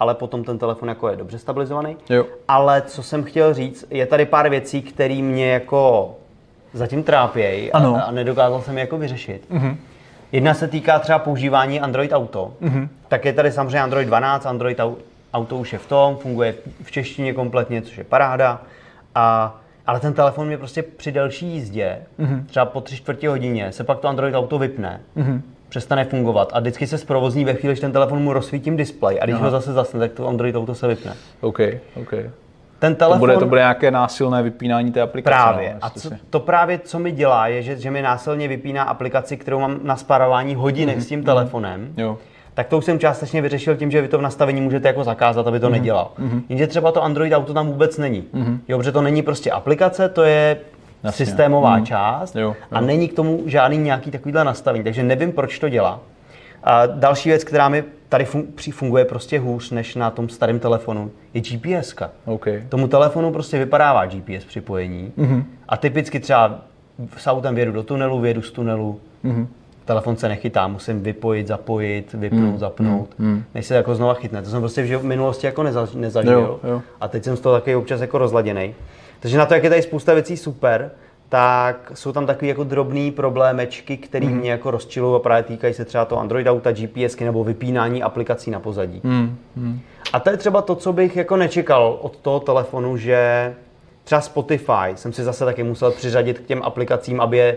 ale 0.00 0.14
potom 0.14 0.44
ten 0.44 0.58
telefon 0.58 0.88
jako 0.88 1.08
je 1.08 1.16
dobře 1.16 1.38
stabilizovaný. 1.38 1.96
Jo. 2.10 2.24
Ale 2.48 2.82
co 2.82 3.02
jsem 3.02 3.24
chtěl 3.24 3.54
říct, 3.54 3.86
je 3.90 4.06
tady 4.06 4.26
pár 4.26 4.48
věcí, 4.48 4.82
které 4.82 5.14
mě 5.14 5.50
jako 5.52 6.14
zatím 6.72 7.02
trápějí 7.02 7.72
a, 7.72 7.78
a 7.78 8.10
nedokázal 8.10 8.62
jsem 8.62 8.76
je 8.76 8.80
jako 8.80 8.98
vyřešit. 8.98 9.42
Mm-hmm. 9.50 9.76
Jedna 10.34 10.54
se 10.54 10.68
týká 10.68 10.98
třeba 10.98 11.18
používání 11.18 11.80
Android 11.80 12.12
Auto. 12.12 12.52
Mm-hmm. 12.62 12.88
Tak 13.08 13.24
je 13.24 13.32
tady 13.32 13.52
samozřejmě 13.52 13.80
Android 13.80 14.08
12, 14.08 14.46
Android 14.46 14.78
Au- 14.78 14.96
Auto 15.34 15.56
už 15.56 15.72
je 15.72 15.78
v 15.78 15.86
tom, 15.86 16.16
funguje 16.16 16.54
v 16.82 16.90
češtině 16.90 17.32
kompletně, 17.32 17.82
což 17.82 17.98
je 17.98 18.04
paráda. 18.04 18.62
A, 19.14 19.56
ale 19.86 20.00
ten 20.00 20.12
telefon 20.12 20.46
mě 20.46 20.58
prostě 20.58 20.82
při 20.82 21.12
delší 21.12 21.46
jízdě, 21.46 21.98
mm-hmm. 22.20 22.44
třeba 22.46 22.66
po 22.66 22.80
tři 22.80 22.96
čtvrtě 22.96 23.28
hodině, 23.28 23.72
se 23.72 23.84
pak 23.84 23.98
to 23.98 24.08
Android 24.08 24.34
Auto 24.34 24.58
vypne. 24.58 25.00
Mm-hmm. 25.16 25.40
Přestane 25.68 26.04
fungovat 26.04 26.50
a 26.52 26.60
vždycky 26.60 26.86
se 26.86 26.98
zprovozní 26.98 27.44
ve 27.44 27.54
chvíli, 27.54 27.72
když 27.72 27.80
ten 27.80 27.92
telefon 27.92 28.22
mu 28.22 28.32
rozsvítím 28.32 28.76
displej 28.76 29.18
a 29.22 29.24
když 29.24 29.36
ho 29.36 29.50
zase 29.50 29.72
zasne, 29.72 30.00
tak 30.00 30.12
to 30.12 30.28
Android 30.28 30.56
Auto 30.56 30.74
se 30.74 30.88
vypne. 30.88 31.14
OK, 31.40 31.58
OK. 31.94 32.12
Ten 32.84 32.94
To 32.94 32.98
telefon... 32.98 33.18
bude, 33.18 33.36
to 33.36 33.46
bude 33.46 33.60
nějaké 33.60 33.90
násilné 33.90 34.42
vypínání 34.42 34.92
té 34.92 35.00
aplikace. 35.00 35.34
Právě. 35.34 35.70
No, 35.74 35.78
A 35.82 35.90
co, 35.90 36.00
si- 36.00 36.14
to 36.30 36.40
právě, 36.40 36.78
co 36.78 36.98
mi 36.98 37.12
dělá, 37.12 37.46
je, 37.46 37.62
že, 37.62 37.76
že 37.76 37.90
mi 37.90 38.02
násilně 38.02 38.48
vypíná 38.48 38.82
aplikaci, 38.82 39.36
kterou 39.36 39.60
mám 39.60 39.80
na 39.82 39.96
sparování 39.96 40.54
hodinek 40.54 41.00
s 41.00 41.06
tím 41.06 41.24
telefonem. 41.24 41.88
Jo. 41.96 42.18
Tak 42.54 42.66
to 42.66 42.78
už 42.78 42.84
jsem 42.84 42.98
částečně 42.98 43.42
vyřešil 43.42 43.76
tím, 43.76 43.90
že 43.90 44.02
vy 44.02 44.08
to 44.08 44.18
v 44.18 44.22
nastavení 44.22 44.60
můžete 44.60 44.88
jako 44.88 45.04
zakázat, 45.04 45.46
aby 45.46 45.60
to 45.60 45.68
nedělal. 45.68 46.10
Jenže 46.48 46.66
třeba 46.66 46.92
to 46.92 47.02
Android 47.04 47.32
Auto 47.32 47.54
tam 47.54 47.66
vůbec 47.66 47.98
není. 47.98 48.24
Jo, 48.68 48.78
protože 48.78 48.92
to 48.92 49.02
není 49.02 49.22
prostě 49.22 49.50
aplikace, 49.50 50.08
to 50.08 50.22
je 50.22 50.56
Jasně. 51.04 51.26
systémová 51.26 51.80
část 51.80 52.36
Jo, 52.36 52.54
a 52.72 52.80
jo. 52.80 52.86
není 52.86 53.08
k 53.08 53.16
tomu 53.16 53.42
žádný 53.46 53.78
nějaký 53.78 54.10
takovýhle 54.10 54.44
nastavení, 54.44 54.84
takže 54.84 55.02
nevím, 55.02 55.32
proč 55.32 55.58
to 55.58 55.68
dělá. 55.68 56.00
A 56.64 56.86
další 56.86 57.28
věc, 57.28 57.44
která 57.44 57.68
mi 57.68 57.84
tady 58.08 58.24
fun- 58.24 58.72
funguje 58.72 59.04
prostě 59.04 59.38
hůř 59.38 59.70
než 59.70 59.94
na 59.94 60.10
tom 60.10 60.28
starém 60.28 60.58
telefonu, 60.58 61.10
je 61.34 61.40
GPS. 61.40 61.94
-ka. 61.94 62.08
OK. 62.24 62.46
Tomu 62.68 62.88
telefonu 62.88 63.32
prostě 63.32 63.58
vypadává 63.58 64.06
GPS 64.06 64.44
připojení 64.44 65.12
mm-hmm. 65.18 65.44
a 65.68 65.76
typicky 65.76 66.20
třeba 66.20 66.60
s 67.16 67.26
autem 67.26 67.54
vědu 67.54 67.72
do 67.72 67.82
tunelu, 67.82 68.20
vědu 68.20 68.42
z 68.42 68.50
tunelu, 68.50 69.00
mm-hmm. 69.24 69.46
telefon 69.84 70.16
se 70.16 70.28
nechytá, 70.28 70.68
musím 70.68 71.02
vypojit, 71.02 71.46
zapojit, 71.46 72.12
vypnout, 72.12 72.52
mm, 72.52 72.58
zapnout, 72.58 73.14
mm, 73.18 73.44
než 73.54 73.66
se 73.66 73.74
jako 73.74 73.94
znova 73.94 74.14
chytne. 74.14 74.42
To 74.42 74.50
jsem 74.50 74.60
prostě 74.60 74.96
v 74.98 75.04
minulosti 75.04 75.46
jako 75.46 75.62
neza, 75.62 75.88
nezažil 75.94 76.32
Jo, 76.32 76.60
jo. 76.64 76.82
a 77.00 77.08
teď 77.08 77.24
jsem 77.24 77.36
z 77.36 77.40
toho 77.40 77.54
taky 77.54 77.74
občas 77.74 78.00
jako 78.00 78.18
rozladěný. 78.18 78.74
Takže 79.20 79.38
na 79.38 79.46
to, 79.46 79.54
jak 79.54 79.64
je 79.64 79.70
tady 79.70 79.82
spousta 79.82 80.14
věcí 80.14 80.36
super, 80.36 80.90
tak 81.34 81.92
jsou 81.94 82.12
tam 82.12 82.26
takový 82.26 82.48
jako 82.48 82.64
drobný 82.64 83.10
problémečky, 83.10 83.96
které 83.96 84.26
mm. 84.26 84.36
mě 84.36 84.50
jako 84.50 84.70
rozčilují 84.70 85.16
a 85.16 85.18
právě 85.18 85.42
týkají 85.42 85.74
se 85.74 85.84
třeba 85.84 86.04
toho 86.04 86.20
Android 86.20 86.46
Auta, 86.46 86.72
GPSky 86.72 87.24
nebo 87.24 87.44
vypínání 87.44 88.02
aplikací 88.02 88.50
na 88.50 88.60
pozadí. 88.60 89.00
Hmm, 89.04 89.36
hmm. 89.56 89.80
A 90.12 90.20
to 90.20 90.30
je 90.30 90.36
třeba 90.36 90.62
to, 90.62 90.74
co 90.74 90.92
bych 90.92 91.16
jako 91.16 91.36
nečekal 91.36 91.98
od 92.00 92.16
toho 92.16 92.40
telefonu, 92.40 92.96
že 92.96 93.54
třeba 94.04 94.20
Spotify 94.20 94.90
jsem 94.94 95.12
si 95.12 95.24
zase 95.24 95.44
taky 95.44 95.62
musel 95.62 95.90
přiřadit 95.90 96.38
k 96.38 96.46
těm 96.46 96.62
aplikacím, 96.62 97.20
aby 97.20 97.36
je 97.36 97.56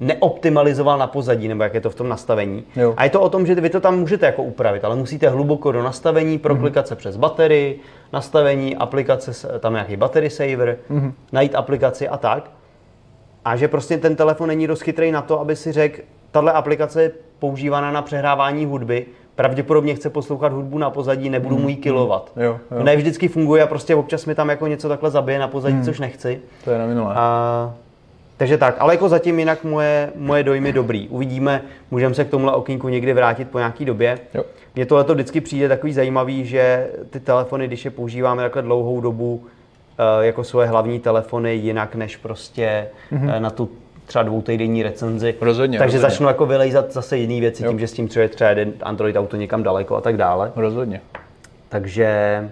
neoptimalizoval 0.00 0.98
na 0.98 1.06
pozadí, 1.06 1.48
nebo 1.48 1.62
jak 1.62 1.74
je 1.74 1.80
to 1.80 1.90
v 1.90 1.94
tom 1.94 2.08
nastavení. 2.08 2.64
Jo. 2.76 2.94
A 2.96 3.04
je 3.04 3.10
to 3.10 3.20
o 3.20 3.28
tom, 3.28 3.46
že 3.46 3.54
vy 3.54 3.70
to 3.70 3.80
tam 3.80 3.98
můžete 3.98 4.26
jako 4.26 4.42
upravit, 4.42 4.84
ale 4.84 4.96
musíte 4.96 5.28
hluboko 5.28 5.72
do 5.72 5.82
nastavení, 5.82 6.38
proklikat 6.38 6.88
se 6.88 6.96
přes 6.96 7.16
baterii, 7.16 7.80
nastavení 8.12 8.76
aplikace, 8.76 9.58
tam 9.58 9.72
nějaký 9.72 9.96
battery 9.96 10.30
saver, 10.30 10.78
najít 11.32 11.54
aplikaci 11.54 12.08
a 12.08 12.16
tak. 12.16 12.50
A 13.44 13.56
že 13.56 13.68
prostě 13.68 13.98
ten 13.98 14.16
telefon 14.16 14.48
není 14.48 14.66
dost 14.66 14.82
chytrý 14.82 15.12
na 15.12 15.22
to, 15.22 15.40
aby 15.40 15.56
si 15.56 15.72
řekl, 15.72 16.02
tahle 16.30 16.52
aplikace 16.52 17.02
je 17.02 17.12
používaná 17.38 17.92
na 17.92 18.02
přehrávání 18.02 18.66
hudby, 18.66 19.06
pravděpodobně 19.36 19.94
chce 19.94 20.10
poslouchat 20.10 20.52
hudbu 20.52 20.78
na 20.78 20.90
pozadí, 20.90 21.30
nebudu 21.30 21.58
mu 21.58 21.68
jí 21.68 21.76
kilovat. 21.76 22.32
Jo, 22.36 22.42
jo. 22.44 22.78
To 22.78 22.82
ne 22.84 22.96
vždycky 22.96 23.28
funguje 23.28 23.62
a 23.62 23.66
prostě 23.66 23.94
občas 23.94 24.26
mi 24.26 24.34
tam 24.34 24.48
jako 24.48 24.66
něco 24.66 24.88
takhle 24.88 25.10
zabije 25.10 25.38
na 25.38 25.48
pozadí, 25.48 25.82
což 25.82 26.00
nechci. 26.00 26.40
To 26.64 26.70
je 26.70 26.78
na 26.78 26.86
minulé. 26.86 27.14
A, 27.16 27.74
takže 28.36 28.58
tak, 28.58 28.76
ale 28.78 28.94
jako 28.94 29.08
zatím 29.08 29.38
jinak 29.38 29.64
moje, 29.64 30.12
moje 30.16 30.42
dojmy 30.42 30.72
dobrý. 30.72 31.08
Uvidíme, 31.08 31.62
můžeme 31.90 32.14
se 32.14 32.24
k 32.24 32.30
tomuhle 32.30 32.52
okýnku 32.52 32.88
někdy 32.88 33.12
vrátit 33.12 33.50
po 33.50 33.58
nějaký 33.58 33.84
době. 33.84 34.18
Jo. 34.34 34.44
Mně 34.74 34.86
tohle 34.86 35.04
to 35.04 35.14
vždycky 35.14 35.40
přijde 35.40 35.68
takový 35.68 35.92
zajímavý, 35.92 36.44
že 36.44 36.90
ty 37.10 37.20
telefony, 37.20 37.66
když 37.66 37.84
je 37.84 37.90
používáme 37.90 38.42
takhle 38.42 38.62
dlouhou 38.62 39.00
dobu, 39.00 39.46
jako 40.20 40.44
svoje 40.44 40.68
hlavní 40.68 41.00
telefony, 41.00 41.54
jinak 41.54 41.94
než 41.94 42.16
prostě 42.16 42.88
mm-hmm. 43.12 43.40
na 43.40 43.50
tu 43.50 43.70
třeba 44.06 44.22
dvoutejdenní 44.22 44.82
recenzi. 44.82 45.34
Rozhodně, 45.40 45.78
Takže 45.78 45.96
rozhodně. 45.96 46.10
začnu 46.10 46.26
jako 46.26 46.46
vylejzat 46.46 46.92
zase 46.92 47.16
jiné 47.16 47.40
věci, 47.40 47.64
Jo. 47.64 47.70
tím, 47.70 47.78
že 47.78 47.86
s 47.86 47.92
tím 47.92 48.08
třeba, 48.08 48.28
třeba 48.28 48.50
jede 48.50 48.66
Android 48.82 49.16
Auto 49.16 49.36
někam 49.36 49.62
daleko 49.62 49.96
a 49.96 50.00
tak 50.00 50.16
dále. 50.16 50.52
Rozhodně. 50.56 51.00
Takže 51.68 52.50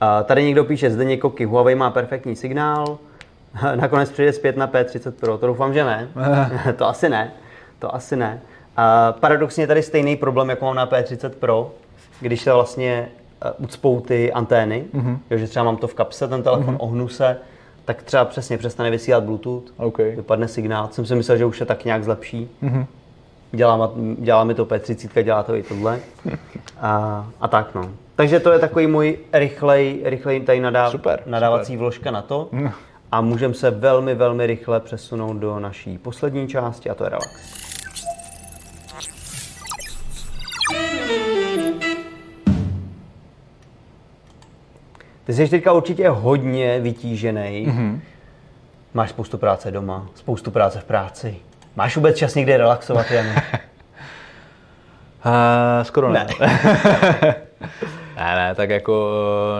a 0.00 0.22
tady 0.22 0.44
někdo 0.44 0.64
píše, 0.64 0.90
zde 0.90 1.04
někoky, 1.04 1.44
Huawei 1.44 1.74
má 1.74 1.90
perfektní 1.90 2.36
signál, 2.36 2.98
nakonec 3.74 4.10
přijde 4.10 4.32
zpět 4.32 4.56
na 4.56 4.68
P30 4.68 5.10
Pro, 5.10 5.38
to 5.38 5.46
doufám, 5.46 5.74
že 5.74 5.84
ne. 5.84 6.08
to 6.76 6.88
asi 6.88 7.08
ne, 7.08 7.32
to 7.78 7.94
asi 7.94 8.16
ne. 8.16 8.40
A 8.76 9.12
paradoxně 9.12 9.62
je 9.62 9.66
tady 9.66 9.82
stejný 9.82 10.16
problém, 10.16 10.50
jako 10.50 10.64
mám 10.64 10.74
na 10.74 10.86
P30 10.86 11.30
Pro, 11.30 11.74
když 12.20 12.40
se 12.42 12.52
vlastně 12.52 13.08
eh, 13.08 13.25
ucpou 13.58 14.00
ty 14.00 14.32
antény, 14.32 14.84
mm-hmm. 14.94 15.18
jo, 15.30 15.38
že 15.38 15.46
třeba 15.46 15.64
mám 15.64 15.76
to 15.76 15.88
v 15.88 15.94
kapse, 15.94 16.28
ten 16.28 16.42
telefon 16.42 16.74
mm-hmm. 16.74 16.84
ohnu 16.84 17.08
se, 17.08 17.36
tak 17.84 18.02
třeba 18.02 18.24
přesně 18.24 18.58
přestane 18.58 18.90
vysílat 18.90 19.24
Bluetooth, 19.24 19.72
OK. 19.76 19.98
vypadne 19.98 20.48
signál. 20.48 20.88
Jsem 20.90 21.06
si 21.06 21.14
myslel, 21.14 21.38
že 21.38 21.44
už 21.44 21.58
se 21.58 21.64
tak 21.64 21.84
nějak 21.84 22.04
zlepší. 22.04 22.50
Mm-hmm. 22.62 22.86
Dělá, 23.52 23.92
dělá 24.18 24.44
mi 24.44 24.54
to 24.54 24.64
P30, 24.64 25.22
dělá 25.22 25.42
to 25.42 25.54
i 25.54 25.62
tohle. 25.62 26.00
A, 26.80 27.26
a 27.40 27.48
tak 27.48 27.74
no. 27.74 27.90
Takže 28.16 28.40
to 28.40 28.52
je 28.52 28.58
takový 28.58 28.86
můj 28.86 29.18
rychlej, 29.32 30.00
rychlej 30.04 30.40
tady 30.40 30.60
nadáv, 30.60 30.92
Super, 30.92 31.22
nadávací 31.26 31.66
super. 31.72 31.78
vložka 31.78 32.10
na 32.10 32.22
to. 32.22 32.48
A 33.12 33.20
můžeme 33.20 33.54
se 33.54 33.70
velmi, 33.70 34.14
velmi 34.14 34.46
rychle 34.46 34.80
přesunout 34.80 35.36
do 35.36 35.60
naší 35.60 35.98
poslední 35.98 36.48
části 36.48 36.90
a 36.90 36.94
to 36.94 37.04
je 37.04 37.10
relax. 37.10 37.65
Ty 45.26 45.32
jsi 45.32 45.48
teďka 45.48 45.72
určitě 45.72 46.08
hodně 46.08 46.80
vytížený. 46.80 47.66
Mm-hmm. 47.66 48.00
Máš 48.94 49.10
spoustu 49.10 49.38
práce 49.38 49.70
doma, 49.70 50.06
spoustu 50.14 50.50
práce 50.50 50.80
v 50.80 50.84
práci. 50.84 51.36
Máš 51.76 51.96
vůbec 51.96 52.16
čas 52.16 52.34
někde 52.34 52.56
relaxovat, 52.56 53.10
Jan? 53.10 53.26
Uh, 53.26 53.32
skoro 55.82 56.12
ne. 56.12 56.26
Ne. 56.40 56.60
ne, 58.16 58.34
ne, 58.36 58.54
tak 58.54 58.70
jako 58.70 59.10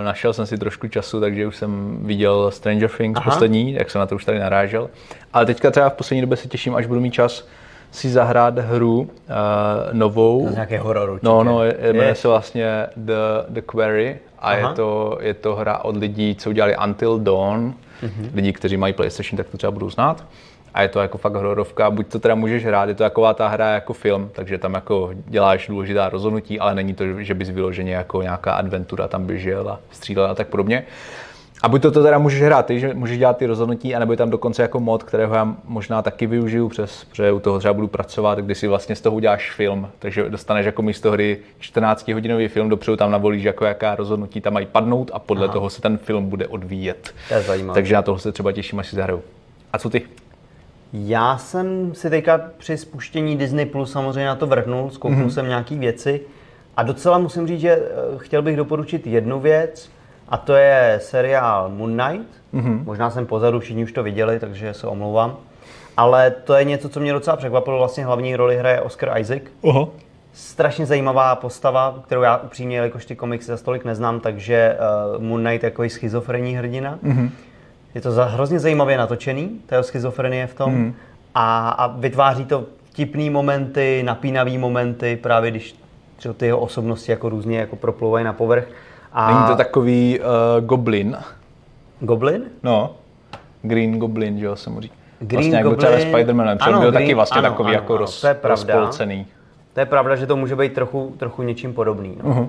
eh, 0.00 0.04
našel 0.04 0.32
jsem 0.32 0.46
si 0.46 0.58
trošku 0.58 0.88
času, 0.88 1.20
takže 1.20 1.46
už 1.46 1.56
jsem 1.56 1.98
viděl 2.06 2.50
Stranger 2.50 2.90
Things 2.90 3.18
Aha. 3.20 3.30
poslední, 3.30 3.72
jak 3.72 3.90
jsem 3.90 3.98
na 3.98 4.06
to 4.06 4.14
už 4.14 4.24
tady 4.24 4.38
narážel. 4.38 4.90
Ale 5.32 5.46
teďka 5.46 5.70
třeba 5.70 5.88
v 5.88 5.94
poslední 5.94 6.20
době 6.20 6.36
se 6.36 6.48
těším, 6.48 6.74
až 6.74 6.86
budu 6.86 7.00
mít 7.00 7.14
čas 7.14 7.48
si 7.90 8.10
zahrát 8.10 8.58
hru 8.58 9.00
uh, 9.00 9.08
novou. 9.92 10.48
Z 10.48 10.54
nějaké 10.54 10.78
horor 10.78 11.10
určitě. 11.10 11.26
No, 11.26 11.44
no, 11.44 11.64
je, 11.64 11.76
jmenuje 11.82 12.08
Je. 12.08 12.14
se 12.14 12.28
vlastně 12.28 12.86
The, 12.96 13.12
The 13.48 13.60
Quarry 13.60 14.18
a 14.38 14.54
je 14.54 14.62
Aha. 14.62 14.74
to, 14.74 15.18
je 15.20 15.34
to 15.34 15.54
hra 15.54 15.78
od 15.78 15.96
lidí, 15.96 16.36
co 16.36 16.50
udělali 16.50 16.76
Until 16.84 17.18
Dawn. 17.18 17.74
Mm-hmm. 18.02 18.30
Lidi, 18.34 18.52
kteří 18.52 18.76
mají 18.76 18.92
PlayStation, 18.92 19.36
tak 19.36 19.48
to 19.48 19.56
třeba 19.56 19.70
budou 19.70 19.90
znát. 19.90 20.24
A 20.74 20.82
je 20.82 20.88
to 20.88 21.00
jako 21.00 21.18
fakt 21.18 21.34
hororovka, 21.34 21.90
buď 21.90 22.06
to 22.06 22.18
teda 22.18 22.34
můžeš 22.34 22.64
hrát, 22.64 22.88
je 22.88 22.94
to 22.94 23.02
taková 23.02 23.34
ta 23.34 23.48
hra 23.48 23.68
jako 23.68 23.92
film, 23.92 24.30
takže 24.32 24.58
tam 24.58 24.74
jako 24.74 25.10
děláš 25.14 25.68
důležitá 25.68 26.08
rozhodnutí, 26.08 26.60
ale 26.60 26.74
není 26.74 26.94
to, 26.94 27.04
že 27.22 27.34
bys 27.34 27.48
vyloženě 27.48 27.94
jako 27.94 28.22
nějaká 28.22 28.52
adventura 28.52 29.08
tam 29.08 29.26
běžel 29.26 29.68
a 29.68 29.78
střílel 29.90 30.26
a 30.30 30.34
tak 30.34 30.48
podobně. 30.48 30.84
A 31.66 31.68
buď 31.68 31.82
to, 31.82 31.90
to 31.90 32.02
teda 32.02 32.18
můžeš 32.18 32.42
hrát 32.42 32.66
ty, 32.66 32.80
že 32.80 32.94
můžeš 32.94 33.18
dělat 33.18 33.36
ty 33.36 33.46
rozhodnutí, 33.46 33.94
anebo 33.94 34.12
je 34.12 34.16
tam 34.16 34.30
dokonce 34.30 34.62
jako 34.62 34.80
mod, 34.80 35.02
kterého 35.02 35.34
já 35.34 35.56
možná 35.64 36.02
taky 36.02 36.26
využiju, 36.26 36.68
přes, 36.68 37.04
protože 37.04 37.32
u 37.32 37.40
toho 37.40 37.58
třeba 37.58 37.74
budu 37.74 37.86
pracovat, 37.88 38.38
kdy 38.38 38.54
si 38.54 38.68
vlastně 38.68 38.96
z 38.96 39.00
toho 39.00 39.16
uděláš 39.16 39.50
film, 39.52 39.88
takže 39.98 40.30
dostaneš 40.30 40.66
jako 40.66 40.82
místo 40.82 41.10
hry 41.12 41.38
14 41.58 42.08
hodinový 42.08 42.48
film, 42.48 42.68
dopředu 42.68 42.96
tam 42.96 43.10
navolíš, 43.10 43.44
jako 43.44 43.64
jaká 43.64 43.94
rozhodnutí 43.94 44.40
tam 44.40 44.52
mají 44.52 44.66
padnout 44.66 45.10
a 45.14 45.18
podle 45.18 45.44
Aha. 45.44 45.52
toho 45.52 45.70
se 45.70 45.82
ten 45.82 45.98
film 45.98 46.28
bude 46.28 46.46
odvíjet. 46.46 47.14
To 47.28 47.34
je 47.34 47.42
zajímavé. 47.42 47.74
Takže 47.74 47.94
na 47.94 48.02
toho 48.02 48.18
se 48.18 48.32
třeba 48.32 48.52
těším, 48.52 48.78
až 48.78 48.88
si 48.88 48.96
zahraju. 48.96 49.22
A 49.72 49.78
co 49.78 49.90
ty? 49.90 50.02
Já 50.92 51.38
jsem 51.38 51.94
si 51.94 52.10
teďka 52.10 52.40
při 52.58 52.76
spuštění 52.76 53.36
Disney 53.36 53.66
Plus 53.66 53.92
samozřejmě 53.92 54.26
na 54.26 54.34
to 54.36 54.46
vrhnul, 54.46 54.90
zkouknul 54.90 55.18
Mhm. 55.20 55.28
mm-hmm. 55.28 55.34
jsem 55.34 55.48
nějaký 55.48 55.78
věci 55.78 56.20
a 56.76 56.82
docela 56.82 57.18
musím 57.18 57.46
říct, 57.46 57.60
že 57.60 57.70
eh, 57.70 58.18
chtěl 58.18 58.42
bych 58.42 58.56
doporučit 58.56 59.06
jednu 59.06 59.40
věc 59.40 59.95
a 60.28 60.36
to 60.36 60.54
je 60.54 60.98
seriál 61.02 61.68
Moon 61.68 61.98
Knight. 61.98 62.28
Mhm. 62.52 62.64
Mm-hmm. 62.64 62.84
Možná 62.84 63.10
jsem 63.10 63.26
pozadu, 63.26 63.60
všichni 63.60 63.84
už 63.84 63.92
to 63.92 64.02
viděli, 64.02 64.40
takže 64.40 64.74
se 64.74 64.86
omlouvám. 64.86 65.36
Ale 65.96 66.30
to 66.30 66.54
je 66.54 66.64
něco, 66.64 66.88
co 66.88 67.00
mě 67.00 67.12
docela 67.12 67.36
překvapilo. 67.36 67.78
Vlastně 67.78 68.04
hlavní 68.04 68.36
roli 68.36 68.56
hraje 68.56 68.80
Oscar 68.80 69.18
Isaac. 69.20 69.42
Oho. 69.60 69.92
Strašně 70.32 70.86
zajímavá 70.86 71.36
postava, 71.36 71.98
kterou 72.06 72.22
já 72.22 72.36
upřímně, 72.36 72.78
jakož 72.78 73.06
ty 73.06 73.16
komiksy 73.16 73.46
za 73.46 73.56
stolik 73.56 73.84
neznám, 73.84 74.20
takže 74.20 74.76
uh, 75.16 75.22
Moon 75.22 75.44
Knight 75.44 75.64
je 75.64 75.70
takový 75.70 75.90
schizofrenní 75.90 76.56
hrdina. 76.56 76.98
Mm-hmm. 77.04 77.30
Je 77.94 78.00
to 78.00 78.10
za, 78.12 78.24
hrozně 78.24 78.58
zajímavě 78.58 78.98
natočený, 78.98 79.60
ta 79.66 79.74
jeho 79.74 79.82
schizofrenie 79.82 80.46
v 80.46 80.54
tom. 80.54 80.74
Mm-hmm. 80.74 80.92
A, 81.34 81.68
a 81.68 81.86
vytváří 81.86 82.44
to 82.44 82.64
vtipný 82.84 83.30
momenty, 83.30 84.02
napínavý 84.02 84.58
momenty, 84.58 85.16
právě 85.16 85.50
když 85.50 85.76
ty 86.36 86.46
jeho 86.46 86.58
osobnosti 86.58 87.12
jako 87.12 87.28
různě 87.28 87.58
jako 87.58 87.76
proplouvají 87.76 88.24
na 88.24 88.32
povrch. 88.32 88.68
A 89.18 89.34
Není 89.34 89.46
to 89.46 89.56
takový 89.56 90.20
uh, 90.20 90.66
Goblin? 90.66 91.16
Goblin? 92.00 92.42
No. 92.62 92.94
Green 93.62 93.98
Goblin, 93.98 94.38
že 94.38 94.46
jo, 94.46 94.56
se 94.56 94.70
mu 94.70 94.80
říká. 94.80 94.94
Green 95.18 95.40
vlastně 95.40 95.56
jako 95.56 95.76
třeba 95.76 95.92
Goblin. 95.92 96.14
Spider-Manem, 96.14 96.56
Ano, 96.60 96.80
byl 96.80 96.90
Green- 96.90 96.92
taky 96.92 97.14
vlastně 97.14 97.38
ano, 97.38 97.48
takový 97.50 97.66
ano, 97.68 97.74
jako 97.74 97.92
ano, 97.92 98.00
roz, 98.00 98.20
to 98.20 98.26
je 98.26 98.34
pravda. 98.34 98.74
rozpolcený. 98.74 99.26
To 99.72 99.80
je 99.80 99.86
pravda, 99.86 100.16
že 100.16 100.26
to 100.26 100.36
může 100.36 100.56
být 100.56 100.72
trochu, 100.74 101.14
trochu 101.18 101.42
něčím 101.42 101.74
podobný. 101.74 102.16
No. 102.22 102.30
Uh-huh. 102.30 102.48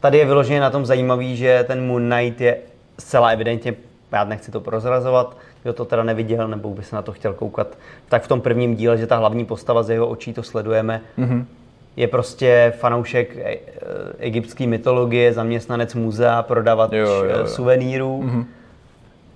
Tady 0.00 0.18
je 0.18 0.24
vyloženě 0.26 0.60
na 0.60 0.70
tom 0.70 0.86
zajímavý, 0.86 1.36
že 1.36 1.64
ten 1.66 1.86
Moon 1.86 2.10
Knight 2.10 2.40
je 2.40 2.56
zcela 2.98 3.28
evidentně, 3.28 3.74
já 4.12 4.24
nechci 4.24 4.50
to 4.50 4.60
prozrazovat, 4.60 5.36
kdo 5.62 5.72
to 5.72 5.84
teda 5.84 6.02
neviděl 6.02 6.48
nebo 6.48 6.70
by 6.70 6.82
se 6.82 6.96
na 6.96 7.02
to 7.02 7.12
chtěl 7.12 7.32
koukat, 7.34 7.78
tak 8.08 8.22
v 8.22 8.28
tom 8.28 8.40
prvním 8.40 8.76
díle, 8.76 8.98
že 8.98 9.06
ta 9.06 9.16
hlavní 9.16 9.44
postava 9.44 9.82
z 9.82 9.90
jeho 9.90 10.06
očí 10.08 10.32
to 10.32 10.42
sledujeme, 10.42 11.00
uh-huh. 11.18 11.44
Je 11.96 12.06
prostě 12.08 12.72
fanoušek 12.78 13.36
e- 13.36 13.40
e- 13.42 13.58
egyptské 14.18 14.66
mytologie, 14.66 15.32
zaměstnanec 15.32 15.94
muzea, 15.94 16.42
prodavač 16.42 16.92
Jo, 16.92 17.06
jo, 17.06 17.24
jo. 17.24 17.44
e, 17.44 17.48
suvenýrů. 17.48 18.22
Uh-huh. 18.26 18.44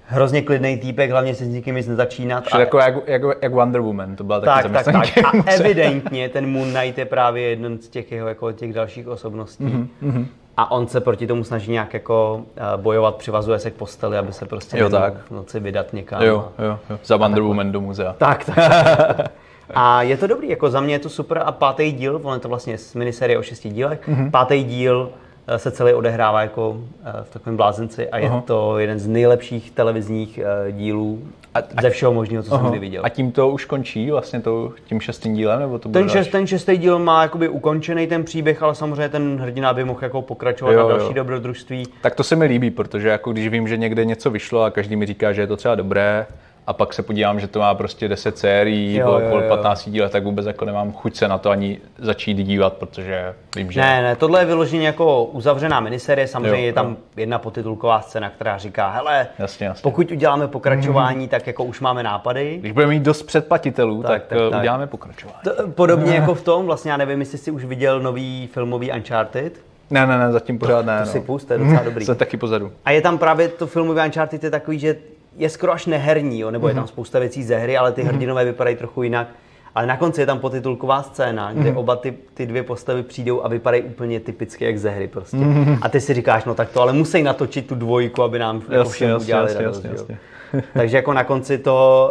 Hrozně 0.08 0.42
klidný 0.42 0.76
týpek, 0.78 1.10
hlavně 1.10 1.34
se 1.34 1.44
s 1.44 1.48
nikým 1.48 1.74
nic 1.74 1.86
nezačínat. 1.88 2.44
Že 2.54 2.60
jako 2.60 2.78
jak, 2.78 2.94
jak, 3.06 3.22
jak 3.42 3.52
Wonder 3.52 3.80
Woman, 3.80 4.16
to 4.16 4.24
byla 4.24 4.40
taky 4.40 4.68
Tak, 4.68 4.84
tak, 4.84 4.94
tak. 5.14 5.24
A 5.24 5.36
muzea. 5.36 5.54
evidentně 5.54 6.28
ten 6.28 6.50
Moon 6.50 6.72
Knight 6.74 6.98
je 6.98 7.04
právě 7.04 7.42
jeden 7.42 7.78
z 7.78 7.88
těch 7.88 8.12
jeho 8.12 8.28
jako 8.28 8.52
těch 8.52 8.72
dalších 8.72 9.08
osobností. 9.08 9.64
Mm-hmm. 9.64 10.26
A 10.56 10.70
on 10.70 10.86
se 10.88 11.00
proti 11.00 11.26
tomu 11.26 11.44
snaží 11.44 11.72
nějak 11.72 11.94
jako 11.94 12.42
eh, 12.56 12.60
bojovat, 12.76 13.16
přivazuje 13.16 13.58
se 13.58 13.70
k 13.70 13.74
posteli, 13.74 14.18
aby 14.18 14.32
se 14.32 14.46
prostě 14.46 14.78
Jo, 14.78 14.88
tak. 14.90 15.14
v 15.26 15.30
noci 15.30 15.60
vydat 15.60 15.92
někam. 15.92 16.22
Jo, 16.22 16.48
jo, 16.58 16.78
jo. 16.90 16.98
Za 17.04 17.16
Wonder 17.16 17.42
Woman 17.42 17.72
do 17.72 17.80
muzea. 17.80 18.12
Tak, 18.18 18.44
tak. 18.44 18.54
tak. 18.56 19.28
A 19.74 20.02
je 20.02 20.16
to 20.16 20.26
dobrý, 20.26 20.48
jako 20.48 20.70
za 20.70 20.80
mě 20.80 20.94
je 20.94 20.98
to 20.98 21.08
super 21.08 21.42
a 21.44 21.52
pátý 21.52 21.92
díl, 21.92 22.20
on 22.22 22.34
je 22.34 22.40
to 22.40 22.48
vlastně 22.48 22.78
z 22.78 22.94
miniserie 22.94 23.38
o 23.38 23.42
šesti 23.42 23.68
dílech, 23.68 24.08
mm-hmm. 24.08 24.30
pátý 24.30 24.64
díl 24.64 25.10
eh, 25.46 25.58
se 25.58 25.70
celý 25.70 25.92
odehrává 25.92 26.42
jako 26.42 26.76
eh, 27.04 27.12
v 27.22 27.30
takovém 27.30 27.56
blázenci 27.56 28.08
a 28.10 28.18
je 28.18 28.28
Aha. 28.28 28.40
to 28.46 28.78
jeden 28.78 28.98
z 28.98 29.06
nejlepších 29.06 29.70
televizních 29.70 30.38
eh, 30.68 30.72
dílů 30.72 31.22
A- 31.54 31.82
ze 31.82 31.90
všeho 31.90 32.12
možného, 32.12 32.42
co 32.42 32.50
jsem 32.50 32.58
Aha. 32.58 32.70
kdy 32.70 32.78
viděl. 32.78 33.02
A 33.04 33.08
tím 33.08 33.32
to 33.32 33.48
už 33.48 33.64
končí 33.64 34.10
vlastně 34.10 34.40
to, 34.40 34.72
tím 34.84 35.00
šestým 35.00 35.34
dílem, 35.34 35.60
nebo 35.60 35.78
to 35.78 35.88
bude 35.88 36.00
Ten, 36.00 36.08
šest, 36.08 36.28
ten 36.28 36.46
šestý 36.46 36.76
díl 36.76 36.98
má 36.98 37.22
jakoby 37.22 37.48
ukončený 37.48 38.06
ten 38.06 38.24
příběh, 38.24 38.62
ale 38.62 38.74
samozřejmě 38.74 39.08
ten 39.08 39.38
hrdina 39.40 39.72
by 39.74 39.84
mohl 39.84 40.00
jako 40.02 40.22
pokračovat 40.22 40.72
Jo, 40.72 40.82
na 40.82 40.88
další 40.88 41.06
jo. 41.06 41.12
dobrodružství. 41.12 41.86
Tak 42.02 42.14
to 42.14 42.22
se 42.24 42.36
mi 42.36 42.44
líbí, 42.44 42.70
protože 42.70 43.08
jako 43.08 43.32
když 43.32 43.48
vím, 43.48 43.68
že 43.68 43.76
někde 43.76 44.04
něco 44.04 44.30
vyšlo 44.30 44.62
a 44.62 44.70
každý 44.70 44.96
mi 44.96 45.06
říká, 45.06 45.32
že 45.32 45.40
je 45.42 45.46
to 45.46 45.56
třeba 45.56 45.74
dobré, 45.74 46.26
a 46.66 46.72
pak 46.72 46.94
se 46.94 47.02
podívám, 47.02 47.40
že 47.40 47.46
to 47.48 47.58
má 47.58 47.74
prostě 47.74 48.08
10 48.08 48.38
sérií 48.38 48.94
Jo, 48.96 49.20
jo. 49.30 49.42
15 49.48 49.88
dílech, 49.88 50.10
tak 50.12 50.24
vůbec 50.24 50.46
jako 50.46 50.64
nemám 50.64 50.92
chuť 50.92 51.16
se 51.16 51.28
na 51.28 51.38
to 51.38 51.50
ani 51.50 51.78
začít 51.98 52.34
dívat, 52.34 52.72
protože 52.72 53.34
vím, 53.56 53.72
že... 53.72 53.80
Ne, 53.80 54.02
ne, 54.02 54.16
tohle 54.16 54.40
je 54.40 54.44
vyloženě 54.46 54.86
jako 54.86 55.24
uzavřená 55.24 55.80
miniserie, 55.80 56.26
samozřejmě 56.28 56.60
Jo, 56.60 56.66
je 56.66 56.72
tam 56.72 56.86
jo. 56.90 56.96
jedna 57.16 57.38
potitulková 57.38 58.00
scéna, 58.00 58.30
která 58.30 58.58
říká, 58.58 58.90
hele, 58.90 59.26
Jasně, 59.38 59.66
jasně. 59.66 59.82
pokud 59.82 60.10
uděláme 60.10 60.48
pokračování, 60.48 61.28
tak 61.28 61.46
jako 61.46 61.64
už 61.64 61.80
máme 61.80 62.02
nápady. 62.02 62.56
Když 62.60 62.72
budeme 62.72 62.90
mít 62.92 63.02
dost 63.02 63.22
předplatitelů, 63.22 64.02
tak, 64.02 64.10
Tak, 64.12 64.38
tak, 64.38 64.50
tak. 64.50 64.60
uděláme 64.60 64.86
pokračování. 64.86 65.38
To, 65.44 65.68
podobně 65.68 66.14
jako 66.20 66.34
v 66.34 66.42
tom, 66.42 66.66
vlastně 66.66 66.90
já 66.90 66.96
nevím, 66.96 67.20
jestli 67.20 67.38
jsi 67.38 67.50
už 67.50 67.64
viděl 67.64 68.00
nový 68.00 68.48
filmový 68.52 68.92
Uncharted, 68.92 69.52
Ne, 69.90 70.06
ne, 70.06 70.18
ne, 70.18 70.32
zatím 70.32 70.58
pořád 70.58 70.86
ne. 70.86 70.98
to 70.98 71.04
no. 71.06 71.12
si 71.12 71.20
pust, 71.20 71.46
to 71.48 71.52
je 71.52 71.58
docela 71.58 71.82
dobrý. 71.82 72.04
Jsem 72.06 72.16
taky 72.16 72.36
pozadu. 72.36 72.72
A 72.84 72.90
je 72.90 73.00
tam 73.00 73.18
právě 73.18 73.48
to 73.48 73.66
filmový 73.66 74.00
Uncharted 74.04 74.44
je 74.44 74.50
takový, 74.50 74.78
že 74.78 74.96
je 75.36 75.50
skoro 75.50 75.72
až 75.72 75.86
neherní, 75.86 76.40
jo, 76.40 76.50
nebo 76.50 76.66
mm-hmm. 76.66 76.70
je 76.70 76.74
tam 76.74 76.86
spousta 76.86 77.18
věcí 77.18 77.42
ze 77.42 77.56
hry, 77.56 77.76
ale 77.76 77.92
ty 77.92 78.02
mm-hmm. 78.02 78.06
hrdinové 78.06 78.44
vypadají 78.44 78.76
trochu 78.76 79.02
jinak. 79.02 79.28
Ale 79.74 79.86
na 79.86 79.96
konci 79.96 80.20
je 80.20 80.26
tam 80.26 80.38
potitulková 80.38 81.02
scéna, 81.02 81.52
kde 81.52 81.70
mm-hmm. 81.70 81.78
oba 81.78 81.96
ty, 81.96 82.14
ty 82.34 82.46
dvě 82.46 82.62
postavy 82.62 83.02
přijdou 83.02 83.44
a 83.44 83.48
vypadají 83.48 83.82
úplně 83.82 84.20
typicky 84.20 84.64
jak 84.64 84.78
ze 84.78 84.90
hry 84.90 85.08
prostě. 85.08 85.36
Mm-hmm. 85.36 85.78
A 85.82 85.88
ty 85.88 86.00
si 86.00 86.14
říkáš, 86.14 86.44
no 86.44 86.54
tak 86.54 86.70
to 86.70 86.82
ale 86.82 86.92
musí 86.92 87.22
natočit 87.22 87.66
tu 87.66 87.74
dvojku, 87.74 88.22
aby 88.22 88.38
nám 88.38 88.56
jasně, 88.56 88.76
jako 88.76 88.90
všem 88.90 89.08
jasně, 89.10 89.24
udělali 89.24 89.48
jasně, 89.48 89.64
radost, 89.64 89.84
jasně, 89.84 89.90
jasně. 89.90 90.18
Takže 90.74 90.96
jako 90.96 91.12
na 91.12 91.24
konci 91.24 91.58
to 91.58 92.10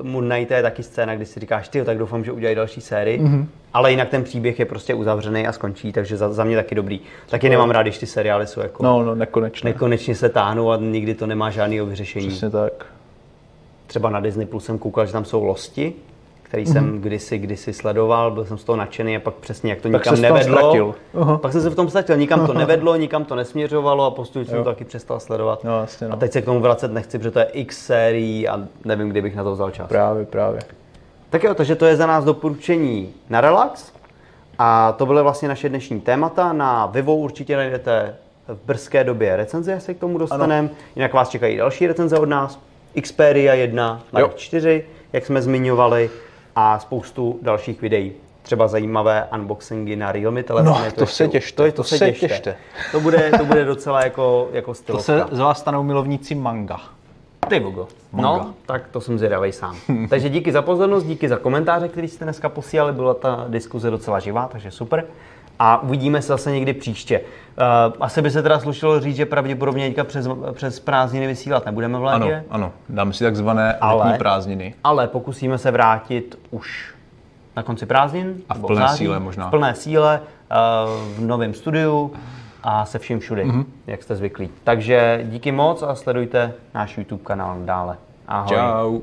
uh, 0.00 0.06
Moon 0.06 0.28
Knight 0.30 0.50
je 0.50 0.62
taky 0.62 0.82
scéna, 0.82 1.16
kdy 1.16 1.26
si 1.26 1.40
říkáš, 1.40 1.68
ty, 1.68 1.84
tak 1.84 1.98
doufám, 1.98 2.24
že 2.24 2.32
udělají 2.32 2.56
další 2.56 2.80
sérii. 2.80 3.20
Mm-hmm. 3.20 3.46
Ale 3.72 3.90
jinak 3.90 4.08
ten 4.08 4.24
příběh 4.24 4.58
je 4.58 4.64
prostě 4.64 4.94
uzavřený 4.94 5.46
a 5.46 5.52
skončí, 5.52 5.92
takže 5.92 6.16
za, 6.16 6.32
za 6.32 6.44
mě 6.44 6.56
taky 6.56 6.74
dobrý. 6.74 7.00
Taky 7.30 7.48
nemám 7.48 7.70
rád, 7.70 7.82
když 7.82 7.98
ty 7.98 8.06
seriály 8.06 8.46
jsou 8.46 8.60
jako... 8.60 8.82
No, 8.82 9.02
no, 9.02 9.14
nekonečně. 9.14 9.70
Nekonečně 9.70 10.14
se 10.14 10.28
táhnou 10.28 10.70
a 10.70 10.76
nikdy 10.76 11.14
to 11.14 11.26
nemá 11.26 11.50
žádný 11.50 11.80
vyřešení. 11.80 12.28
Přesně 12.28 12.50
tak. 12.50 12.86
Třeba 13.86 14.10
na 14.10 14.20
Disney 14.20 14.46
Plus 14.46 14.64
jsem 14.64 14.78
koukal, 14.78 15.06
že 15.06 15.12
tam 15.12 15.24
jsou 15.24 15.44
losti, 15.44 15.92
který 16.54 16.64
mm-hmm. 16.64 16.72
jsem 16.72 17.00
kdysi, 17.00 17.38
kdysi 17.38 17.72
sledoval, 17.72 18.30
byl 18.30 18.44
jsem 18.44 18.58
z 18.58 18.64
toho 18.64 18.76
nadšený 18.76 19.16
a 19.16 19.20
pak 19.20 19.34
přesně 19.34 19.70
jak 19.70 19.80
to 19.80 19.90
pak 19.90 20.04
nikam 20.04 20.20
nevedlo. 20.20 20.94
Uh-huh. 21.14 21.38
Pak 21.38 21.52
jsem 21.52 21.60
se 21.60 21.70
v 21.70 21.74
tom 21.74 21.88
ztratil, 21.88 22.16
nikam 22.16 22.46
to 22.46 22.52
nevedlo, 22.54 22.96
nikam 22.96 23.24
to 23.24 23.34
nesměřovalo 23.34 24.04
a 24.04 24.10
postupně 24.10 24.50
jsem 24.50 24.58
to 24.58 24.70
taky 24.70 24.84
přestal 24.84 25.20
sledovat. 25.20 25.64
No, 25.64 25.80
jasně, 25.80 26.08
no. 26.08 26.12
A 26.12 26.16
teď 26.16 26.32
se 26.32 26.42
k 26.42 26.44
tomu 26.44 26.60
vracet 26.60 26.92
nechci, 26.92 27.18
protože 27.18 27.30
to 27.30 27.38
je 27.38 27.44
x 27.44 27.86
sérií 27.86 28.48
a 28.48 28.60
nevím, 28.84 29.08
kdy 29.08 29.22
bych 29.22 29.36
na 29.36 29.44
to 29.44 29.52
vzal 29.52 29.70
čas. 29.70 29.88
Právě, 29.88 30.24
právě. 30.24 30.60
Tak 31.30 31.44
jo, 31.44 31.54
takže 31.54 31.76
to 31.76 31.86
je 31.86 31.96
za 31.96 32.06
nás 32.06 32.24
doporučení 32.24 33.12
na 33.30 33.40
relax. 33.40 33.92
A 34.58 34.92
to 34.92 35.06
byly 35.06 35.22
vlastně 35.22 35.48
naše 35.48 35.68
dnešní 35.68 36.00
témata. 36.00 36.52
Na 36.52 36.86
Vivo 36.86 37.16
určitě 37.16 37.56
najdete 37.56 38.16
v 38.48 38.66
brzké 38.66 39.04
době 39.04 39.36
recenze, 39.36 39.80
se 39.80 39.94
k 39.94 39.98
tomu 39.98 40.18
dostaneme. 40.18 40.68
Jinak 40.96 41.12
vás 41.12 41.28
čekají 41.28 41.56
další 41.56 41.86
recenze 41.86 42.18
od 42.18 42.28
nás. 42.28 42.58
Xperia 43.02 43.54
1, 43.54 44.02
Mark 44.12 44.34
4, 44.36 44.84
jak 45.12 45.26
jsme 45.26 45.42
zmiňovali 45.42 46.10
a 46.56 46.78
spoustu 46.78 47.38
dalších 47.42 47.82
videí. 47.82 48.12
Třeba 48.42 48.68
zajímavé 48.68 49.28
unboxingy 49.34 49.96
na 49.96 50.12
Realme 50.12 50.42
telefony. 50.42 50.84
No, 50.84 50.90
to, 50.90 51.00
to 51.00 51.06
se 51.06 51.28
těšte. 51.28 51.56
To, 51.56 51.72
to, 51.72 51.72
to 51.72 51.84
se 51.84 51.98
těšte. 51.98 52.28
těšte. 52.28 52.56
To, 52.92 53.00
bude, 53.00 53.30
to 53.38 53.44
bude 53.44 53.64
docela 53.64 54.04
jako, 54.04 54.48
jako 54.52 54.74
stylovka. 54.74 55.12
To 55.12 55.28
se 55.28 55.36
z 55.36 55.38
vás 55.38 55.58
stanou 55.58 55.82
milovníci 55.82 56.34
manga. 56.34 56.80
Ty 57.48 57.60
Google. 57.60 57.86
No, 58.12 58.54
tak 58.66 58.88
to 58.88 59.00
jsem 59.00 59.18
zvědavý 59.18 59.52
sám. 59.52 59.76
takže 60.10 60.28
díky 60.28 60.52
za 60.52 60.62
pozornost, 60.62 61.04
díky 61.04 61.28
za 61.28 61.36
komentáře, 61.36 61.88
který 61.88 62.08
jste 62.08 62.24
dneska 62.24 62.48
posílali. 62.48 62.92
Byla 62.92 63.14
ta 63.14 63.44
diskuze 63.48 63.90
docela 63.90 64.20
živá, 64.20 64.48
takže 64.52 64.70
super. 64.70 65.04
A 65.58 65.82
uvidíme 65.82 66.22
se 66.22 66.28
zase 66.28 66.50
někdy 66.50 66.72
příště. 66.72 67.20
Uh, 67.20 67.94
asi 68.00 68.22
by 68.22 68.30
se 68.30 68.42
teda 68.42 68.58
slušelo 68.58 69.00
říct, 69.00 69.16
že 69.16 69.26
pravděpodobně 69.26 69.88
teďka 69.88 70.04
přes, 70.04 70.28
přes 70.52 70.80
prázdniny 70.80 71.26
vysílat 71.26 71.66
nebudeme 71.66 71.98
v 71.98 72.04
létě. 72.04 72.34
Ano, 72.34 72.44
ano, 72.50 72.72
dáme 72.88 73.12
si 73.12 73.24
takzvané 73.24 73.74
ale, 73.80 74.04
letní 74.04 74.18
prázdniny. 74.18 74.74
Ale 74.84 75.08
pokusíme 75.08 75.58
se 75.58 75.70
vrátit 75.70 76.38
už 76.50 76.94
na 77.56 77.62
konci 77.62 77.86
prázdnin. 77.86 78.36
A 78.48 78.54
v 78.54 78.60
plné 78.60 78.80
září, 78.80 78.98
síle 78.98 79.20
možná. 79.20 79.46
V 79.48 79.50
plné 79.50 79.74
síle, 79.74 80.20
uh, 80.20 81.14
v 81.16 81.20
novém 81.20 81.54
studiu 81.54 82.12
a 82.62 82.84
se 82.84 82.98
vším 82.98 83.20
všude, 83.20 83.44
mm-hmm. 83.44 83.64
jak 83.86 84.02
jste 84.02 84.16
zvyklí. 84.16 84.50
Takže 84.64 85.20
díky 85.24 85.52
moc 85.52 85.82
a 85.82 85.94
sledujte 85.94 86.52
náš 86.74 86.98
YouTube 86.98 87.24
kanál 87.24 87.56
dále. 87.64 87.96
Ahoj. 88.28 88.48
Ciao. 88.56 89.00